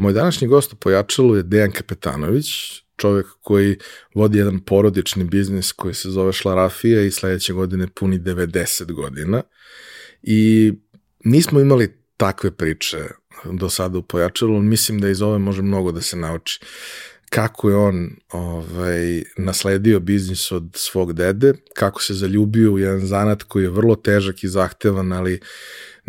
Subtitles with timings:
[0.00, 2.46] Moj današnji gost u Pojačalu je Dejan Kapetanović,
[2.96, 3.78] čovjek koji
[4.14, 9.42] vodi jedan porodični biznis koji se zove Šlarafija i sledeće godine puni 90 godina.
[10.22, 10.72] I
[11.24, 12.98] nismo imali takve priče
[13.44, 16.60] do sada u Pojačalu, mislim da iz ove može mnogo da se nauči
[17.30, 23.42] kako je on ovaj, nasledio biznis od svog dede, kako se zaljubio u jedan zanat
[23.42, 25.40] koji je vrlo težak i zahtevan, ali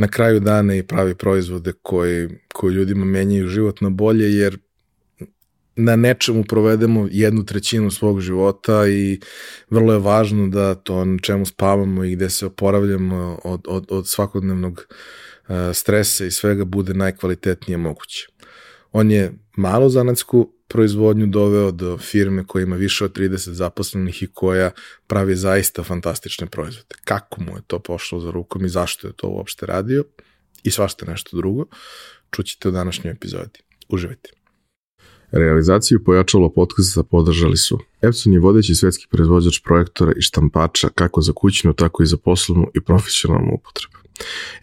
[0.01, 4.57] na kraju dana i pravi proizvode koji, koji ljudima menjaju život na bolje, jer
[5.75, 9.19] na nečemu provedemo jednu trećinu svog života i
[9.69, 14.07] vrlo je važno da to na čemu spavamo i gde se oporavljamo od, od, od
[14.07, 18.27] svakodnevnog uh, stresa i svega bude najkvalitetnije moguće.
[18.91, 24.27] On je malo zanatsku proizvodnju doveo do firme koja ima više od 30 zaposlenih i
[24.27, 24.71] koja
[25.07, 26.95] pravi zaista fantastične proizvode.
[27.03, 30.03] Kako mu je to pošlo za rukom i zašto je to uopšte radio
[30.63, 31.65] i svašta nešto drugo,
[32.31, 33.59] čućete u današnjoj epizodi.
[33.89, 34.29] Uživajte.
[35.31, 41.33] Realizaciju pojačalo podcasta podržali su Epson je vodeći svetski proizvođač projektora i štampača kako za
[41.35, 44.00] kućnu, tako i za poslovnu i profesionalnu upotrebu.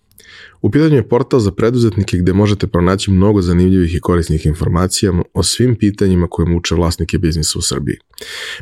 [0.62, 5.42] U pitanju je portal za preduzetnike gde možete pronaći mnogo zanimljivih i korisnih informacija o
[5.42, 7.96] svim pitanjima koje muče vlasnike biznisa u Srbiji.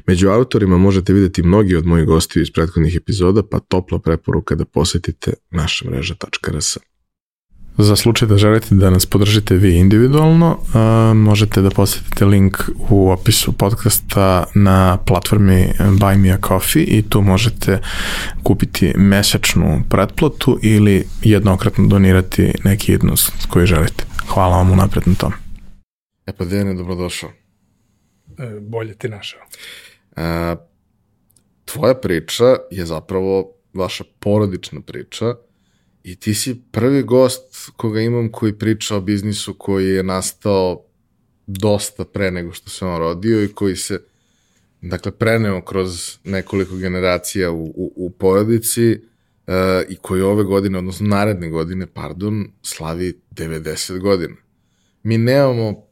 [0.07, 4.65] Među autorima možete videti mnogi od mojih gostiju iz prethodnih epizoda, pa topla preporuka da
[4.65, 6.79] posetite naša mreža.rs.
[7.81, 12.59] Za slučaj da želite da nas podržite vi individualno, uh, možete da posetite link
[12.91, 17.81] u opisu podcasta na platformi Buy Me a Coffee i tu možete
[18.43, 24.05] kupiti mesečnu pretplatu ili jednokratno donirati neki iznos koji želite.
[24.29, 25.33] Hvala vam unapred na tom.
[26.27, 27.31] E pa Dejane, dobrodošao.
[28.39, 29.41] E, bolje ti našao.
[30.17, 30.57] E,
[31.65, 35.35] tvoja priča je zapravo vaša porodična priča,
[36.09, 40.85] I ti si prvi gost koga imam koji priča o biznisu koji je nastao
[41.47, 44.01] dosta pre nego što se on rodio i koji se
[44.81, 49.55] dakle preneo kroz nekoliko generacija u, u, u porodici uh,
[49.89, 54.37] i koji ove godine, odnosno naredne godine, pardon, slavi 90 godina.
[55.03, 55.83] Mi nemamo,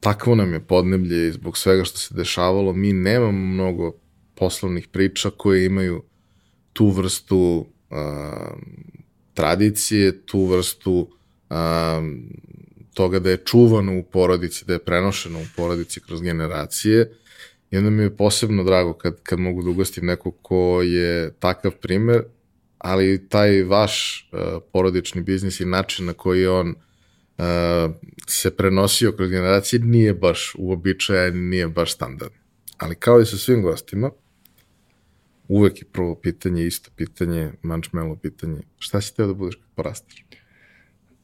[0.00, 3.92] takvo nam je podneblje i zbog svega što se dešavalo, mi nemamo mnogo
[4.34, 6.02] poslovnih priča koje imaju
[6.72, 7.96] tu vrstu uh,
[9.34, 11.08] tradicije, tu vrstu
[11.50, 12.28] um,
[12.94, 17.12] toga da je čuvano u porodici, da je prenošeno u porodici kroz generacije.
[17.70, 21.72] I onda mi je posebno drago kad, kad mogu da ugostim neko ko je takav
[21.72, 22.22] primer,
[22.78, 27.44] ali taj vaš uh, porodični biznis i način na koji on uh,
[28.26, 32.32] se prenosio kroz generacije nije baš uobičajan, nije baš standard.
[32.78, 34.10] Ali kao i sa svim gostima,
[35.48, 40.24] uvek je prvo pitanje, isto pitanje, mančmelo pitanje, šta si teo da budeš kad porasteš?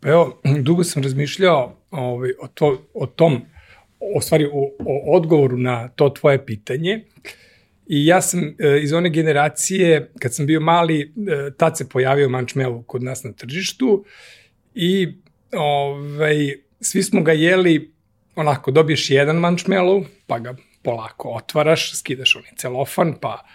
[0.01, 3.41] Pa evo, dugo sam razmišljao ovaj, o, to, o tom,
[4.01, 7.05] o stvari o, o odgovoru na to tvoje pitanje.
[7.87, 12.29] I ja sam e, iz one generacije, kad sam bio mali, e, tad se pojavio
[12.29, 14.05] mančmelo kod nas na tržištu
[14.75, 15.09] i
[15.53, 17.95] ovaj, svi smo ga jeli,
[18.37, 23.47] onako, dobiješ jedan mančmelo, pa ga polako otvaraš, skidaš onaj celofan, pa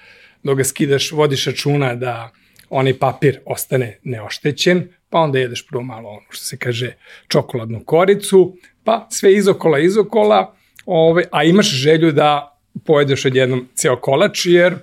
[0.43, 2.31] dok ga skidaš, vodiš računa da
[2.69, 6.93] onaj papir ostane neoštećen, pa onda jedeš prvo malo ono što se kaže
[7.27, 10.55] čokoladnu koricu, pa sve izokola izokola,
[10.85, 14.75] ove, a imaš želju da pojedeš odjednom ceo kolač, jer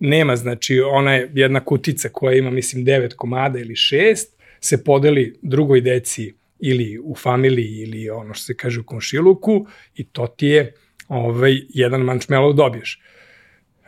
[0.00, 4.16] nema, znači ona je jedna kutica koja ima mislim 9 komada ili 6,
[4.60, 10.04] se podeli drugoj deci ili u familiji ili ono što se kaže u komšiluku i
[10.04, 10.74] to ti je
[11.08, 13.00] ovaj, jedan mančmelov dobiješ.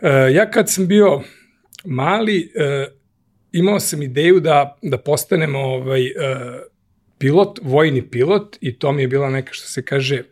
[0.03, 1.23] E, ja kad sam bio
[1.85, 2.87] mali, e,
[3.53, 6.11] imao sam ideju da, da postanem ovaj, uh,
[7.19, 10.23] pilot, vojni pilot i to mi je bila neka što se kaže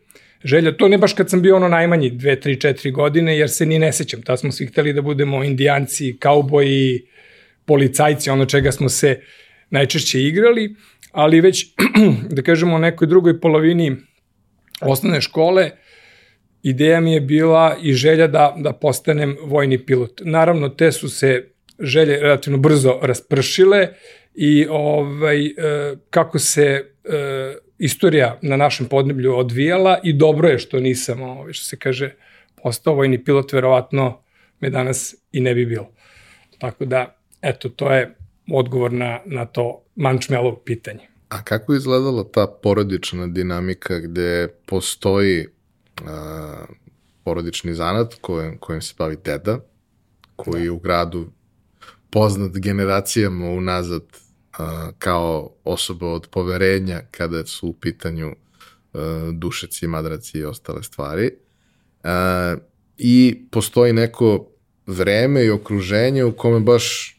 [0.44, 0.76] želja.
[0.76, 3.78] To ne baš kad sam bio ono najmanji, dve, tri, četiri godine, jer se ni
[3.78, 4.22] ne sećam.
[4.22, 7.06] Ta smo svi hteli da budemo indijanci, kauboji,
[7.64, 9.20] policajci, ono čega smo se
[9.70, 10.74] najčešće igrali,
[11.12, 11.66] ali već,
[12.36, 13.96] da kažemo, u nekoj drugoj polovini
[14.80, 15.70] osnovne škole,
[16.62, 20.20] ideja mi je bila i želja da, da postanem vojni pilot.
[20.24, 21.48] Naravno, te su se
[21.78, 23.88] želje relativno brzo raspršile
[24.34, 25.52] i ovaj, e,
[26.10, 31.64] kako se e, istorija na našem podneblju odvijala i dobro je što nisam, ovaj, što
[31.64, 32.14] se kaže,
[32.62, 34.22] postao vojni pilot, verovatno
[34.60, 35.90] me danas i ne bi bilo.
[36.58, 38.14] Tako da, eto, to je
[38.52, 41.08] odgovor na, na to mančmelo pitanje.
[41.28, 45.46] A kako je izgledala ta porodična dinamika gde postoji
[46.06, 46.64] a,
[47.24, 49.60] porodični zanat kojim, kojim se bavi deda,
[50.36, 51.32] koji je u gradu
[52.10, 54.02] poznat generacijama unazad
[54.58, 58.34] a, kao osoba od poverenja kada su u pitanju
[58.92, 61.30] a, dušeci, madraci i ostale stvari.
[62.02, 62.56] A,
[62.98, 64.46] I postoji neko
[64.86, 67.16] vreme i okruženje u kome baš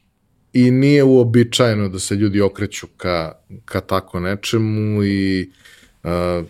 [0.53, 3.31] i nije uobičajeno da se ljudi okreću ka,
[3.65, 5.51] ka tako nečemu i
[6.03, 6.45] uh,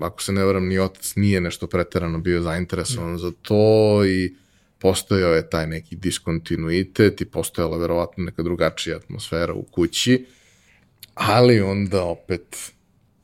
[0.00, 3.18] ako se ne varam, ni otac nije nešto preterano bio zainteresovan mm.
[3.18, 4.34] za to i
[4.78, 10.26] postojao je taj neki diskontinuitet i postojala verovatno neka drugačija atmosfera u kući,
[11.14, 12.72] ali onda opet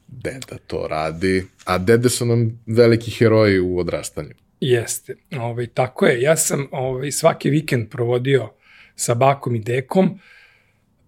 [0.06, 4.34] deda to radi, a dede su nam veliki heroji u odrastanju.
[4.60, 6.20] Jeste, ovaj, tako je.
[6.20, 8.50] Ja sam ovaj, svaki vikend provodio
[8.96, 10.20] sa bakom i dekom.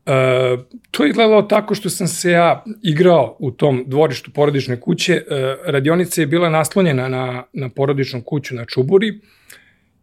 [0.09, 0.57] E,
[0.91, 5.13] to je gledalo tako što sam se ja igrao u tom dvorištu porodične kuće.
[5.13, 5.23] E,
[5.65, 9.21] radionica je bila naslonjena na, na porodičnu kuću na Čuburi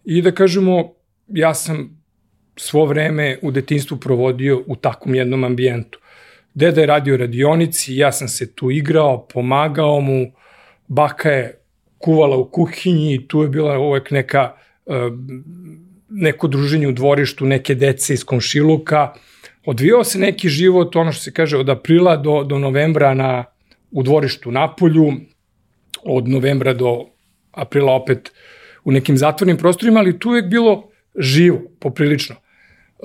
[0.03, 0.93] i da kažemo,
[1.27, 2.01] ja sam
[2.55, 5.99] svo vreme u detinstvu provodio u takvom jednom ambijentu.
[6.53, 10.31] Deda je radio radionici, ja sam se tu igrao, pomagao mu,
[10.87, 11.59] baka je
[11.97, 14.53] kuvala u kuhinji i tu je bila uvek neka
[14.85, 14.95] uh,
[16.09, 19.13] neko druženje u dvorištu, neke dece iz komšiluka.
[19.65, 23.43] Odvijao se neki život, ono što se kaže, od aprila do, do novembra na,
[23.91, 25.13] u dvorištu Napolju,
[26.03, 27.05] od novembra do
[27.51, 28.31] aprila opet
[28.83, 32.35] u nekim zatvornim prostorima, ali tu je bilo živo, poprilično.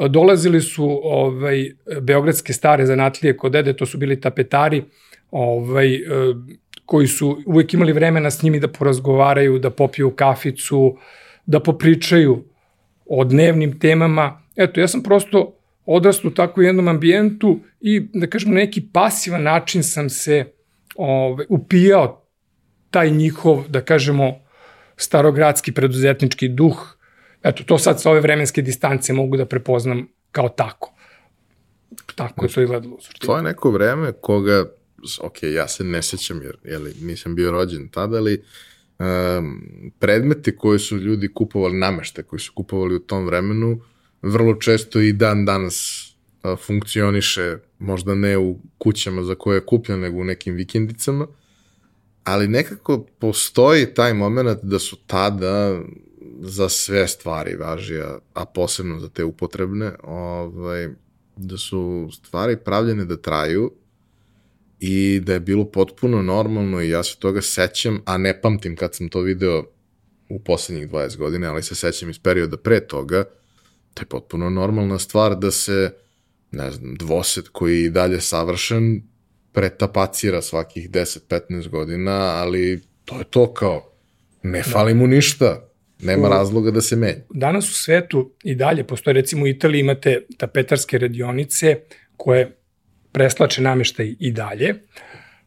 [0.08, 1.70] Dolazili su ovaj,
[2.00, 4.82] beogradske stare zanatlije kod dede, to su bili tapetari,
[5.30, 6.00] ovaj,
[6.86, 10.96] koji su uvek imali vremena s njimi da porazgovaraju, da popiju kaficu,
[11.46, 12.44] da popričaju
[13.06, 14.42] o dnevnim temama.
[14.56, 15.59] Eto, ja sam prosto
[15.96, 20.52] odrastao u takvom jednom ambijentu i, da kažemo, na neki pasivan način sam se
[20.94, 22.26] ove, upijao
[22.90, 24.34] taj njihov, da kažemo,
[24.96, 26.96] starogradski preduzetnički duh.
[27.42, 30.94] Eto, to sad sa ove vremenske distance mogu da prepoznam kao tako.
[32.14, 32.98] Tako je to izgledalo.
[33.19, 34.64] To je neko vreme koga,
[35.20, 38.42] ok, ja se ne sećam jer jeli, nisam bio rođen tada, ali
[38.98, 39.62] um,
[39.98, 43.81] predmete koje su ljudi kupovali, namešte koje su kupovali u tom vremenu,
[44.22, 46.06] vrlo često i dan danas
[46.67, 51.26] funkcioniše, možda ne u kućama za koje je kupljen, nego u nekim vikendicama,
[52.25, 55.80] ali nekako postoji taj moment da su tada
[56.40, 60.88] za sve stvari važi, a, a posebno za te upotrebne, ovaj,
[61.37, 63.73] da su stvari pravljene da traju
[64.80, 68.94] i da je bilo potpuno normalno i ja se toga sećam, a ne pamtim kad
[68.94, 69.64] sam to video
[70.28, 73.25] u poslednjih 20 godina, ali se sećam iz perioda pre toga,
[73.94, 75.92] to je potpuno normalna stvar da se,
[76.50, 79.02] ne znam, dvoset koji je i dalje savršen,
[79.52, 83.92] pretapacira svakih 10-15 godina, ali to je to kao,
[84.42, 85.70] ne fali mu ništa,
[86.02, 87.23] nema u, razloga da se menja.
[87.30, 91.76] Danas u svetu i dalje postoje, recimo u Italiji imate tapetarske radionice
[92.16, 92.56] koje
[93.12, 94.75] preslače nameštaj i dalje.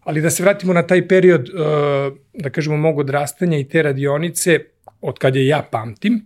[0.04, 4.60] Ali da se vratimo na taj period, uh, da kažemo, mog odrastanja i te radionice,
[5.02, 6.26] od kad je ja pamtim,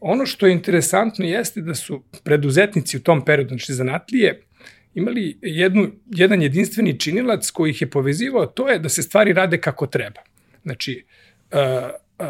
[0.00, 4.42] ono što je interesantno jeste da su preduzetnici u tom periodu, znači zanatlije,
[4.94, 9.60] imali jednu, jedan jedinstveni činilac koji ih je povezivao, to je da se stvari rade
[9.60, 10.20] kako treba.
[10.62, 11.04] Znači,
[11.52, 12.26] uh, uh,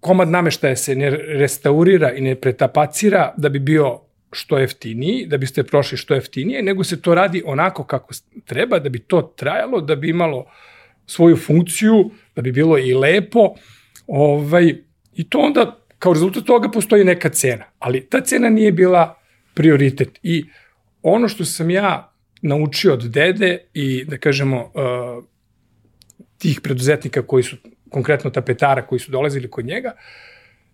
[0.00, 4.00] komad nameštaja se ne restaurira i ne pretapacira da bi bio
[4.32, 8.88] što jeftiniji, da biste prošli što jeftinije, nego se to radi onako kako treba, da
[8.88, 10.44] bi to trajalo, da bi imalo
[11.06, 13.54] svoju funkciju, da bi bilo i lepo,
[14.06, 14.74] ovaj,
[15.14, 17.64] i to onda, kao rezultat toga, postoji neka cena.
[17.78, 19.14] Ali ta cena nije bila
[19.54, 20.18] prioritet.
[20.22, 20.44] I
[21.02, 25.24] ono što sam ja naučio od dede i, da kažemo, uh,
[26.38, 27.56] tih preduzetnika koji su,
[27.90, 29.94] konkretno tapetara koji su dolazili kod njega,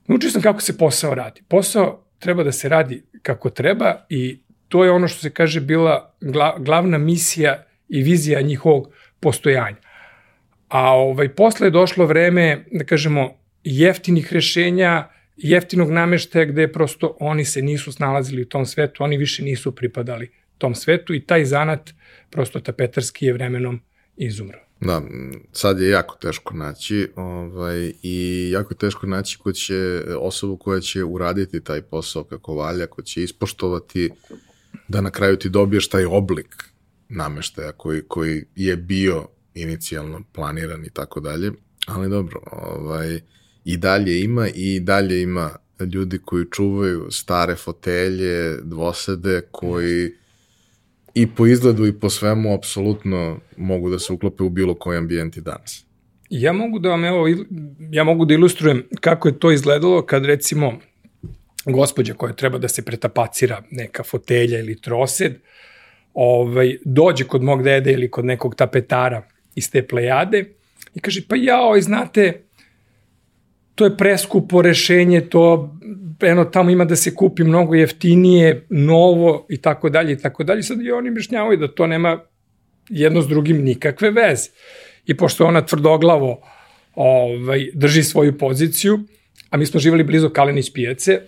[0.07, 1.43] naučio sam kako se posao radi.
[1.49, 6.15] Posao treba da se radi kako treba i to je ono što se kaže bila
[6.59, 9.77] glavna misija i vizija njihovog postojanja.
[10.69, 13.31] A ovaj, posle je došlo vreme, da kažemo,
[13.65, 19.43] jeftinih rešenja, jeftinog nameštaja gde prosto oni se nisu snalazili u tom svetu, oni više
[19.43, 21.91] nisu pripadali tom svetu i taj zanat
[22.31, 23.81] prosto tapetarski je vremenom
[24.17, 24.61] izumrao.
[24.81, 25.03] Da,
[25.53, 31.05] sad je jako teško naći ovaj, i jako teško naći ko će, osobu koja će
[31.05, 34.11] uraditi taj posao kako valja, ko će ispoštovati
[34.89, 36.65] da na kraju ti dobiješ taj oblik
[37.09, 41.53] nameštaja koji, koji je bio inicijalno planiran i tako dalje,
[41.87, 43.21] ali dobro, ovaj,
[43.65, 45.51] i dalje ima i dalje ima
[45.93, 50.13] ljudi koji čuvaju stare fotelje, dvosede, koji
[51.15, 55.37] i po izgledu i po svemu apsolutno mogu da se uklope u bilo koji ambijent
[55.37, 55.85] i danas.
[56.31, 57.27] Ja mogu da vam, evo,
[57.91, 60.79] ja mogu da ilustrujem kako je to izgledalo kad recimo
[61.65, 65.35] gospođa koja treba da se pretapacira neka fotelja ili trosed,
[66.15, 69.23] ovaj, dođe kod mog dede ili kod nekog tapetara
[69.55, 70.45] iz te plejade
[70.95, 72.43] i kaže, pa jao, znate,
[73.81, 75.77] to je preskupo rešenje, to
[76.21, 80.63] eno tamo ima da se kupi mnogo jeftinije, novo i tako dalje i tako dalje.
[80.63, 82.21] Sad i oni mišnjavaju da to nema
[82.89, 84.51] jedno s drugim nikakve veze.
[85.07, 86.43] I pošto ona tvrdoglavo
[86.95, 88.99] ovaj, drži svoju poziciju,
[89.51, 91.23] a mi smo živali blizu Kalenić pijace e,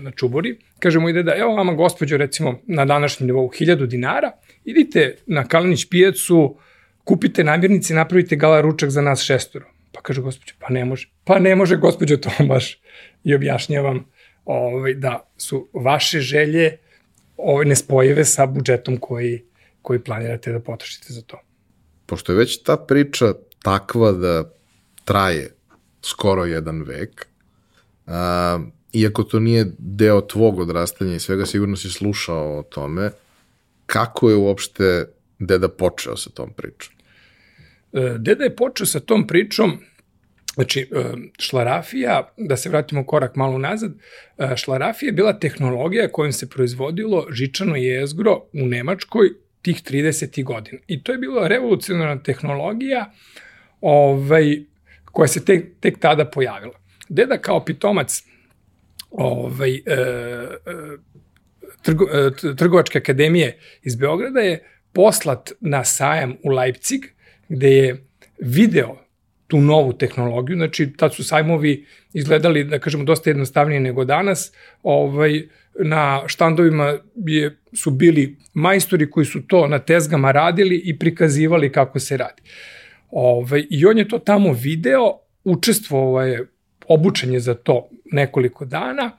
[0.00, 4.32] na Čubori, kažemo ide da, evo vama gospođo recimo na današnjem nivou 1000 dinara,
[4.64, 6.56] idite na Kalenić pijacu,
[7.04, 9.75] kupite namirnice napravite gala ručak za nas šestoro.
[9.96, 11.08] Pa kaže gospođo, pa ne može.
[11.24, 12.80] Pa ne može gospođo to baš.
[13.24, 14.04] I objašnjavam
[14.44, 16.76] ovaj, da su vaše želje
[17.36, 19.44] ovaj, nespojive sa budžetom koji,
[19.82, 21.40] koji planirate da potrošite za to.
[22.06, 24.44] Pošto je već ta priča takva da
[25.04, 25.54] traje
[26.02, 27.26] skoro jedan vek,
[28.06, 28.58] a,
[28.92, 33.10] iako to nije deo tvog odrastanja i svega, sigurno si slušao o tome,
[33.86, 35.04] kako je uopšte
[35.38, 36.95] deda počeo sa tom pričom?
[37.92, 39.78] E, deda je počeo sa tom pričom
[40.56, 41.04] Znači, e,
[41.38, 43.92] šlarafija, da se vratimo korak malo nazad,
[44.38, 49.28] e, šlarafija je bila tehnologija kojom se proizvodilo žičano jezgro u Nemačkoj
[49.62, 50.44] tih 30.
[50.44, 50.78] godina.
[50.86, 53.12] I to je bila revolucionarna tehnologija
[53.80, 54.56] ovaj,
[55.04, 56.80] koja se tek, tek tada pojavila.
[57.08, 58.22] Deda kao pitomac
[59.10, 59.82] ovaj, e,
[61.82, 62.06] trgo,
[62.56, 67.15] Trgovačke akademije iz Beograda je poslat na sajam u Leipzig,
[67.48, 68.04] gde je
[68.38, 69.06] video
[69.46, 75.42] tu novu tehnologiju, znači tad su sajmovi izgledali, da kažemo, dosta jednostavnije nego danas, ovaj,
[75.78, 81.98] na štandovima je, su bili majstori koji su to na tezgama radili i prikazivali kako
[81.98, 82.42] se radi.
[83.10, 86.46] Ovaj, I on je to tamo video, učestvovao je
[86.88, 89.10] obučenje za to nekoliko dana,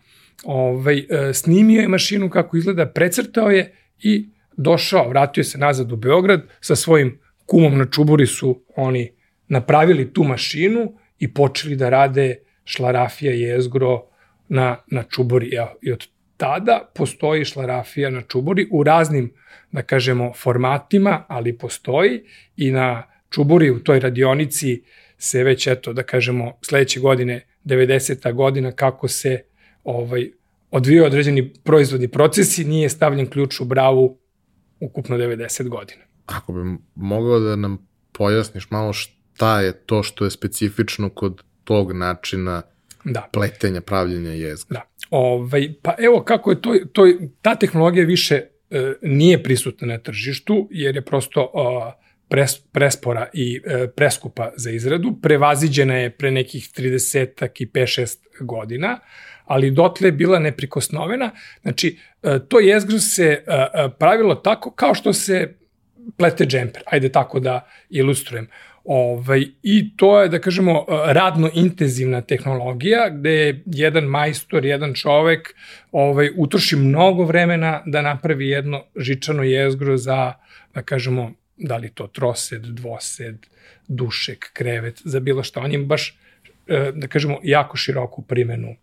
[0.44, 5.96] ovaj, e, snimio je mašinu kako izgleda, precrtao je i došao, vratio se nazad u
[5.96, 9.12] Beograd sa svojim kumom na čuburi su oni
[9.48, 12.36] napravili tu mašinu i počeli da rade
[12.66, 14.04] šlarafija jezgro
[14.50, 15.52] na, na čubori.
[15.82, 19.34] I od tada postoji šlarafija na čubori u raznim,
[19.72, 22.24] da kažemo, formatima, ali postoji
[22.58, 24.82] i na čuburi u toj radionici
[25.18, 28.34] se već, eto, da kažemo, sledeće godine, 90.
[28.34, 29.44] godina, kako se
[29.84, 30.32] ovaj,
[30.72, 34.18] odvijaju određeni proizvodni procesi, nije stavljen ključ u bravu
[34.80, 36.07] ukupno 90 godina.
[36.28, 41.92] Ako bi mogao da nam pojasniš malo šta je to što je specifično kod tog
[41.92, 42.62] načina
[43.04, 43.30] da.
[43.34, 44.80] pletenja, pravljenja jezgra.
[44.80, 45.08] Da.
[45.10, 47.08] Ovaj, pa evo kako je to, to
[47.42, 48.36] ta tehnologija više
[48.70, 54.72] e, nije prisutna na tržištu, jer je prosto e, pres, prespora i e, preskupa za
[54.72, 55.20] izradu.
[55.22, 59.00] Prevaziđena je pre nekih 30 i 5-6 godina,
[59.46, 61.32] ali dotle je bila neprikosnovena.
[61.62, 65.58] Znači, e, to jezgro se e, e pravilo tako kao što se
[66.18, 68.48] plete džemper, ajde tako da ilustrujem.
[68.84, 75.56] Ovaj, I to je, da kažemo, radno intenzivna tehnologija gde je jedan majstor, jedan čovek
[75.92, 80.34] ovaj, utroši mnogo vremena da napravi jedno žičano jezgro za,
[80.74, 83.48] da kažemo, da li to trosed, dvosed,
[83.88, 85.60] dušek, krevet, za bilo šta.
[85.60, 86.18] On je baš,
[86.68, 88.76] e, da kažemo, jako široku primenu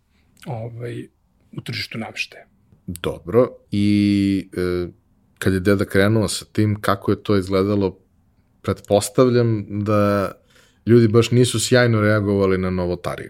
[0.45, 1.07] ovaj,
[1.51, 2.45] u tržištu nameštaja.
[2.87, 4.87] Dobro, i e,
[5.39, 7.99] kad je deda krenuo sa tim, kako je to izgledalo
[8.61, 10.31] pretpostavljam da
[10.85, 13.29] ljudi baš nisu sjajno reagovali na novotariju.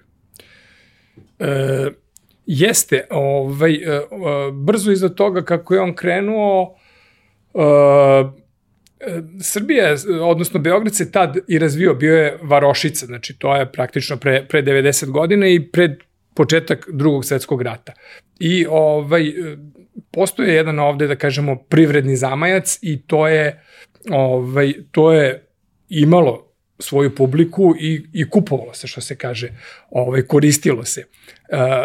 [1.40, 1.88] E,
[2.46, 4.02] jeste, ovaj, e, e,
[4.54, 6.76] brzo iza toga kako je on krenuo,
[7.54, 8.46] e,
[9.42, 14.46] Srbija, odnosno Beograd se tad i razvio, bio je varošica, znači to je praktično pre,
[14.48, 15.92] pre 90 godina i pred
[16.34, 17.94] početak drugog svetskog rata.
[18.40, 19.34] I ovaj,
[20.15, 23.63] postoje jedan ovde, da kažemo, privredni zamajac i to je,
[24.12, 25.48] ovaj, to je
[25.89, 26.45] imalo
[26.79, 29.50] svoju publiku i, i kupovalo se, što se kaže,
[29.89, 31.01] ovaj, koristilo se.
[31.01, 31.05] E,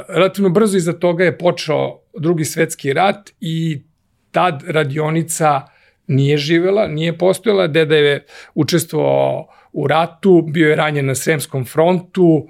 [0.08, 3.82] relativno brzo iza toga je počeo drugi svetski rat i
[4.30, 5.66] tad radionica
[6.06, 12.48] nije živela, nije postojala, deda je učestvovao u ratu, bio je ranjen na Sremskom frontu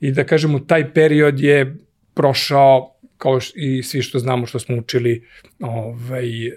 [0.00, 1.76] i da kažemo taj period je
[2.14, 5.26] prošao kao i svi što znamo što smo učili
[5.60, 6.52] ovaj, e,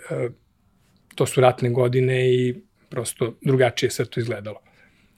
[1.16, 2.56] to su ratne godine i
[2.90, 4.62] prosto drugačije sve to izgledalo.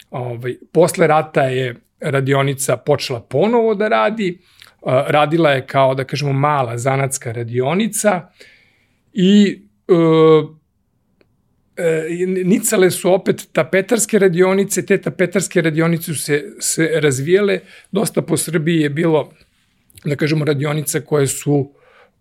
[0.10, 4.36] Ovaj, posle rata je radionica počela ponovo da radi, e,
[5.08, 8.30] radila je kao, da kažemo, mala zanatska radionica
[9.14, 9.94] i e,
[11.84, 17.60] e, nicale su opet tapetarske radionice, te tapetarske radionice su se, se razvijele,
[17.92, 19.34] dosta po Srbiji je bilo,
[20.06, 21.72] da kažemo, radionica koje su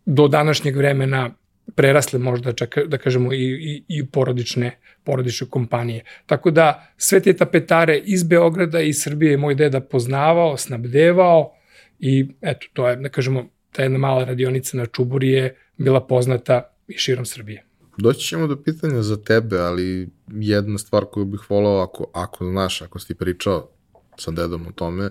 [0.07, 1.31] do današnjeg vremena
[1.75, 6.05] prerasle možda čak da kažemo i, i, i porodične, porodične kompanije.
[6.27, 11.53] Tako da sve te tapetare iz Beograda i Srbije je moj deda poznavao, snabdevao
[11.99, 16.75] i eto to je da kažemo ta jedna mala radionica na Čuburi je bila poznata
[16.89, 17.65] i širom Srbije.
[17.99, 22.83] Doći ćemo do pitanja za tebe, ali jedna stvar koju bih volao, ako, ako znaš,
[22.83, 23.69] ako si pričao
[24.19, 25.11] sa dedom o tome, e,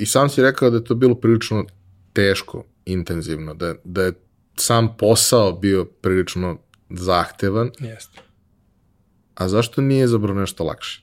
[0.00, 1.64] i sam si rekao da je to bilo prilično
[2.12, 4.12] teško, intenzivno, da, da je
[4.56, 6.58] sam posao bio prilično
[6.90, 7.70] zahtevan.
[7.80, 8.20] Jeste.
[9.34, 11.02] A zašto nije zabrao nešto lakše?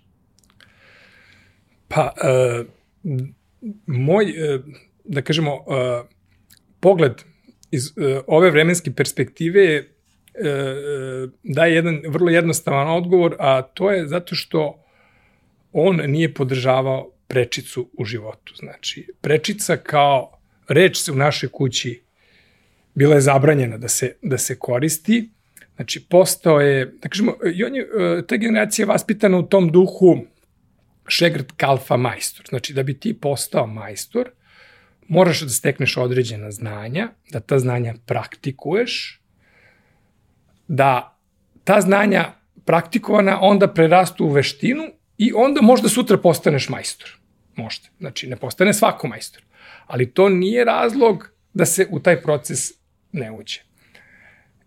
[1.87, 2.63] Pa, e,
[3.85, 4.59] moj, e,
[5.03, 6.03] da kažemo, e,
[6.79, 7.13] pogled
[7.71, 14.35] iz uh, ove vremenske perspektive uh, daje jedan vrlo jednostavan odgovor, a to je zato
[14.35, 14.83] što
[15.71, 18.53] on nije podržavao prečicu u životu.
[18.55, 22.01] Znači, prečica kao reč u našoj kući
[22.93, 25.29] bila je zabranjena da se, da se koristi.
[25.75, 27.87] Znači, postao je, da kažemo, i on je,
[28.27, 30.17] ta generacija je vaspitana u tom duhu
[31.07, 32.45] šegrt kalfa majstor.
[32.49, 34.31] Znači, da bi ti postao majstor,
[35.07, 39.21] moraš da stekneš određena znanja, da ta znanja praktikuješ,
[40.67, 41.17] da
[41.63, 42.33] ta znanja
[42.65, 44.83] praktikovana onda prerastu u veštinu
[45.17, 47.17] i onda možda sutra postaneš majstor.
[47.55, 47.87] Možda.
[47.99, 49.43] Znači, ne postane svako majstor.
[49.87, 52.71] Ali to nije razlog da se u taj proces
[53.11, 53.61] ne uđe.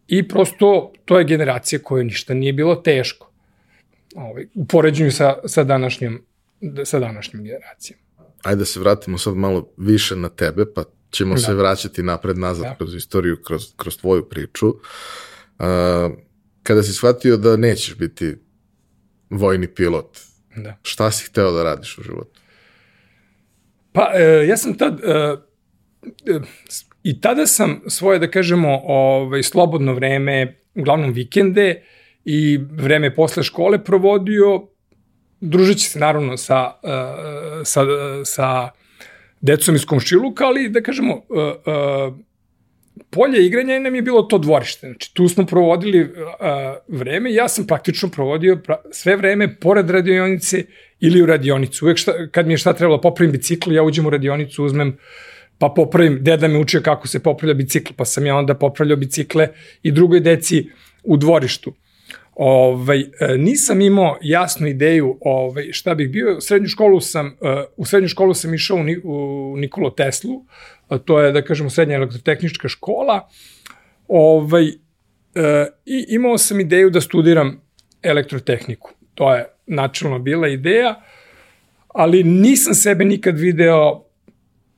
[0.08, 3.32] I prosto, to je generacija koja ništa nije bilo teško.
[4.14, 6.22] Ovaj, u poređenju sa, sa, današnjom,
[6.84, 7.98] sa današnjom generacijom
[8.42, 11.40] ajde da se vratimo sad malo više na tebe, pa ćemo da.
[11.40, 12.74] se vraćati napred nazad da.
[12.74, 14.68] kroz istoriju, kroz, kroz tvoju priču.
[14.68, 14.76] Uh,
[16.62, 18.36] kada si shvatio da nećeš biti
[19.30, 20.18] vojni pilot,
[20.56, 20.76] da.
[20.82, 22.40] šta si hteo da radiš u životu?
[23.92, 25.36] Pa, e, ja sam tad, e,
[26.26, 26.40] e,
[27.02, 31.82] i tada sam svoje, da kažemo, ovaj, slobodno vreme, uglavnom vikende
[32.24, 34.70] i vreme posle škole provodio
[35.40, 36.90] družeći se naravno sa, uh,
[37.64, 37.80] sa,
[38.24, 38.70] sa
[39.40, 42.14] decom iz komšiluka, ali da kažemo, uh, uh,
[43.10, 44.86] polje igranja nam je bilo to dvorište.
[44.86, 46.08] Znači, tu smo provodili uh,
[46.88, 50.64] vreme ja sam praktično provodio pra, sve vreme pored radionice
[51.00, 51.84] ili u radionicu.
[51.84, 54.96] Uvek šta, kad mi je šta trebalo, popravim bicikl, ja uđem u radionicu, uzmem
[55.58, 59.48] pa popravim, deda me učio kako se popravlja bicikl, pa sam ja onda popravljao bicikle
[59.82, 60.66] i drugoj deci
[61.04, 61.72] u dvorištu.
[62.34, 66.36] Ovaj, e, nisam imao jasnu ideju ovaj, šta bih bio.
[66.36, 67.36] U srednju školu sam,
[67.76, 70.44] u srednju školu sam išao u, u Nikolo Teslu,
[70.98, 73.28] to je, da kažemo, srednja elektrotehnička škola.
[74.08, 74.72] Ovaj, e,
[75.86, 77.60] I imao sam ideju da studiram
[78.02, 78.90] elektrotehniku.
[79.14, 81.02] To je načelno bila ideja,
[81.88, 84.04] ali nisam sebe nikad video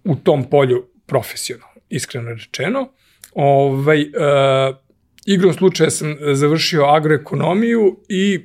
[0.04, 2.88] u tom polju profesionalno, iskreno rečeno.
[3.34, 4.06] Ovaj,
[5.26, 8.40] igrom slučaja sam e, završio agroekonomiju i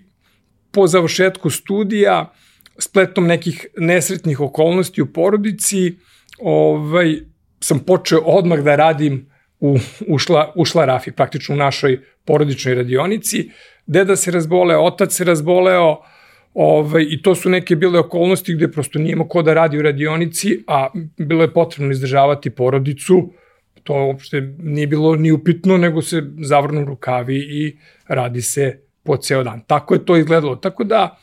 [0.71, 2.33] po završetku studija,
[2.77, 5.97] spletom nekih nesretnih okolnosti u porodici,
[6.39, 7.19] ovaj,
[7.59, 13.49] sam počeo odmah da radim u, u, šla, u šlarafi, praktično u našoj porodičnoj radionici.
[13.85, 15.97] Deda se razboleo, otac se razboleo,
[16.53, 20.63] ovaj, i to su neke bile okolnosti gde prosto nijemo ko da radi u radionici,
[20.67, 23.33] a bilo je potrebno izdržavati porodicu,
[23.83, 29.43] to uopšte nije bilo ni upitno, nego se zavrnu rukavi i radi se po ceo
[29.43, 29.61] dan.
[29.67, 30.55] Tako je to izgledalo.
[30.55, 31.17] Tako da,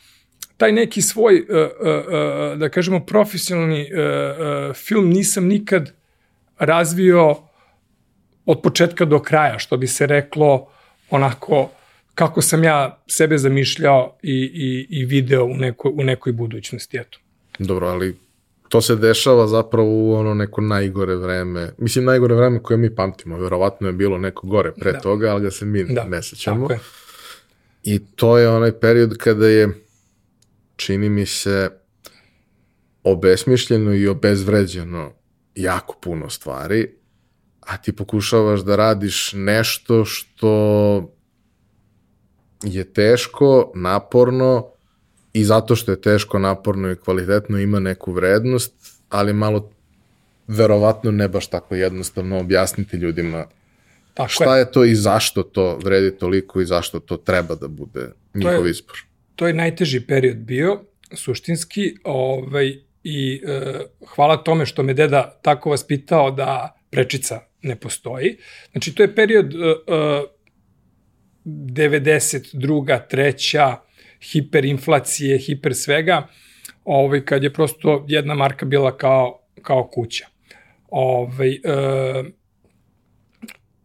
[0.57, 3.87] taj neki svoj, uh, uh, uh, da kažemo, profesionalni
[4.73, 5.91] film nisam nikad
[6.59, 7.35] razvio
[8.45, 10.67] od početka do kraja, što bi se reklo
[11.09, 11.69] onako
[12.15, 16.97] kako sam ja sebe zamišljao i, i, i video u nekoj, u nekoj budućnosti.
[16.97, 17.19] Eto.
[17.59, 18.15] Dobro, ali
[18.69, 21.71] to se dešava zapravo u ono neko najgore vreme.
[21.77, 23.37] Mislim, najgore vreme koje mi pamtimo.
[23.37, 24.99] Verovatno je bilo neko gore pre da.
[24.99, 26.03] toga, ali ga se mi da.
[26.03, 26.67] ne sećamo.
[27.83, 29.69] I to je onaj period kada je,
[30.75, 31.69] čini mi se,
[33.03, 35.11] obesmišljeno i obezvređeno
[35.55, 36.91] jako puno stvari,
[37.61, 41.13] a ti pokušavaš da radiš nešto što
[42.63, 44.67] je teško, naporno
[45.33, 48.73] i zato što je teško, naporno i kvalitetno ima neku vrednost,
[49.09, 49.71] ali malo
[50.47, 53.45] verovatno ne baš tako jednostavno objasniti ljudima
[54.13, 54.59] tako šta je.
[54.59, 58.95] je to i zašto to vredi toliko i zašto to treba da bude njihov izbor.
[59.35, 60.81] To je najteži period bio,
[61.13, 63.61] suštinski, ovaj, i e,
[64.07, 68.37] hvala tome što me deda tako vaspitao da prečica ne postoji.
[68.71, 70.21] Znači, to je period e, e,
[71.45, 73.07] 92.
[73.09, 73.75] treća,
[74.31, 76.27] hiperinflacije, hiper svega,
[76.83, 80.25] ovaj, kad je prosto jedna marka bila kao, kao kuća.
[80.87, 81.59] Ovaj, e,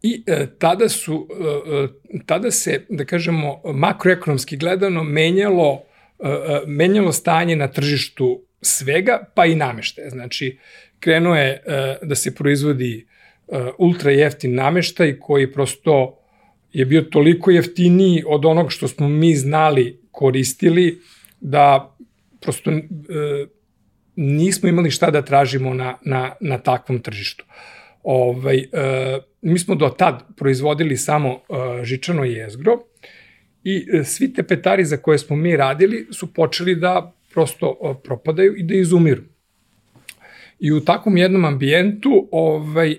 [0.03, 5.83] I e, tada su, e, e tada se, da kažemo, makroekonomski gledano menjalo,
[6.19, 10.11] e, e menjalo stanje na tržištu svega, pa i nameštaja.
[10.11, 10.59] Znači,
[11.01, 13.07] krenuo je e, da se proizvodi
[13.49, 16.17] e, ultra jeftin nameštaj koji prosto
[16.73, 21.01] je bio toliko jeftiniji od onog što smo mi znali koristili,
[21.41, 21.97] da
[22.41, 22.81] prosto e,
[24.17, 27.45] nismo imali šta da tražimo na, na, na takvom tržištu.
[28.03, 28.67] Ovaj, e,
[29.43, 32.79] mi smo do tad proizvodili samo e, žičano jezgro
[33.65, 38.57] i e, svi te petari za koje smo mi radili su počeli da prosto propadaju
[38.57, 39.23] i da izumiru.
[40.61, 42.97] I u takvom jednom ambijentu ovaj, e,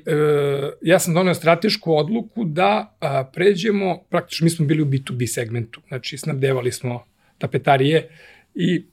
[0.81, 5.81] ja sam donio stratešku odluku da a, pređemo, praktično mi smo bili u B2B segmentu,
[5.87, 7.03] znači snabdevali smo
[7.37, 8.09] tapetarije
[8.55, 8.85] i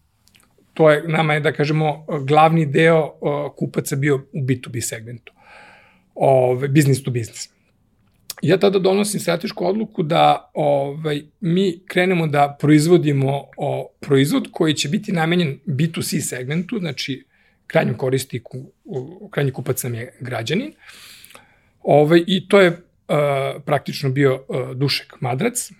[0.74, 5.32] to je, nama je, da kažemo, glavni deo a, kupaca bio u B2B segmentu,
[6.14, 7.57] ovaj, business to business.
[8.42, 14.88] Ja tada donosim stratešku odluku da ovaj, mi krenemo da proizvodimo o, proizvod koji će
[14.88, 17.24] biti namenjen B2C segmentu, znači
[17.66, 18.58] krajnjem korisniku,
[19.30, 20.72] krajnji kupac nam je građanin.
[21.82, 22.76] Ovaj, I to je uh,
[23.64, 25.70] praktično bio uh, Dušek Madrac,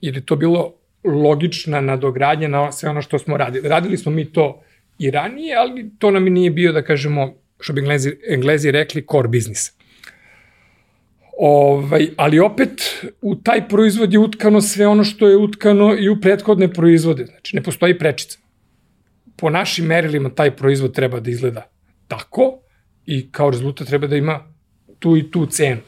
[0.00, 3.68] jer je to bilo logična nadogradnja na sve ono što smo radili.
[3.68, 4.62] Radili smo mi to
[4.98, 9.28] i ranije, ali to nam nije bio, da kažemo, što bi englezi, englezi rekli, core
[9.28, 9.83] business.
[11.38, 16.20] Ovaj, ali opet u taj proizvod je utkano sve ono što je utkano i u
[16.20, 17.26] prethodne proizvode.
[17.26, 18.38] Znači, ne postoji prečica
[19.36, 21.70] po našim merilima taj proizvod treba da izgleda
[22.08, 22.60] tako
[23.06, 24.52] i kao rezultat treba da ima
[24.98, 25.80] tu i tu cenu.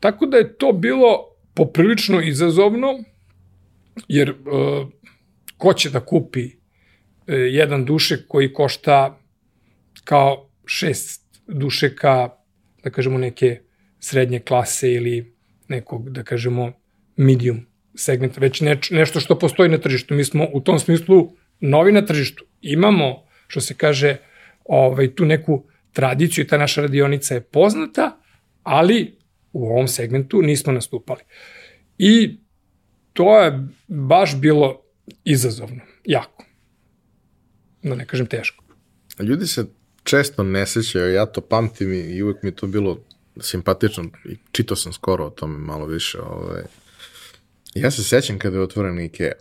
[0.00, 1.18] Tako da je to bilo
[1.54, 3.04] poprilično izazovno,
[4.08, 4.34] jer e,
[5.56, 6.50] ko će da kupi e,
[7.36, 9.18] jedan dušek koji košta
[10.04, 12.28] kao šest dušeka,
[12.84, 13.60] da kažemo neke
[14.02, 15.34] srednje klase ili
[15.68, 16.72] nekog, da kažemo,
[17.16, 20.14] medium segmenta, već neč, nešto što postoji na tržištu.
[20.14, 22.44] Mi smo u tom smislu novi na tržištu.
[22.60, 24.16] Imamo, što se kaže,
[24.64, 28.18] ovaj, tu neku tradiciju i ta naša radionica je poznata,
[28.62, 29.16] ali
[29.52, 31.20] u ovom segmentu nismo nastupali.
[31.98, 32.38] I
[33.12, 34.82] to je baš bilo
[35.24, 36.44] izazovno, jako.
[37.82, 38.64] Da ne kažem teško.
[39.20, 39.66] Ljudi se
[40.04, 42.98] često ne sećaju, ja to pamtim i uvek mi to bilo
[43.40, 46.20] simpatično i čitao sam skoro o tome malo više.
[46.20, 46.62] Ovaj.
[47.74, 49.32] Ja se sećam kada je otvoren Ikea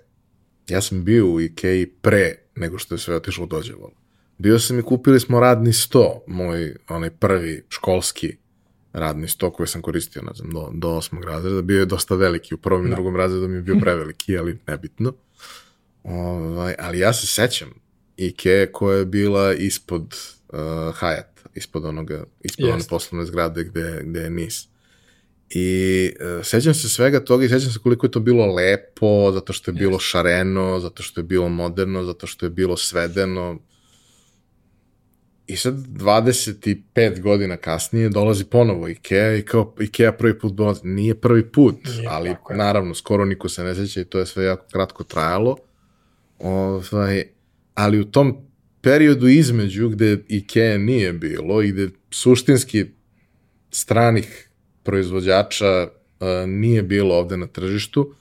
[0.70, 3.92] Ja sam bio u Ikeji pre nego što je sve otišlo dođevalo.
[4.38, 8.38] Bio sam i kupili smo radni sto, moj onaj prvi školski
[8.94, 11.62] radni sto koji sam koristio, ne znam, do, do osmog razreda.
[11.62, 12.90] Bio je dosta veliki, u prvom i no.
[12.90, 12.96] Da.
[12.96, 15.14] drugom razredu mi je bio preveliki, ali nebitno.
[16.04, 17.70] Ovaj, ali ja se sećam
[18.18, 20.60] Ikeje koja je bila ispod uh,
[21.00, 24.68] Hayat, ispod onoga, ispod one poslovne zgrade gde, gde je NIS.
[25.50, 29.54] I uh, sećam se svega toga i sećam se koliko je to bilo lepo, zato
[29.54, 30.10] što je bilo yes.
[30.10, 33.60] šareno, zato što je bilo moderno, zato što je bilo svedeno.
[35.48, 40.82] I sad 25 godina kasnije dolazi ponovo Ikea i kao Ikea prvi put dolazi.
[40.84, 44.46] Nije prvi put, Nije, ali naravno skoro niko se ne seća i to je sve
[44.46, 45.58] jako kratko trajalo.
[46.40, 47.24] Ovaj,
[47.76, 48.51] ali u tom
[48.82, 52.86] periodu između gde Ikea nije bilo i gde suštinski
[53.72, 54.50] stranih
[54.84, 55.88] proizvođača
[56.48, 58.16] nije bilo ovde na tržištu,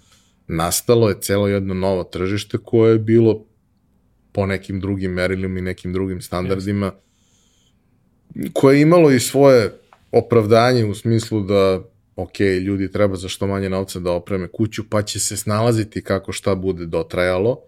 [0.47, 3.47] nastalo je celo jedno novo tržište koje je bilo
[4.33, 6.93] po nekim drugim merilima i nekim drugim standardima,
[8.53, 9.73] koje je imalo i svoje
[10.13, 11.83] opravdanje u smislu da
[12.17, 16.33] ok, ljudi treba za što manje novca da opreme kuću, pa će se snalaziti kako
[16.33, 17.61] šta bude dotrajalo,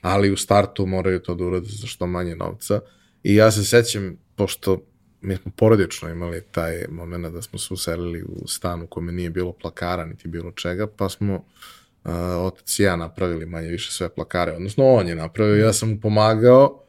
[0.00, 2.80] ali u startu moraju to da urade za što manje novca.
[3.22, 4.82] I ja se sećam, pošto
[5.20, 9.30] mi smo porodično imali taj moment da smo se uselili u stan u kome nije
[9.30, 14.08] bilo plakara, niti bilo čega, pa smo uh, otac i ja napravili manje više sve
[14.08, 16.82] plakare, odnosno on je napravio, ja sam mu pomagao,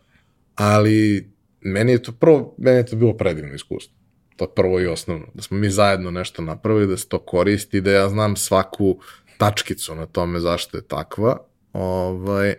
[0.55, 1.29] ali
[1.61, 3.95] meni je to prvo, meni je to bilo predivno iskustvo.
[4.35, 5.25] To je prvo i osnovno.
[5.33, 8.99] Da smo mi zajedno nešto napravili, da se to koristi, da ja znam svaku
[9.37, 11.37] tačkicu na tome zašto je takva.
[11.73, 12.55] Ovaj,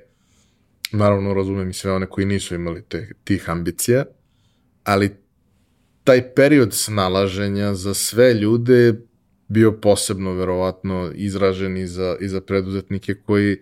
[0.92, 4.04] naravno razumem i sve one koji nisu imali te, tih ambicija,
[4.84, 5.10] ali
[6.04, 8.94] taj period snalaženja za sve ljude
[9.48, 13.58] bio posebno verovatno izražen i za, i za preduzetnike koji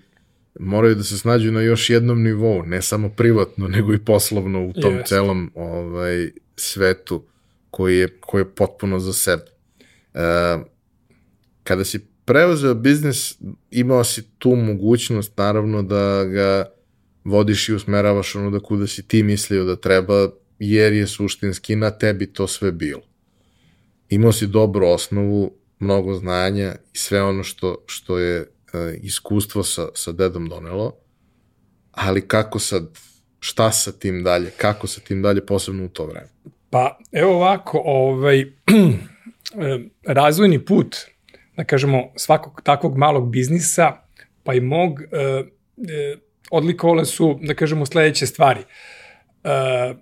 [0.58, 4.72] moraju da se snađu na još jednom nivou, ne samo privatno, nego i poslovno u
[4.72, 5.06] tom yes.
[5.06, 7.24] celom ovaj, svetu
[7.70, 9.44] koji je, koji je potpuno za sebe.
[10.14, 10.58] E,
[11.64, 13.38] kada si preuzeo biznis,
[13.70, 16.77] imao si tu mogućnost, naravno, da ga
[17.24, 20.28] vodiš i usmeravaš ono da kuda si ti mislio da treba,
[20.58, 23.02] jer je suštinski na tebi to sve bilo.
[24.08, 28.46] Imao si dobru osnovu, mnogo znanja i sve ono što, što je e,
[29.02, 30.94] iskustvo sa, sa dedom donelo,
[31.92, 32.98] ali kako sad,
[33.40, 36.28] šta sa tim dalje, kako sa tim dalje, posebno u to vreme?
[36.70, 38.46] Pa, evo ovako, ovaj, e,
[40.06, 40.96] razvojni put,
[41.56, 43.92] da kažemo, svakog takvog malog biznisa,
[44.44, 45.06] pa i mog, e,
[45.92, 46.16] e,
[46.50, 48.60] odlikovale su, da kažemo, sledeće stvari.
[48.60, 49.94] E,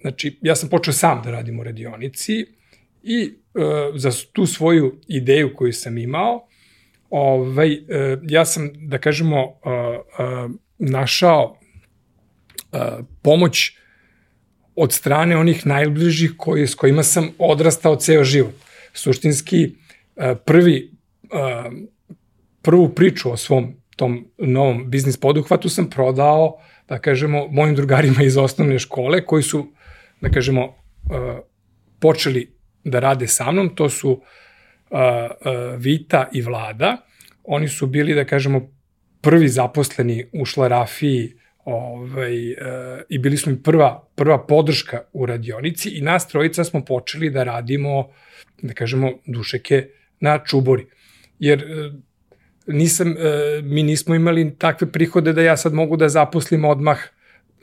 [0.00, 2.46] znači, ja sam počeo sam da radim u radionici
[3.02, 3.60] i e,
[3.94, 6.48] za tu svoju ideju koju sam imao,
[7.10, 7.78] ovaj, e,
[8.22, 11.58] ja sam, da kažemo, e, e, našao
[12.72, 12.78] e,
[13.22, 13.76] pomoć
[14.74, 18.54] od strane onih najbližih koji, s kojima sam odrastao ceo život.
[18.92, 19.74] Suštinski,
[20.16, 20.90] e, prvi,
[21.22, 21.70] e,
[22.62, 28.36] prvu priču o svom tom novom biznis poduhvatu sam prodao, da kažemo, mojim drugarima iz
[28.36, 29.66] osnovne škole koji su,
[30.20, 30.74] da kažemo, uh,
[32.00, 32.50] počeli
[32.84, 34.18] da rade sa mnom, to su uh,
[34.90, 36.96] uh, Vita i Vlada.
[37.44, 38.70] Oni su bili, da kažemo,
[39.20, 41.32] prvi zaposleni u šlarafiji
[41.64, 42.34] ovaj,
[43.08, 47.44] i bili smo im prva, prva podrška u radionici i nas trojica smo počeli da
[47.44, 48.08] radimo,
[48.62, 49.88] da kažemo, dušeke
[50.20, 50.86] na čubori.
[51.38, 51.64] Jer
[52.66, 56.98] nisam, e, mi nismo imali takve prihode da ja sad mogu da zaposlim odmah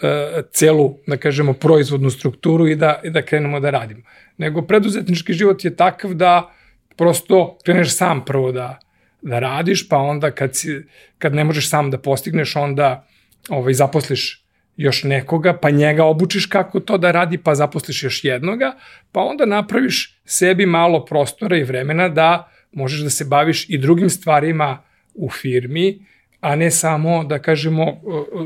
[0.01, 4.01] e, celu, da kažemo, proizvodnu strukturu i da, i da krenemo da radimo.
[4.37, 6.53] Nego preduzetnički život je takav da
[6.95, 8.79] prosto kreneš sam prvo da,
[9.21, 10.83] da radiš, pa onda kad, si,
[11.17, 13.07] kad ne možeš sam da postigneš, onda
[13.49, 14.45] ovaj, zaposliš
[14.77, 18.75] još nekoga, pa njega obučiš kako to da radi, pa zaposliš još jednoga,
[19.11, 24.09] pa onda napraviš sebi malo prostora i vremena da možeš da se baviš i drugim
[24.09, 26.05] stvarima u firmi,
[26.39, 28.01] a ne samo, da kažemo,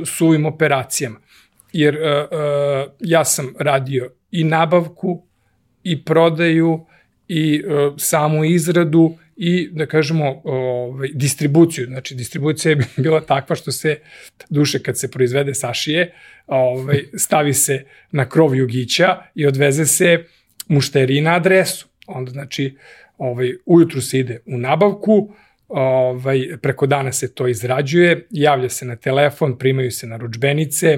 [0.05, 1.19] suvim operacijama.
[1.73, 5.23] Jer uh, uh, ja sam radio i nabavku,
[5.83, 6.85] i prodaju,
[7.27, 7.63] i
[7.97, 11.85] samu izradu, i da kažemo ovaj, distribuciju.
[11.85, 13.99] Znači distribucija je bila takva što se
[14.49, 16.13] duše kad se proizvede sašije,
[16.47, 20.23] ovaj, stavi se na krov jugića i odveze se
[20.67, 21.87] mušteri na adresu.
[22.07, 22.77] Onda znači
[23.17, 25.33] ovaj, ujutru se ide u nabavku,
[25.73, 30.97] ovaj, preko dana se to izrađuje, javlja se na telefon, primaju se naručbenice,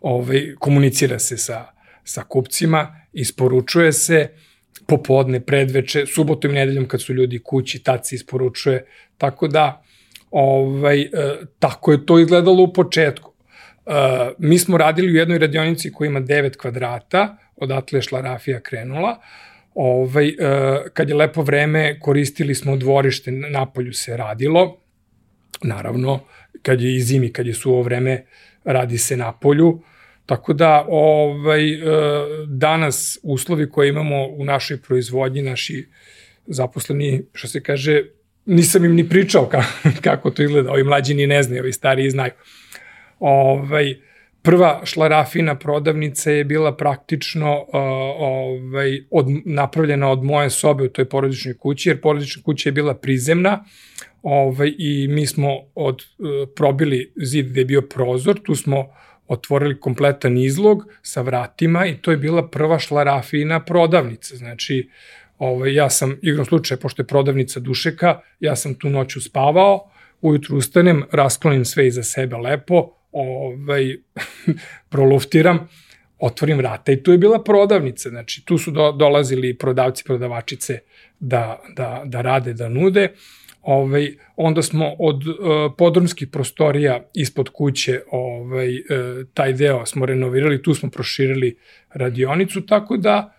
[0.00, 1.64] ovaj, komunicira se sa,
[2.04, 4.28] sa kupcima, isporučuje se,
[4.86, 8.84] popodne, predveče, subotom i nedeljom kad su ljudi kući, tad se isporučuje,
[9.18, 9.82] tako da
[10.30, 11.08] ovaj, e,
[11.58, 13.32] tako je to izgledalo u početku.
[13.86, 13.90] E,
[14.38, 19.20] mi smo radili u jednoj radionici koja ima 9 kvadrata, odatle je šlarafija krenula,
[19.74, 20.34] Ovaj, e,
[20.92, 24.80] kad je lepo vreme, koristili smo dvorište, na polju se radilo,
[25.62, 26.20] naravno,
[26.62, 28.24] kad je i zimi, kad je suvo vreme,
[28.64, 29.82] radi se na polju,
[30.26, 31.80] tako da ovaj, e,
[32.46, 35.88] danas uslovi koje imamo u našoj proizvodnji, naši
[36.46, 38.04] zaposleni, što se kaže,
[38.46, 39.50] nisam im ni pričao
[40.04, 42.32] kako to izgleda, ovi mlađi ni ne znaju, ovi stariji znaju.
[43.18, 43.96] Ovaj,
[44.44, 47.66] prva šlarafina prodavnica je bila praktično uh,
[48.18, 52.94] ovaj, od, napravljena od moje sobe u toj porodičnoj kući, jer porodična kuća je bila
[52.94, 53.64] prizemna
[54.22, 58.86] ovaj, i mi smo od, uh, probili zid gde je bio prozor, tu smo
[59.28, 64.36] otvorili kompletan izlog sa vratima i to je bila prva šlarafina prodavnica.
[64.36, 64.88] Znači,
[65.38, 70.56] ovaj, ja sam, igrom slučaja, pošto je prodavnica dušeka, ja sam tu noću spavao, ujutru
[70.56, 73.96] ustanem, rasklonim sve iza sebe lepo, ovaj,
[74.92, 75.68] proluftiram,
[76.18, 80.78] otvorim vrata i tu je bila prodavnica, znači tu su do, dolazili prodavci, prodavačice
[81.20, 83.08] da, da, da rade, da nude.
[83.62, 85.34] Ovaj, onda smo od uh,
[85.78, 88.82] podrumskih prostorija ispod kuće ovaj, uh,
[89.34, 91.56] taj deo smo renovirali, tu smo proširili
[91.94, 93.34] radionicu, tako da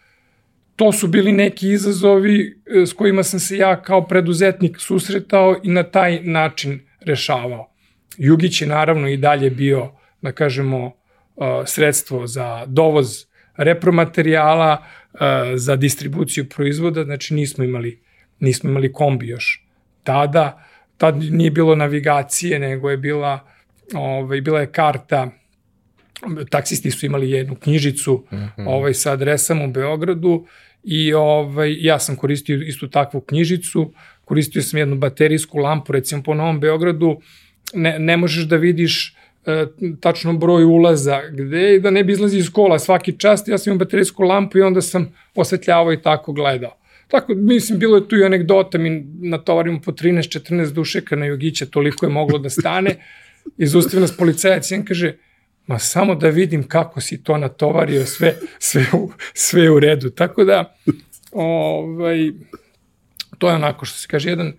[0.75, 5.83] to su bili neki izazovi s kojima sam se ja kao preduzetnik susretao i na
[5.83, 7.74] taj način rešavao.
[8.17, 10.91] Jugić je naravno i dalje bio, da kažemo,
[11.65, 13.25] sredstvo za dovoz
[13.58, 14.84] repromaterijala,
[15.56, 18.01] za distribuciju proizvoda, znači nismo imali,
[18.39, 19.67] nismo imali kombi još
[20.04, 20.65] tada.
[20.97, 23.39] Tad nije bilo navigacije, nego je bila,
[23.93, 25.32] ovaj, bila je karta,
[26.49, 28.67] taksisti su imali jednu knjižicu mm -hmm.
[28.67, 30.47] ovaj, sa adresama u Beogradu
[30.84, 33.93] i ovaj, ja sam koristio istu takvu knjižicu,
[34.25, 37.21] koristio sam jednu baterijsku lampu, recimo po Novom Beogradu,
[37.75, 39.65] ne, ne možeš da vidiš e,
[39.99, 43.71] tačno broj ulaza gde i da ne bi izlazi iz kola svaki čas, ja sam
[43.71, 46.77] imao baterijsku lampu i onda sam osvetljavao i tako gledao.
[47.07, 52.05] Tako, mislim, bilo je tu i anegdota, mi natovarimo po 13-14 dušeka na Jogića, toliko
[52.05, 52.95] je moglo da stane.
[53.57, 55.17] Izustavi nas policajac on kaže,
[55.67, 60.09] ma samo da vidim kako si to natovario, sve, sve, u, sve u redu.
[60.09, 60.75] Tako da,
[61.31, 62.31] ovaj,
[63.38, 64.53] to je onako što se kaže, jedan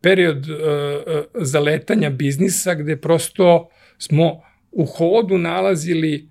[0.00, 0.54] period e,
[1.34, 6.28] zaletanja biznisa gde prosto smo u hodu nalazili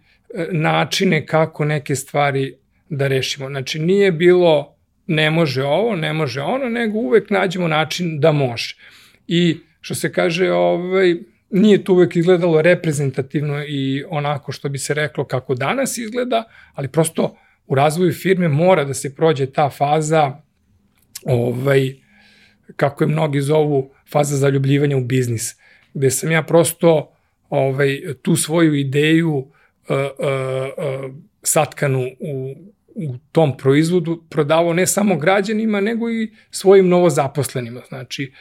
[0.51, 2.57] načine kako neke stvari
[2.89, 3.49] da rešimo.
[3.49, 4.75] Znači, nije bilo
[5.07, 8.75] ne može ovo, ne može ono, nego uvek nađemo način da može.
[9.27, 11.15] I što se kaže, ovaj,
[11.49, 16.87] nije to uvek izgledalo reprezentativno i onako što bi se reklo kako danas izgleda, ali
[16.87, 20.41] prosto u razvoju firme mora da se prođe ta faza
[21.25, 21.95] ovaj,
[22.75, 25.55] kako je mnogi zovu faza zaljubljivanja u biznis,
[25.93, 27.13] gde sam ja prosto
[27.49, 29.45] ovaj, tu svoju ideju uh,
[29.89, 32.55] uh, uh, satkanu u,
[32.95, 37.81] u tom proizvodu prodavao ne samo građanima, nego i svojim novozaposlenima.
[37.87, 38.31] Znači,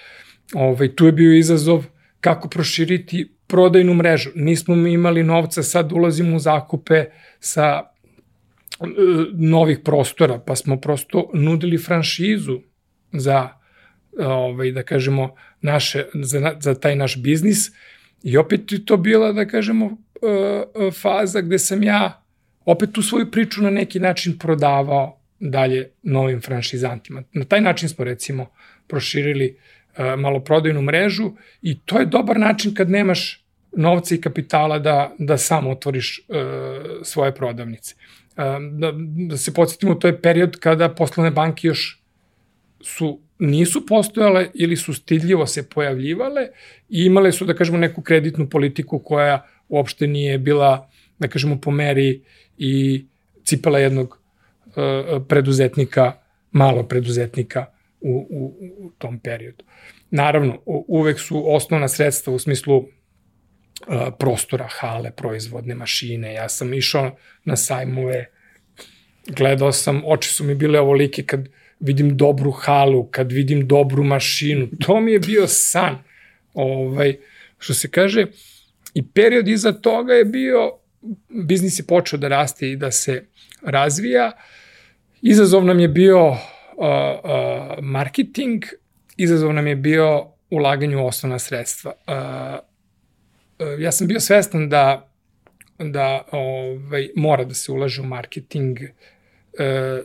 [0.54, 1.84] ovaj, tu je bio izazov
[2.20, 4.30] kako proširiti prodajnu mrežu.
[4.34, 7.04] Nismo mi imali novca, sad ulazimo u zakupe
[7.40, 8.84] sa e,
[9.32, 12.60] novih prostora, pa smo prosto nudili franšizu
[13.12, 13.48] za
[14.18, 17.70] ovaj, da kažemo, naše, za, za taj naš biznis
[18.22, 20.28] i opet je to bila, da kažemo, e,
[20.86, 22.22] e, faza gde sam ja
[22.64, 27.22] opet tu svoju priču na neki način prodavao dalje novim franšizantima.
[27.32, 28.46] Na taj način smo recimo
[28.86, 29.76] proširili uh,
[30.18, 31.30] maloprodajnu mrežu
[31.62, 33.44] i to je dobar način kad nemaš
[33.76, 36.26] novca i kapitala da, da sam otvoriš
[37.02, 37.94] svoje prodavnice.
[38.70, 38.92] Da,
[39.28, 42.02] da se podsjetimo, to je period kada poslovne banke još
[42.80, 46.48] su nisu postojale ili su stidljivo se pojavljivale
[46.88, 51.70] i imale su, da kažemo, neku kreditnu politiku koja uopšte nije bila, da kažemo, po
[51.70, 52.22] meri
[52.58, 53.04] i
[53.44, 54.18] cipela jednog
[54.66, 54.74] uh,
[55.28, 56.12] preduzetnika,
[56.50, 57.66] malo preduzetnika
[58.00, 59.64] u, u, u tom periodu.
[60.10, 62.86] Naravno, uvek su osnovna sredstva u smislu uh,
[64.18, 66.34] prostora, hale, proizvodne mašine.
[66.34, 68.26] Ja sam išao na sajmove,
[69.26, 71.48] gledao sam, oči su mi bile ovolike kad
[71.80, 74.68] vidim dobru halu, kad vidim dobru mašinu.
[74.80, 75.98] To mi je bio san.
[76.54, 77.16] Ovaj,
[77.58, 78.26] što se kaže,
[78.94, 80.72] i period iza toga je bio
[81.28, 83.24] biznis je počeo da raste i da se
[83.62, 84.32] razvija.
[85.22, 88.64] Izazov nam je bio uh, uh, marketing,
[89.16, 91.92] izazov nam je bio ulaganje u osnovna sredstva.
[92.06, 92.14] Uh,
[93.66, 95.12] uh, ja sam bio svestan da
[95.78, 98.78] da ovaj, mora da se ulaže u marketing,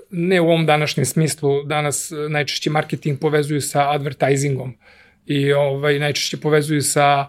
[0.09, 4.77] ne u ovom današnjem smislu, danas najčešće marketing povezuju sa advertisingom
[5.25, 7.27] i ovaj, najčešće povezuju sa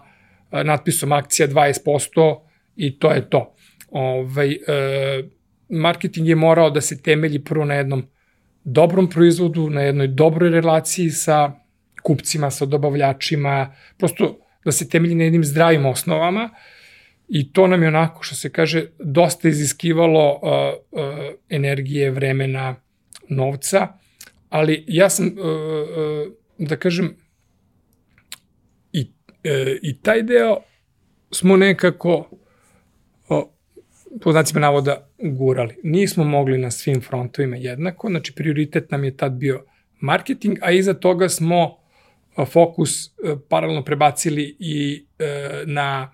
[0.51, 2.39] natpisom akcija 20%
[2.75, 3.55] i to je to.
[3.89, 4.57] Ovaj, e,
[5.69, 8.07] marketing je morao da se temelji prvo na jednom
[8.63, 11.51] dobrom proizvodu, na jednoj dobroj relaciji sa
[12.03, 16.49] kupcima, sa dobavljačima, prosto da se temelji na jednim zdravim osnovama
[17.35, 20.41] i to nam je onako, što se kaže, dosta iziskivalo uh,
[20.91, 21.09] uh,
[21.49, 22.75] energije, vremena,
[23.29, 23.87] novca,
[24.49, 27.15] ali ja sam, uh, uh, da kažem,
[28.91, 29.07] i, uh,
[29.81, 30.57] i taj deo
[31.31, 32.29] smo nekako
[34.21, 35.75] po znacima navoda gurali.
[35.83, 39.65] Nismo mogli na svim frontovima jednako, znači prioritet nam je tad bio
[39.99, 41.77] marketing, a iza toga smo
[42.45, 42.91] fokus
[43.49, 45.05] paralelno prebacili i
[45.65, 46.13] na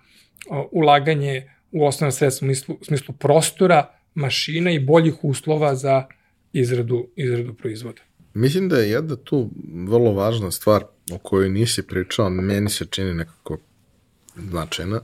[0.72, 6.06] ulaganje u osnovne sredstva u smislu, u smislu prostora, mašina i boljih uslova za
[6.52, 8.02] izradu, izradu proizvoda.
[8.34, 9.50] Mislim da je jedna tu
[9.86, 13.58] vrlo važna stvar o kojoj nisi pričao, meni se čini nekako
[14.36, 15.00] značajna,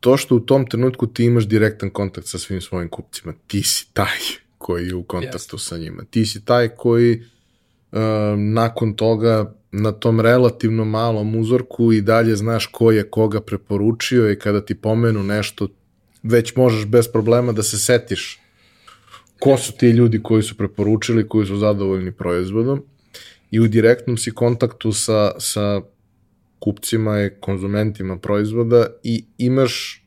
[0.00, 3.88] to što u tom trenutku ti imaš direktan kontakt sa svim svojim kupcima, ti si
[3.92, 4.18] taj
[4.58, 5.68] koji je u kontaktu yes.
[5.68, 6.04] sa njima.
[6.10, 7.22] Ti si taj koji
[7.92, 7.98] uh,
[8.36, 14.38] nakon toga na tom relativno malom uzorku i dalje znaš ko je koga preporučio i
[14.38, 15.68] kada ti pomenu nešto,
[16.22, 18.40] već možeš bez problema da se setiš
[19.38, 22.82] ko su ti ljudi koji su preporučili, koji su zadovoljni proizvodom
[23.50, 25.80] i u direktnom si kontaktu sa, sa
[26.58, 30.04] kupcima i konzumentima proizvoda i imaš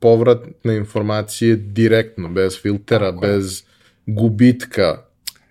[0.00, 3.62] povratne informacije direktno, bez filtera, Tako bez
[4.06, 5.07] gubitka.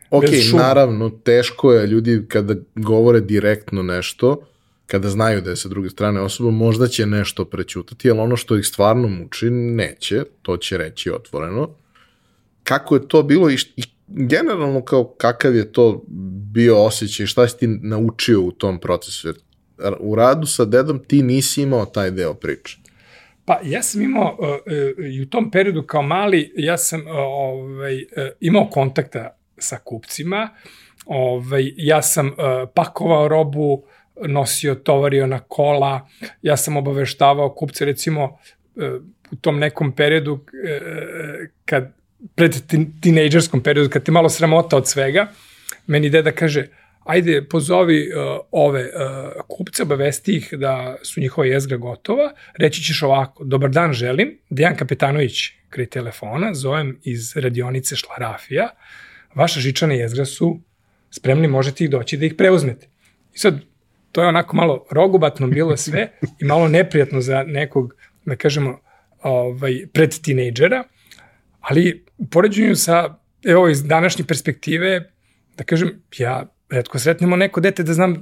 [0.10, 4.42] Ok, naravno, teško je ljudi kada govore direktno nešto,
[4.88, 8.58] kada znaju da je sa druge strane osoba, možda će nešto prećutati, ali ono što
[8.58, 11.70] ih stvarno muči, neće, to će reći otvoreno.
[12.64, 16.04] Kako je to bilo i, i generalno kao kakav je to
[16.54, 19.28] bio osjećaj, šta si ti naučio u tom procesu?
[19.28, 19.36] Jer
[20.00, 22.78] u radu sa dedom ti nisi imao taj deo priče.
[23.46, 27.08] Pa ja sam imao uh, uh, i u tom periodu kao mali, ja sam uh,
[27.16, 28.04] ovaj, uh,
[28.40, 30.50] imao kontakta sa kupcima,
[31.06, 32.34] ovaj, ja sam uh,
[32.76, 33.84] pakovao robu,
[34.28, 36.08] nosio, tovario na kola,
[36.42, 38.84] ja sam obaveštavao kupce, recimo uh,
[39.32, 40.42] u tom nekom periodu uh,
[41.66, 41.98] kad
[42.36, 42.56] pred
[43.02, 45.28] tinejdžerskom periodu, kad te malo sramota od svega,
[45.88, 46.68] meni deda kaže,
[47.06, 53.04] ajde pozovi uh, ove uh, kupce, obavesti ih da su njihova jezgra gotova, reći ćeš
[53.04, 55.34] ovako, dobar dan želim, Dejan Kapetanović
[55.70, 58.70] kraj telefona, zovem iz radionice Šlarafija,
[59.38, 60.60] vaša žičana jezgra su
[61.12, 62.88] spremni, možete ih doći da ih preuzmete.
[63.34, 63.62] I sad,
[64.12, 68.80] to je onako malo rogobatno bilo sve i malo neprijatno za nekog, da kažemo,
[69.24, 70.84] ovaj, pred tinejdžera,
[71.60, 75.12] ali u poređenju sa, evo, iz današnje perspektive,
[75.58, 78.16] da kažem, ja redko sretnemo neko dete da znam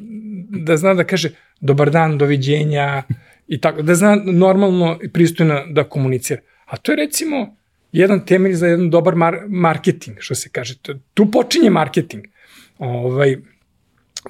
[0.49, 1.29] da zna da kaže
[1.61, 3.03] dobar dan, doviđenja
[3.47, 6.41] i tako, da zna normalno i pristojno da komunicira.
[6.65, 7.57] A to je recimo
[7.99, 10.75] jedan temelj za jedan dobar mar marketing, što se kaže.
[11.13, 12.25] Tu počinje marketing.
[12.77, 13.37] Ovaj,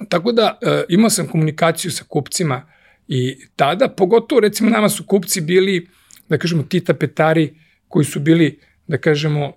[0.08, 2.62] tako da e, imao sam komunikaciju sa kupcima
[3.08, 5.88] i tada, pogotovo recimo nama su kupci bili,
[6.28, 7.54] da kažemo, ti tapetari
[7.88, 9.52] koji su bili, da kažemo,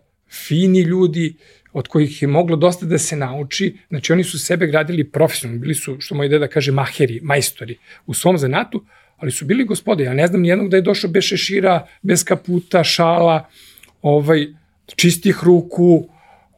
[0.47, 1.35] fini ljudi,
[1.73, 5.75] od kojih je moglo dosta da se nauči, znači oni su sebe gradili profesionalno, bili
[5.75, 8.85] su, što moj deda kaže, maheri, majstori u svom zanatu,
[9.17, 12.83] ali su bili gospode, ja ne znam nijednog da je došao bez šešira, bez kaputa,
[12.83, 13.49] šala,
[14.01, 14.47] ovaj,
[14.95, 16.09] čistih ruku,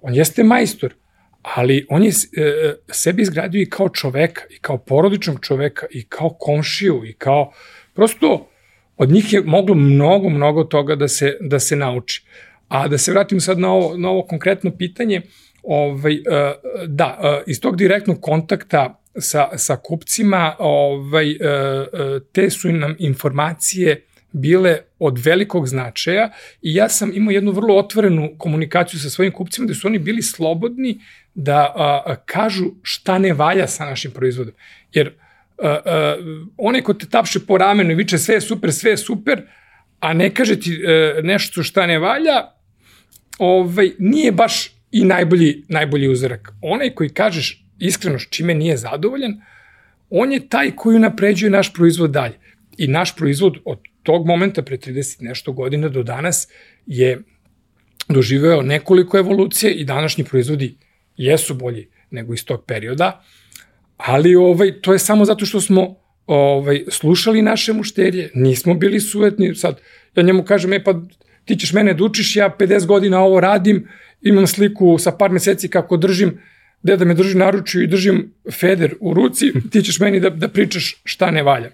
[0.02, 0.94] on jeste majstor,
[1.42, 6.30] ali on je e, sebi izgradio i kao čoveka, i kao porodičnog čoveka, i kao
[6.30, 7.54] komšiju, i kao,
[7.94, 8.50] prosto,
[8.98, 12.24] od njih je moglo mnogo, mnogo toga da se, da se nauči.
[12.68, 15.22] A da se vratim sad na ovo, na ovo konkretno pitanje,
[15.64, 16.22] ovaj, e,
[16.88, 21.38] da, e, iz tog direktnog kontakta sa, sa kupcima, ovaj, e,
[22.32, 28.30] te su nam informacije bile od velikog značaja i ja sam imao jednu vrlo otvorenu
[28.38, 31.00] komunikaciju sa svojim kupcima gde su oni bili slobodni
[31.34, 34.54] da a, kažu šta ne valja sa našim proizvodom.
[34.94, 35.14] Jer
[35.58, 36.18] a, a,
[36.58, 39.42] onaj ko te tapše po ramenu i viče sve je super, sve je super,
[40.00, 42.52] a ne kaže ti a, nešto šta ne valja,
[43.40, 46.54] ovaj, nije baš i najbolji, najbolji uzorak.
[46.62, 49.42] Onaj koji kažeš iskreno čime nije zadovoljan,
[50.10, 52.40] on je taj koji napređuje naš proizvod dalje.
[52.78, 56.48] I naš proizvod od tog momenta pre 30 nešto godina do danas
[56.86, 57.22] je
[58.10, 60.78] doživeo nekoliko evolucije i današnji proizvodi
[61.18, 63.24] jesu bolji nego iz tog perioda,
[63.98, 65.96] ali ovaj, to je samo zato što smo
[66.28, 69.82] ovaj, slušali naše mušterije, nismo bili sujetni, sad
[70.16, 71.02] ja njemu kažem, e pa
[71.46, 73.88] ti ćeš mene da učiš, ja 50 godina ovo radim,
[74.22, 76.40] imam sliku sa par meseci kako držim,
[76.84, 81.02] deda me drži naručju i držim feder u ruci, ti ćeš meni da, da pričaš
[81.04, 81.72] šta ne valja.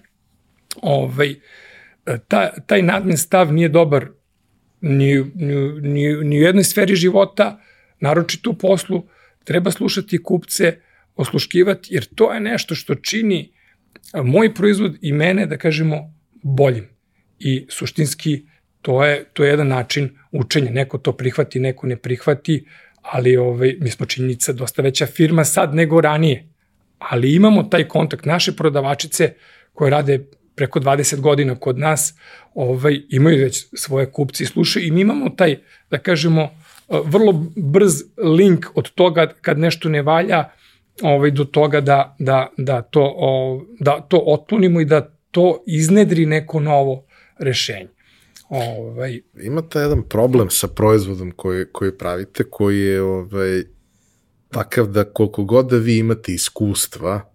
[0.82, 1.36] Ovaj,
[2.28, 4.08] ta, taj nadmen stav nije dobar
[4.82, 7.62] ni, ni, ni, ni u jednoj sferi života,
[8.00, 9.08] naročito u poslu,
[9.44, 10.78] treba slušati kupce,
[11.16, 13.52] osluškivati, jer to je nešto što čini
[14.24, 16.88] moj proizvod i mene, da kažemo, boljim.
[17.40, 18.46] I suštinski
[18.82, 20.72] to je, to je jedan način učenja.
[20.72, 22.66] Neko to prihvati, neko ne prihvati,
[23.02, 26.48] ali ovaj, mi smo činjenica dosta veća firma sad nego ranije.
[26.98, 28.26] Ali imamo taj kontakt.
[28.26, 29.34] Naše prodavačice
[29.74, 30.26] koje rade
[30.58, 32.14] preko 20 godina kod nas,
[32.54, 36.50] ovaj, imaju već svoje kupci i slušaju i mi imamo taj, da kažemo,
[36.90, 40.50] vrlo brz link od toga kad nešto ne valja
[41.02, 43.16] ovaj, do toga da, da, da, to,
[43.80, 45.02] da to otklonimo i da
[45.32, 47.06] to iznedri neko novo
[47.40, 47.88] rešenje.
[48.50, 49.22] Ovaj...
[49.44, 53.64] Imate jedan problem sa proizvodom koji, koji pravite, koji je ovaj,
[54.50, 57.34] takav da koliko god da vi imate iskustva,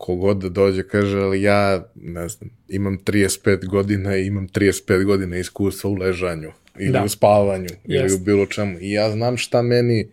[0.00, 5.38] kogod da dođe kaže, ali ja, ne znam, imam 35 godina i imam 35 godina
[5.38, 7.04] iskustva u ležanju ili da.
[7.04, 8.78] u spavanju ili u bilo čemu.
[8.80, 10.08] I ja znam šta meni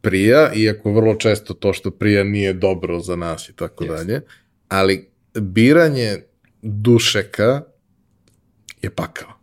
[0.00, 4.20] prija, iako vrlo često to što prija nije dobro za nas i tako dalje,
[4.68, 6.16] ali biranje
[6.62, 7.62] dušeka
[8.82, 9.39] je pakao.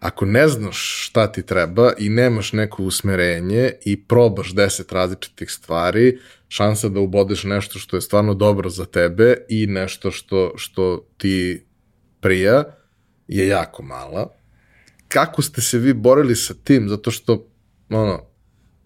[0.00, 6.18] Ako ne znaš šta ti treba i nemaš neko usmerenje i probaš deset različitih stvari,
[6.48, 11.64] šansa da ubodeš nešto što je stvarno dobro za tebe i nešto što, što ti
[12.20, 12.64] prija
[13.28, 14.32] je jako mala.
[15.08, 16.88] Kako ste se vi borili sa tim?
[16.88, 17.46] Zato što,
[17.90, 18.22] ono,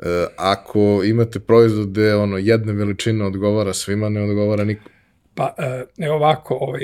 [0.00, 4.91] e, ako imate proizvode, ono, jedna veličina odgovara svima, ne odgovara nikom.
[5.34, 5.54] Pa,
[5.98, 6.80] e, ovako, ovaj,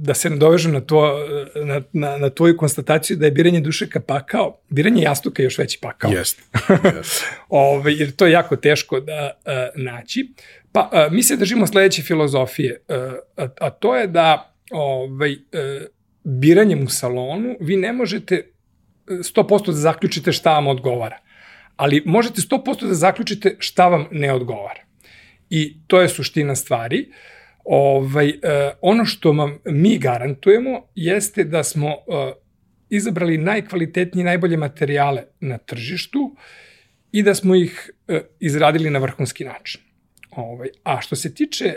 [0.00, 1.26] da se nadovežem na, to,
[1.64, 5.78] na, na, na tvoju konstataciju da je biranje dušeka pakao, biranje jastuka je još veći
[5.82, 6.10] pakao.
[6.10, 6.42] Jeste.
[6.52, 7.22] Yes.
[7.48, 9.52] Ove, ovaj, jer to je jako teško da uh,
[9.82, 10.32] naći.
[10.72, 12.96] Pa, uh, mi se držimo sledeće filozofije, uh,
[13.36, 15.38] a, a to je da ovaj, uh,
[16.24, 18.52] biranjem u salonu vi ne možete
[19.06, 21.18] 100% da zaključite šta vam odgovara.
[21.76, 24.80] Ali možete 100% da zaključite šta vam ne odgovara.
[25.50, 27.08] I to je suština stvari.
[27.08, 27.37] Uh,
[27.70, 32.32] Ovaj, eh, ono što vam mi garantujemo jeste da smo eh,
[32.90, 36.36] izabrali najkvalitetnije, najbolje materijale na tržištu
[37.12, 39.80] i da smo ih eh, izradili na vrhunski način.
[40.30, 41.74] Ovaj, a što se tiče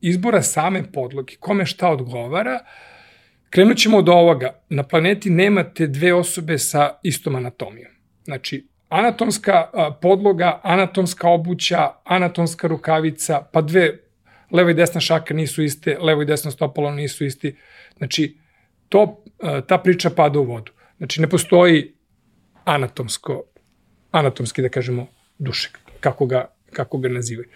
[0.00, 2.58] izbora same podloge, kome šta odgovara,
[3.50, 4.60] krenut ćemo od ovoga.
[4.68, 7.92] Na planeti nemate dve osobe sa istom anatomijom.
[8.24, 9.70] Znači, anatomska
[10.02, 14.03] podloga, anatomska obuća, anatomska rukavica, pa dve
[14.54, 17.56] levo i desna šaka nisu iste, levo i desno stopalo nisu isti.
[17.96, 18.36] Znači,
[18.88, 20.72] to, e, ta priča pada u vodu.
[20.98, 21.94] Znači, ne postoji
[22.64, 23.42] anatomsko,
[24.10, 25.06] anatomski, da kažemo,
[25.38, 27.48] dušek, kako ga, kako ga nazivaju.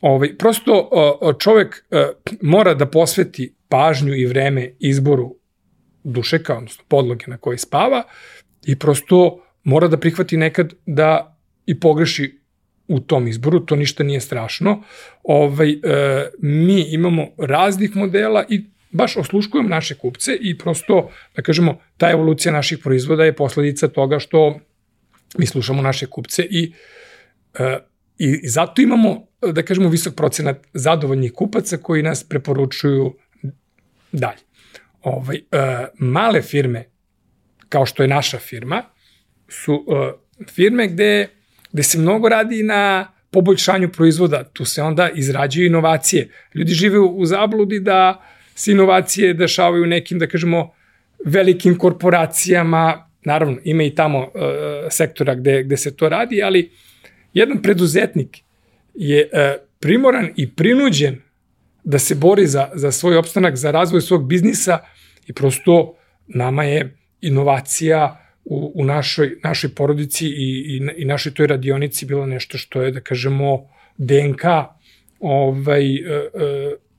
[0.00, 0.90] Ovaj, prosto
[1.38, 2.06] čovek e,
[2.42, 5.36] mora da posveti pažnju i vreme izboru
[6.04, 8.02] dušeka, odnosno podloge na kojoj spava
[8.66, 12.40] i prosto mora da prihvati nekad da i pogreši
[12.88, 14.82] u tom izboru, to ništa nije strašno.
[15.22, 15.76] Ovaj, e,
[16.38, 22.52] mi imamo raznih modela i baš osluškujemo naše kupce i prosto, da kažemo, ta evolucija
[22.52, 24.60] naših proizvoda je posledica toga što
[25.38, 26.72] mi slušamo naše kupce i,
[27.58, 27.78] e,
[28.18, 33.14] i, zato imamo, da kažemo, visok procenat zadovoljnih kupaca koji nas preporučuju
[34.12, 34.42] dalje.
[35.02, 35.40] Ovaj, e,
[35.98, 36.84] male firme,
[37.68, 38.82] kao što je naša firma,
[39.48, 40.12] su e,
[40.46, 41.28] firme gde
[41.76, 46.28] gde se mnogo radi na poboljšanju proizvoda, tu se onda izrađuju inovacije.
[46.54, 48.22] Ljudi žive u zabludi da
[48.54, 50.72] se inovacije dešavaju nekim, da kažemo,
[51.24, 54.30] velikim korporacijama, naravno ima i tamo uh,
[54.90, 56.70] sektora gde, gde se to radi, ali
[57.34, 58.38] jedan preduzetnik
[58.94, 59.38] je uh,
[59.80, 61.20] primoran i prinuđen
[61.84, 64.78] da se bori za, za svoj opstanak, za razvoj svog biznisa
[65.26, 65.96] i prosto
[66.26, 70.30] nama je inovacija u, u našoj, našoj porodici i,
[70.76, 73.68] i, i našoj toj radionici bilo nešto što je, da kažemo,
[73.98, 74.44] DNK
[75.20, 76.30] ovaj, e, e,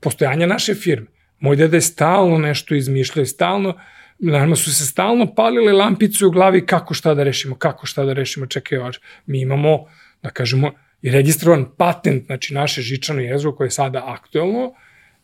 [0.00, 1.06] postojanja naše firme.
[1.40, 3.74] Moj deda je stalno nešto izmišljao, stalno,
[4.18, 8.12] naravno su se stalno palile lampice u glavi kako šta da rešimo, kako šta da
[8.12, 8.78] rešimo, čekaj,
[9.26, 9.86] mi imamo,
[10.22, 10.72] da kažemo,
[11.02, 14.72] i registrovan patent, znači naše žičano jezero koje je sada aktuelno,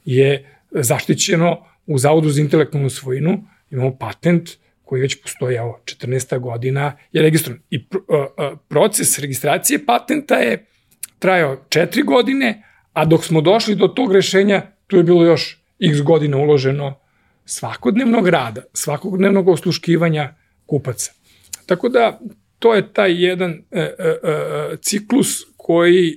[0.04, 4.50] je zaštićeno u Zavodu za intelektualnu svojinu, imamo patent
[4.84, 6.38] koji već postoji, evo, 14.
[6.38, 7.60] godina je registrovan.
[7.70, 7.98] I pr
[8.68, 10.66] proces registracije patenta je
[11.18, 12.62] trajao 4 godine,
[12.92, 17.00] a dok smo došli do tog rešenja, tu je bilo još x godina uloženo
[17.44, 20.34] svakodnevnog rada, svakodnevnog osluškivanja
[20.66, 21.12] kupaca.
[21.66, 22.20] Tako da,
[22.58, 26.16] to je taj jedan e, e, e, ciklus koji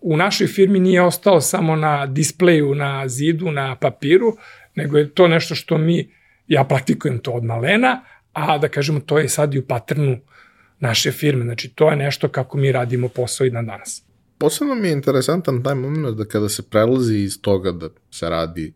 [0.00, 4.36] u našoj firmi nije ostao samo na displeju, na zidu, na papiru,
[4.74, 6.14] nego je to nešto što mi
[6.50, 10.18] ja praktikujem to od malena, a da kažemo to je sad i u paternu
[10.80, 11.44] naše firme.
[11.44, 14.02] Znači to je nešto kako mi radimo posao i na danas.
[14.38, 18.72] Posebno mi je interesantan taj moment da kada se prelazi iz toga da se radi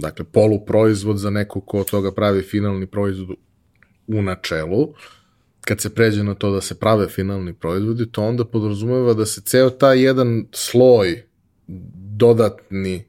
[0.00, 3.36] dakle poluproizvod za neko ko od toga pravi finalni proizvod
[4.06, 4.94] u načelu,
[5.60, 9.40] kad se pređe na to da se prave finalni proizvodi, to onda podrazumeva da se
[9.40, 11.22] ceo taj jedan sloj
[12.16, 13.04] dodatni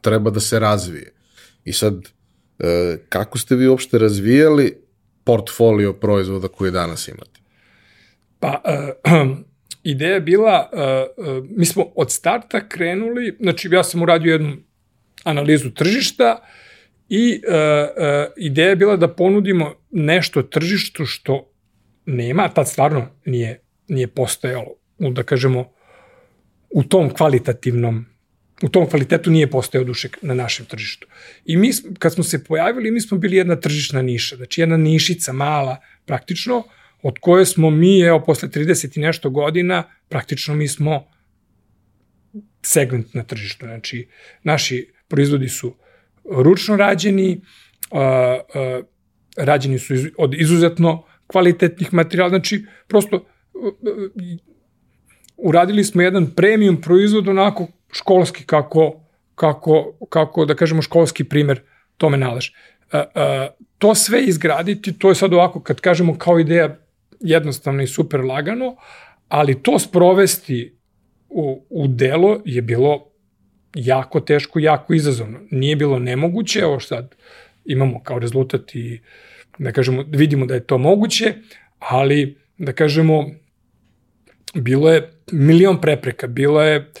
[0.00, 1.12] treba da se razvije.
[1.64, 2.08] I sad,
[3.08, 4.76] kako ste vi uopšte razvijali
[5.24, 7.40] portfolio proizvoda koje danas imate?
[8.40, 8.62] Pa,
[9.04, 9.38] uh,
[9.92, 14.56] ideja je bila, uh, uh, mi smo od starta krenuli, znači ja sam uradio jednu
[15.24, 16.40] analizu tržišta
[17.08, 21.52] i uh, uh, ideja je bila da ponudimo nešto tržištu što
[22.06, 25.72] nema, tad stvarno nije, nije postojalo, da kažemo,
[26.70, 28.06] u tom kvalitativnom
[28.62, 31.06] u tom kvalitetu nije postojao dušek na našem tržištu.
[31.44, 35.32] I mi, kad smo se pojavili, mi smo bili jedna tržišna niša, znači jedna nišica
[35.32, 36.62] mala praktično,
[37.02, 41.06] od koje smo mi, evo, posle 30 i nešto godina, praktično mi smo
[42.62, 43.66] segment na tržištu.
[43.66, 44.08] Znači,
[44.42, 45.74] naši proizvodi su
[46.24, 47.40] ručno rađeni,
[47.90, 48.84] uh, uh,
[49.36, 53.72] rađeni su iz, od izuzetno kvalitetnih materijala, znači, prosto uh,
[55.36, 59.00] uradili smo jedan premium proizvod onako školski kako,
[59.34, 61.60] kako, kako da kažemo školski primer
[61.96, 62.52] tome nalaže.
[62.92, 66.78] Uh, uh, to sve izgraditi, to je sad ovako kad kažemo kao ideja
[67.20, 68.76] jednostavno i super lagano,
[69.28, 70.76] ali to sprovesti
[71.28, 73.08] u, u delo je bilo
[73.74, 75.38] jako teško, jako izazovno.
[75.50, 77.14] Nije bilo nemoguće, evo sad
[77.64, 79.00] imamo kao rezultat i
[79.58, 81.34] da kažemo, vidimo da je to moguće,
[81.78, 83.26] ali da kažemo,
[84.54, 86.92] bilo je milion prepreka, bilo je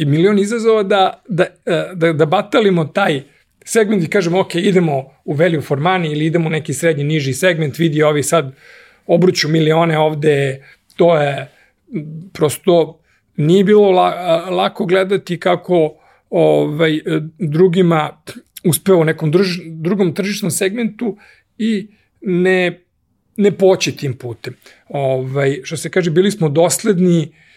[0.00, 1.46] i milion izazova da, da,
[1.94, 3.22] da, da batalimo taj
[3.64, 7.32] segment i kažemo, ok, idemo u value for money ili idemo u neki srednji, niži
[7.32, 8.54] segment, vidi ovi sad
[9.06, 10.64] obruću milione ovde,
[10.96, 11.48] to je
[12.32, 13.00] prosto
[13.36, 14.10] nije bilo la,
[14.50, 15.94] lako gledati kako
[16.30, 17.00] ovaj,
[17.38, 18.22] drugima
[18.64, 21.16] uspeo u nekom drž, drugom tržišnom segmentu
[21.58, 21.86] i
[22.20, 22.80] ne,
[23.36, 24.54] ne poći tim putem.
[24.88, 27.49] Ovaj, što se kaže, bili smo dosledni, uh,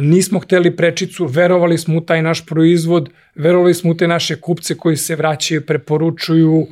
[0.00, 4.74] nismo hteli prečicu, verovali smo u taj naš proizvod, verovali smo u te naše kupce
[4.74, 6.66] koji se vraćaju, preporučuju,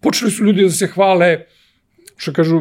[0.00, 1.44] počeli su ljudi da se hvale,
[2.16, 2.60] što kažu,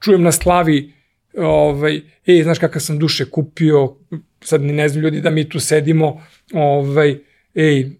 [0.00, 0.92] čujem na slavi,
[1.36, 3.96] ovaj, ej, znaš kakav sam duše kupio,
[4.40, 7.18] sad ni ne znam ljudi da mi tu sedimo, ovaj,
[7.54, 7.90] ej,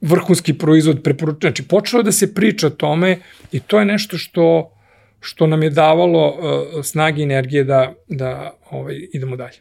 [0.00, 1.40] vrhunski proizvod preporučujem.
[1.40, 3.18] Znači, počelo da se priča o tome
[3.52, 4.76] i to je nešto što,
[5.20, 9.58] što nam je davalo uh, snage i energije da, da ovaj, idemo dalje.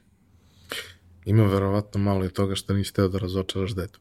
[1.25, 3.99] Ima verovatno malo i toga što nisi teo da razočaraš detu.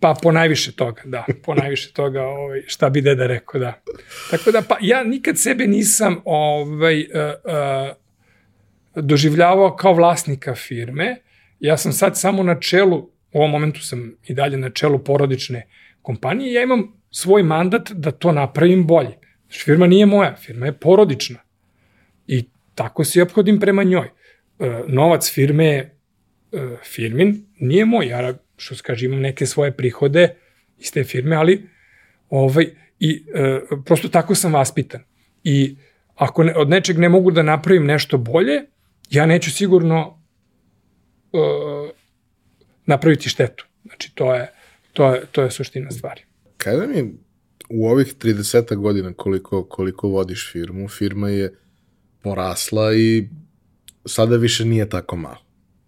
[0.00, 3.82] Pa po najviše toga, da, po najviše toga, ovaj, šta bi deda rekao, da.
[4.30, 7.06] Tako da, pa ja nikad sebe nisam ovaj, uh,
[8.94, 11.16] uh, doživljavao kao vlasnika firme,
[11.60, 12.96] ja sam sad samo na čelu,
[13.32, 15.66] u ovom momentu sam i dalje na čelu porodične
[16.02, 19.23] kompanije, ja imam svoj mandat da to napravim bolje.
[19.54, 21.38] Znači, firma nije moja, firma je porodična.
[22.26, 22.44] I
[22.74, 24.06] tako se obhodim prema njoj.
[24.58, 25.78] E, novac firme je
[26.52, 28.06] e, firmin, nije moj.
[28.06, 30.36] Ja što se kaže, imam neke svoje prihode
[30.78, 31.68] iz te firme, ali
[32.30, 32.66] ovaj,
[33.00, 35.04] i e, prosto tako sam vaspitan.
[35.44, 35.76] I
[36.14, 38.62] ako ne, od nečeg ne mogu da napravim nešto bolje,
[39.10, 40.22] ja neću sigurno
[41.32, 41.38] e,
[42.86, 43.66] napraviti štetu.
[43.84, 44.52] Znači, to je,
[44.92, 46.22] to je, to je suština stvari.
[46.56, 47.23] Kada mi
[47.68, 51.54] u ovih 30 godina koliko, koliko vodiš firmu, firma je
[52.22, 53.28] porasla i
[54.06, 55.38] sada više nije tako malo.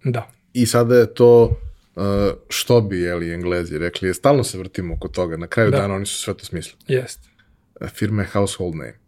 [0.05, 0.31] Da.
[0.53, 1.61] I sada je to
[1.97, 2.03] Uh,
[2.49, 5.77] što bi, jeli, englezi rekli, stalno se vrtimo oko toga, na kraju da.
[5.77, 6.79] dana oni su sve to smislili.
[6.89, 7.21] Jest.
[7.81, 8.99] Uh, firma je household name.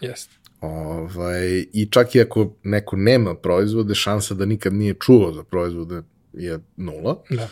[0.00, 0.30] Jest.
[0.60, 6.02] Ovaj, I čak i ako neko nema proizvode, šansa da nikad nije čuo za proizvode
[6.32, 7.22] je nula.
[7.30, 7.48] Da.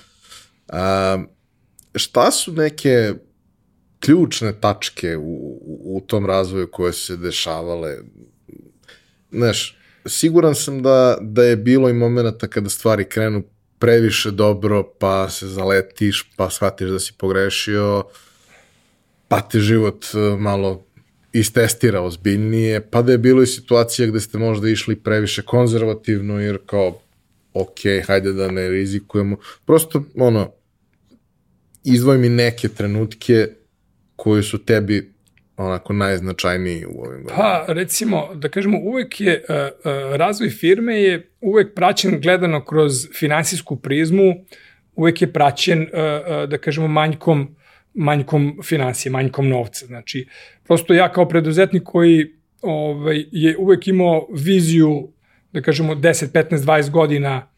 [0.69, 1.25] Uh,
[1.95, 3.15] šta su neke
[4.01, 7.97] ključne tačke u, u, tom razvoju koje se dešavale?
[9.33, 13.43] Znaš, siguran sam da, da je bilo i momenta kada stvari krenu
[13.79, 18.05] previše dobro, pa se zaletiš, pa shvatiš da si pogrešio,
[19.29, 20.87] pa te život e, malo
[21.33, 26.59] istestira ozbiljnije, pa da je bilo i situacija gde ste možda išli previše konzervativno, jer
[26.67, 27.01] kao,
[27.53, 29.37] ok, hajde da ne rizikujemo.
[29.67, 30.53] Prosto, ono,
[31.85, 33.49] izdvoj mi neke trenutke
[34.17, 35.17] koji su tebi
[35.57, 37.65] onako najznačajniji u ovim godinama?
[37.67, 43.09] Pa, recimo, da kažemo, uvek je, uh, uh, razvoj firme je uvek praćen gledano kroz
[43.15, 44.35] finansijsku prizmu,
[44.95, 47.57] uvek je praćen, uh, da kažemo, manjkom,
[47.95, 49.87] manjkom financije, manjkom novca.
[49.87, 50.27] Znači,
[50.65, 55.13] prosto ja kao preduzetnik koji ovaj, je uvek imao viziju,
[55.53, 57.49] da kažemo, 10, 15, 20 godina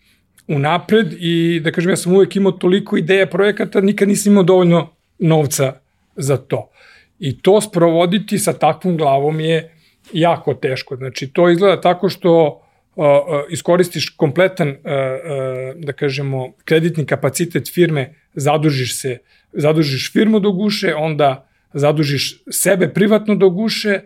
[0.49, 4.95] unapred i da kažem, ja sam uvek imao toliko ideja projekata, nikad nisam imao dovoljno
[5.19, 5.81] novca
[6.19, 6.71] za to.
[7.19, 9.75] I to sprovoditi sa takvom glavom je
[10.13, 10.97] jako teško.
[10.97, 12.63] Znači, to izgleda tako što
[12.97, 13.13] uh, uh,
[13.51, 19.19] iskoristiš kompletan, uh, uh, da kažemo, kreditni kapacitet firme, zadužiš se,
[19.53, 24.01] zadužiš firmu do guše, onda zadužiš sebe privatno do guše,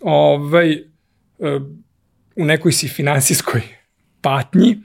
[0.00, 0.72] ovaj,
[1.38, 1.62] uh,
[2.36, 3.60] u nekoj si finansijskoj
[4.20, 4.76] patnji,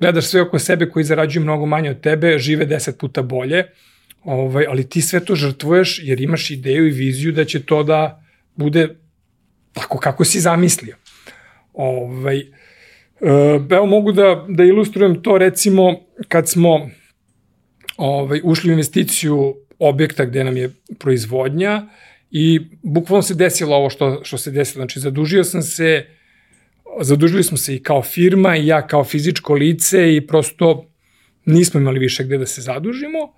[0.00, 3.64] gledaš sve oko sebe koji zarađuju mnogo manje od tebe, žive deset puta bolje,
[4.24, 8.24] Ovaj, ali ti sve to žrtvuješ jer imaš ideju i viziju da će to da
[8.56, 8.96] bude
[9.72, 10.96] tako kako si zamislio.
[11.72, 12.44] Ovaj, e,
[13.70, 16.90] evo mogu da, da ilustrujem to recimo kad smo
[17.96, 21.88] ovaj, ušli u investiciju objekta gde nam je proizvodnja
[22.30, 24.82] I bukvalno se desilo ovo što, što se desilo.
[24.82, 26.06] Znači, zadužio sam se,
[27.00, 30.90] zadužili smo se i kao firma i ja kao fizičko lice i prosto
[31.44, 33.32] nismo imali više gde da se zadužimo.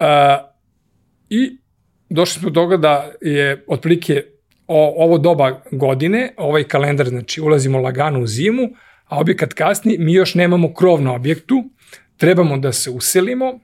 [0.00, 0.06] Uh,
[1.30, 1.58] I
[2.10, 4.24] došli smo do toga da je otprilike
[4.66, 8.68] o, ovo doba godine, ovaj kalendar, znači ulazimo lagano u zimu,
[9.04, 11.64] a objekat kasni, mi još nemamo krov na objektu,
[12.16, 13.60] trebamo da se uselimo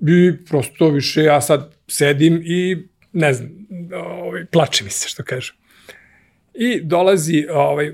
[0.00, 3.50] i prosto više ja sad sedim i ne znam,
[3.94, 5.56] ovaj, plače mi se što kažem.
[6.54, 7.92] I dolazi ovaj,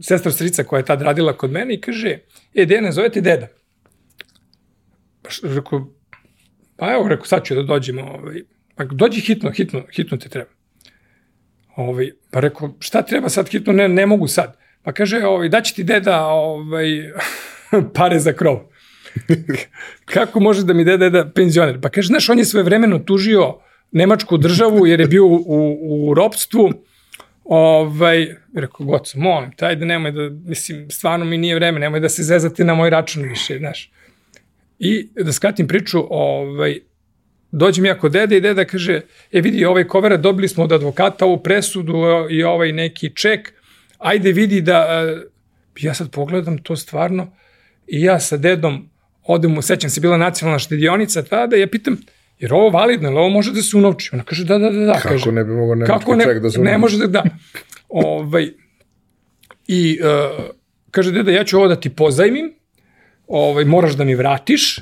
[0.00, 2.18] sestra Srica koja je tad radila kod mene i kaže,
[2.54, 3.48] e, Dejana, zove ti deda.
[5.42, 5.86] Rekao,
[6.76, 8.42] pa evo, rekao, sad ću da dođem, ovaj,
[8.76, 10.50] pa dođi hitno, hitno, hitno ti treba.
[11.76, 14.56] Ovaj, pa rekao, šta treba sad hitno, ne, ne mogu sad.
[14.82, 16.86] Pa kaže, ovaj, daći ti deda ovaj,
[17.96, 18.58] pare za krov.
[20.14, 21.80] Kako može da mi deda, deda penzioner?
[21.80, 23.58] Pa kaže, znaš, on je svoje vremeno tužio
[23.92, 26.72] Nemačku državu jer je bio u, u, u ropstvu,
[27.44, 32.08] Ovaj, rekao, goco, molim, taj da nemoj da, mislim, stvarno mi nije vreme, nemoj da
[32.08, 33.90] se zezate na moj račun više, znaš.
[34.84, 36.78] I da skratim priču, ovaj,
[37.52, 39.00] dođem ja kod dede i deda kaže,
[39.32, 41.94] e vidi, ovaj kovera dobili smo od advokata ovu presudu
[42.30, 43.52] i ovaj neki ček,
[43.98, 45.06] ajde vidi da,
[45.80, 47.30] ja sad pogledam to stvarno
[47.86, 48.90] i ja sa dedom
[49.22, 51.96] odem, sećam se, bila nacionalna štedionica tada, ja pitam,
[52.38, 54.10] jer ovo validno, ili ovo može da se unovči?
[54.12, 54.92] Ona kaže, da, da, da, da.
[54.92, 56.72] Kako kaže, ne bi mogo nemački ne, ček da se unovči?
[56.72, 57.24] Ne može da, da.
[57.88, 58.50] ovaj,
[59.66, 60.44] I uh,
[60.90, 62.52] kaže, deda, ja ću ovo da ti pozajmim,
[63.32, 64.78] ovaj, moraš da mi vratiš,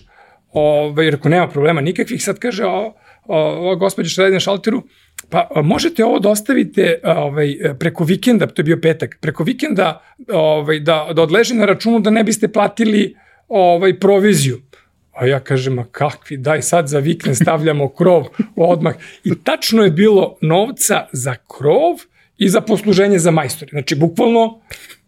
[0.53, 2.95] ovaj, rekao, nema problema nikakvih, sad kaže, o,
[3.27, 4.83] ova gospođa što radi na šalteru,
[5.31, 10.81] pa možete ovo da ostavite ovaj, preko vikenda, to je bio petak, preko vikenda ovaj,
[10.81, 13.15] da, da odleži na računu da ne biste platili
[13.49, 14.59] ovaj, proviziju.
[15.13, 18.27] A ja kažem, a kakvi, daj sad za vikend stavljamo krov
[18.57, 18.95] odmah.
[19.25, 22.03] I tačno je bilo novca za krov
[22.39, 23.71] i za posluženje za majstore.
[23.71, 24.61] Znači, bukvalno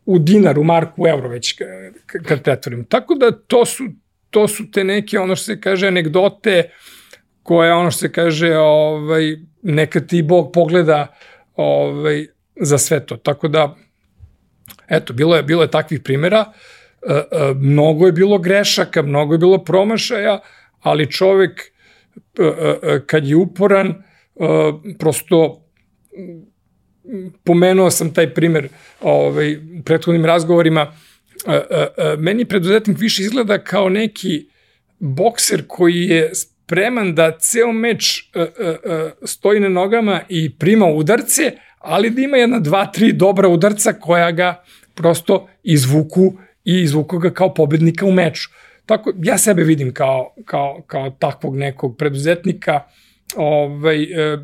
[0.07, 1.55] u dinar, u marku, u euro već
[2.27, 2.85] kad pretvorimo.
[2.89, 3.85] Tako da to su,
[4.31, 6.71] to su te neke, ono što se kaže, anegdote
[7.43, 11.07] koje, ono što se kaže, ovaj, neka ti Bog pogleda
[11.57, 12.27] ovaj,
[12.61, 13.17] za sve to.
[13.17, 13.77] Tako da,
[14.89, 16.53] eto, bilo je, bilo je takvih primera.
[17.09, 17.25] E, e,
[17.55, 20.41] mnogo je bilo grešaka, mnogo je bilo promašaja,
[20.81, 24.03] ali čovek e, kad je uporan,
[24.99, 25.63] prosto
[27.45, 28.69] pomenuo sam taj primer
[29.01, 30.93] ovaj, u prethodnim razgovorima,
[31.47, 34.47] e, e, e, meni preduzetnik više izgleda kao neki
[34.99, 38.31] bokser koji je spreman da ceo meč
[39.25, 44.31] stoji na nogama i prima udarce, ali da ima jedna, dva, tri dobra udarca koja
[44.31, 46.33] ga prosto izvuku
[46.65, 48.51] i izvuku ga kao pobednika u meču.
[48.87, 52.81] Tako, ja sebe vidim kao, kao, kao takvog nekog preduzetnika,
[53.37, 54.39] ovaj, e,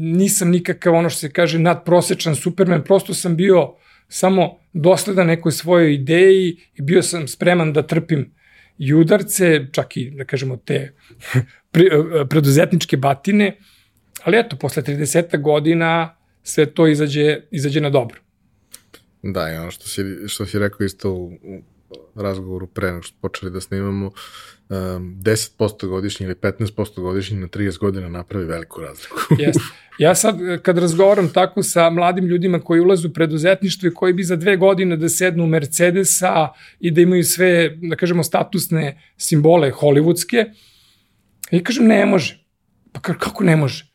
[0.00, 3.74] nisam nikakav ono što se kaže nadprosečan superman, prosto sam bio
[4.08, 8.34] samo dosledan nekoj svojoj ideji i bio sam spreman da trpim
[8.78, 10.92] i udarce, čak i, da kažemo, te
[12.30, 13.58] preduzetničke batine,
[14.22, 18.20] ali eto, posle 30 godina sve to izađe, izađe na dobro.
[19.22, 21.30] Da, i ono što si, što si rekao isto u,
[22.14, 24.12] razgovoru pre nego što počeli da snimamo, um,
[24.68, 29.16] 10% godišnje ili 15% godišnje na 30 godina napravi veliku razliku.
[29.38, 29.62] Jeste.
[29.98, 34.24] Ja sad, kad razgovaram tako sa mladim ljudima koji ulazu u preduzetništvo i koji bi
[34.24, 36.48] za dve godine da sednu u Mercedesa
[36.80, 40.44] i da imaju sve, da kažemo, statusne simbole hollywoodske,
[41.50, 42.44] i kažem, ne može.
[42.92, 43.86] Pa kako ne može?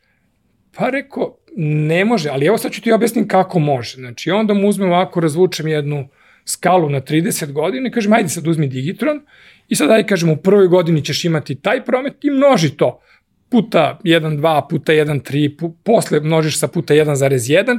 [0.76, 3.96] Pa rekao, ne može, ali evo sad ću ti objasnim kako može.
[3.96, 6.08] Znači, onda mu uzmem ovako, razvučem jednu
[6.44, 9.20] skalu na 30 godina i kažem, ajde sad uzmi Digitron
[9.68, 13.00] i sad ajde kažem, u prvoj godini ćeš imati taj promet i množi to
[13.48, 17.78] puta 1,2, puta 1,3, pu, posle množiš sa puta 1,1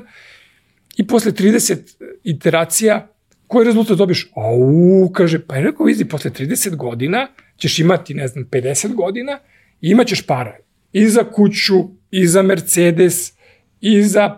[0.98, 1.78] i posle 30
[2.24, 3.08] iteracija
[3.48, 4.32] koji rezultat dobiš?
[4.36, 9.40] Au, kaže, pa je rekao, vidi, posle 30 godina ćeš imati, ne znam, 50 godina
[9.82, 10.58] i imaćeš para
[10.94, 13.34] i za kuću, i za Mercedes,
[13.82, 14.38] i za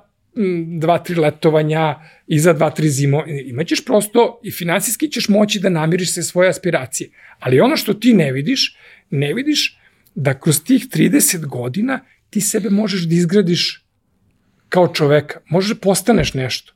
[0.80, 1.96] dva, tri letovanja,
[2.28, 6.50] i za dva, tri zimo, imaćeš prosto i finansijski ćeš moći da namiriš se svoje
[6.50, 7.10] aspiracije.
[7.40, 8.78] Ali ono što ti ne vidiš,
[9.10, 9.80] ne vidiš
[10.16, 12.00] da kroz tih 30 godina
[12.30, 13.86] ti sebe možeš da izgradiš
[14.70, 15.40] kao čoveka.
[15.50, 16.74] Možeš da postaneš nešto.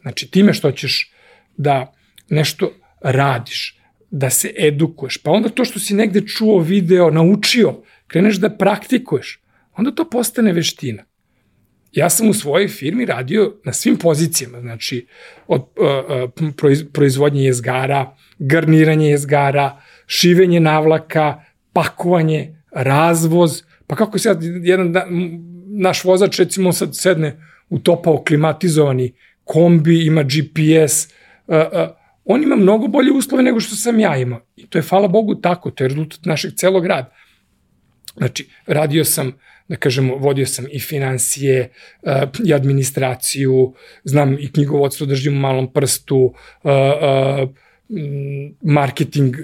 [0.00, 1.12] Znači, time što ćeš
[1.56, 1.94] da
[2.28, 3.78] nešto radiš,
[4.10, 9.40] da se edukuješ, pa onda to što si negde čuo, video, naučio, kreneš da praktikuješ,
[9.76, 11.04] onda to postane veština.
[11.92, 15.06] Ja sam u svojoj firmi radio na svim pozicijama, znači
[15.46, 24.92] od uh, uh, proizvodnje jezgara, garniranje jezgara, šivenje navlaka, pakovanje, razvoz, Pa kako sad jedan
[24.92, 25.06] da,
[25.66, 29.14] naš vozač recimo sad sedne u topao klimatizovani
[29.44, 31.08] kombi, ima GPS,
[31.46, 31.56] uh,
[32.24, 34.40] on ima mnogo bolje uslove nego što sam ja imao.
[34.56, 37.14] I to je, hvala Bogu, tako, to je rezultat našeg celog rada.
[38.18, 39.32] Znači, radio sam,
[39.68, 41.70] da kažemo, vodio sam i financije,
[42.02, 42.12] uh,
[42.44, 46.70] i administraciju, znam i knjigovodstvo držim u malom prstu, uh,
[47.42, 47.48] uh,
[48.62, 49.36] marketing,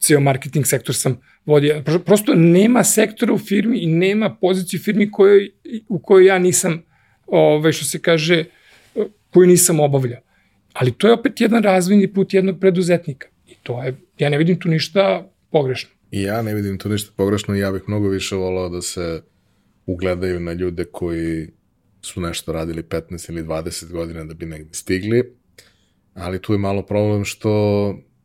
[0.00, 1.82] ceo marketing sektor sam vodio.
[2.04, 5.50] Prosto nema sektora u firmi i nema pozicije u firmi kojoj,
[5.88, 6.82] u kojoj ja nisam,
[7.26, 8.44] ovaj, što se kaže,
[9.30, 10.20] koju nisam obavljao.
[10.72, 13.28] Ali to je opet jedan razvojni put jednog preduzetnika.
[13.46, 15.90] I to je, ja ne vidim tu ništa pogrešno.
[16.10, 19.22] I ja ne vidim tu ništa pogrešno i ja bih mnogo više volao da se
[19.86, 21.48] ugledaju na ljude koji
[22.02, 25.36] su nešto radili 15 ili 20 godina da bi negde stigli,
[26.14, 27.50] ali tu je malo problem što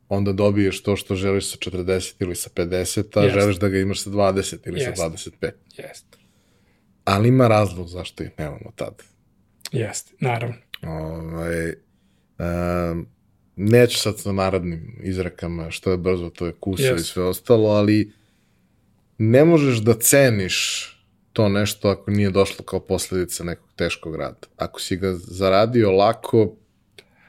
[0.09, 3.33] onda dobiješ to što želiš sa 40 ili sa 50, a Jest.
[3.33, 4.97] želiš da ga imaš sa 20 ili Jest.
[4.97, 5.51] sa 25.
[5.77, 6.17] Jeste.
[7.03, 9.03] Ali ima razlog zašto ih nemamo tad.
[9.71, 10.55] Jeste, naravno.
[10.83, 13.07] Ovaj, um,
[13.55, 16.99] neću sad sa narodnim izrakama što je brzo, to je kusa yes.
[16.99, 18.11] i sve ostalo, ali
[19.17, 20.91] ne možeš da ceniš
[21.33, 24.47] to nešto ako nije došlo kao posledica nekog teškog rada.
[24.57, 26.55] Ako si ga zaradio lako,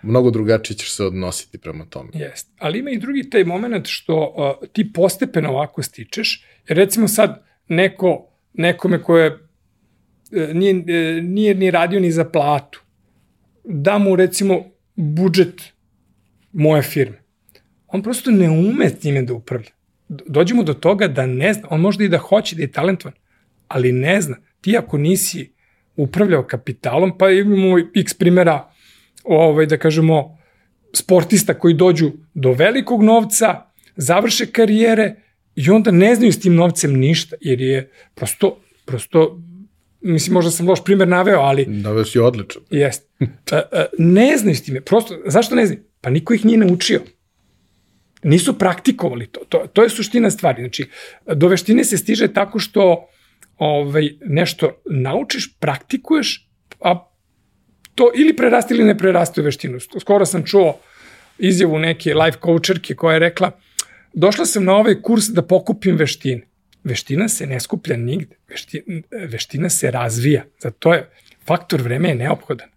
[0.03, 2.11] mnogo drugačije ćeš se odnositi prema tome.
[2.15, 7.09] Jeste, ali ima i drugi taj moment što uh, ti postepeno ovako stičeš, jer recimo
[7.09, 9.39] sad neko, nekome koje uh,
[10.55, 12.83] nije, uh, nije ni radio ni za platu,
[13.65, 14.65] da mu recimo
[14.95, 15.76] budžet
[16.57, 17.23] moje firme.
[17.87, 19.71] On prosto ne ume time da upravlja.
[20.09, 23.15] Dođemo do toga da ne zna, on možda i da hoće da je talentovan,
[23.69, 24.37] ali ne zna.
[24.61, 25.53] Ti ako nisi
[25.97, 28.71] upravljao kapitalom, pa imamo x primjera,
[29.25, 30.39] ovaj, da kažemo,
[30.95, 33.63] sportista koji dođu do velikog novca,
[33.97, 35.15] završe karijere
[35.55, 39.41] i onda ne znaju s tim novcem ništa, jer je prosto, prosto
[40.01, 41.67] mislim, možda sam loš primer naveo, ali...
[41.67, 42.63] Naveo si odličan.
[42.71, 43.07] Jest.
[43.53, 44.81] E, e, ne znaju s time.
[44.81, 45.81] Prosto, zašto ne znaju?
[46.01, 47.03] Pa niko ih nije naučio.
[48.23, 49.41] Nisu praktikovali to.
[49.49, 50.63] To, to je suština stvari.
[50.63, 50.89] Znači,
[51.27, 53.09] do veštine se stiže tako što
[53.59, 56.49] ovaj, nešto naučiš, praktikuješ,
[56.81, 57.09] a
[57.95, 59.79] to ili prerasti ili ne prerasti u veštinu.
[60.01, 60.79] Skoro sam čuo
[61.39, 63.51] izjavu neke life coacherke koja je rekla
[64.13, 66.47] došla sam na ovaj kurs da pokupim veštine
[66.87, 71.09] veština se ne skuplja nigde, veština, veština se razvija, zato je
[71.47, 72.69] faktor vreme je neophodan.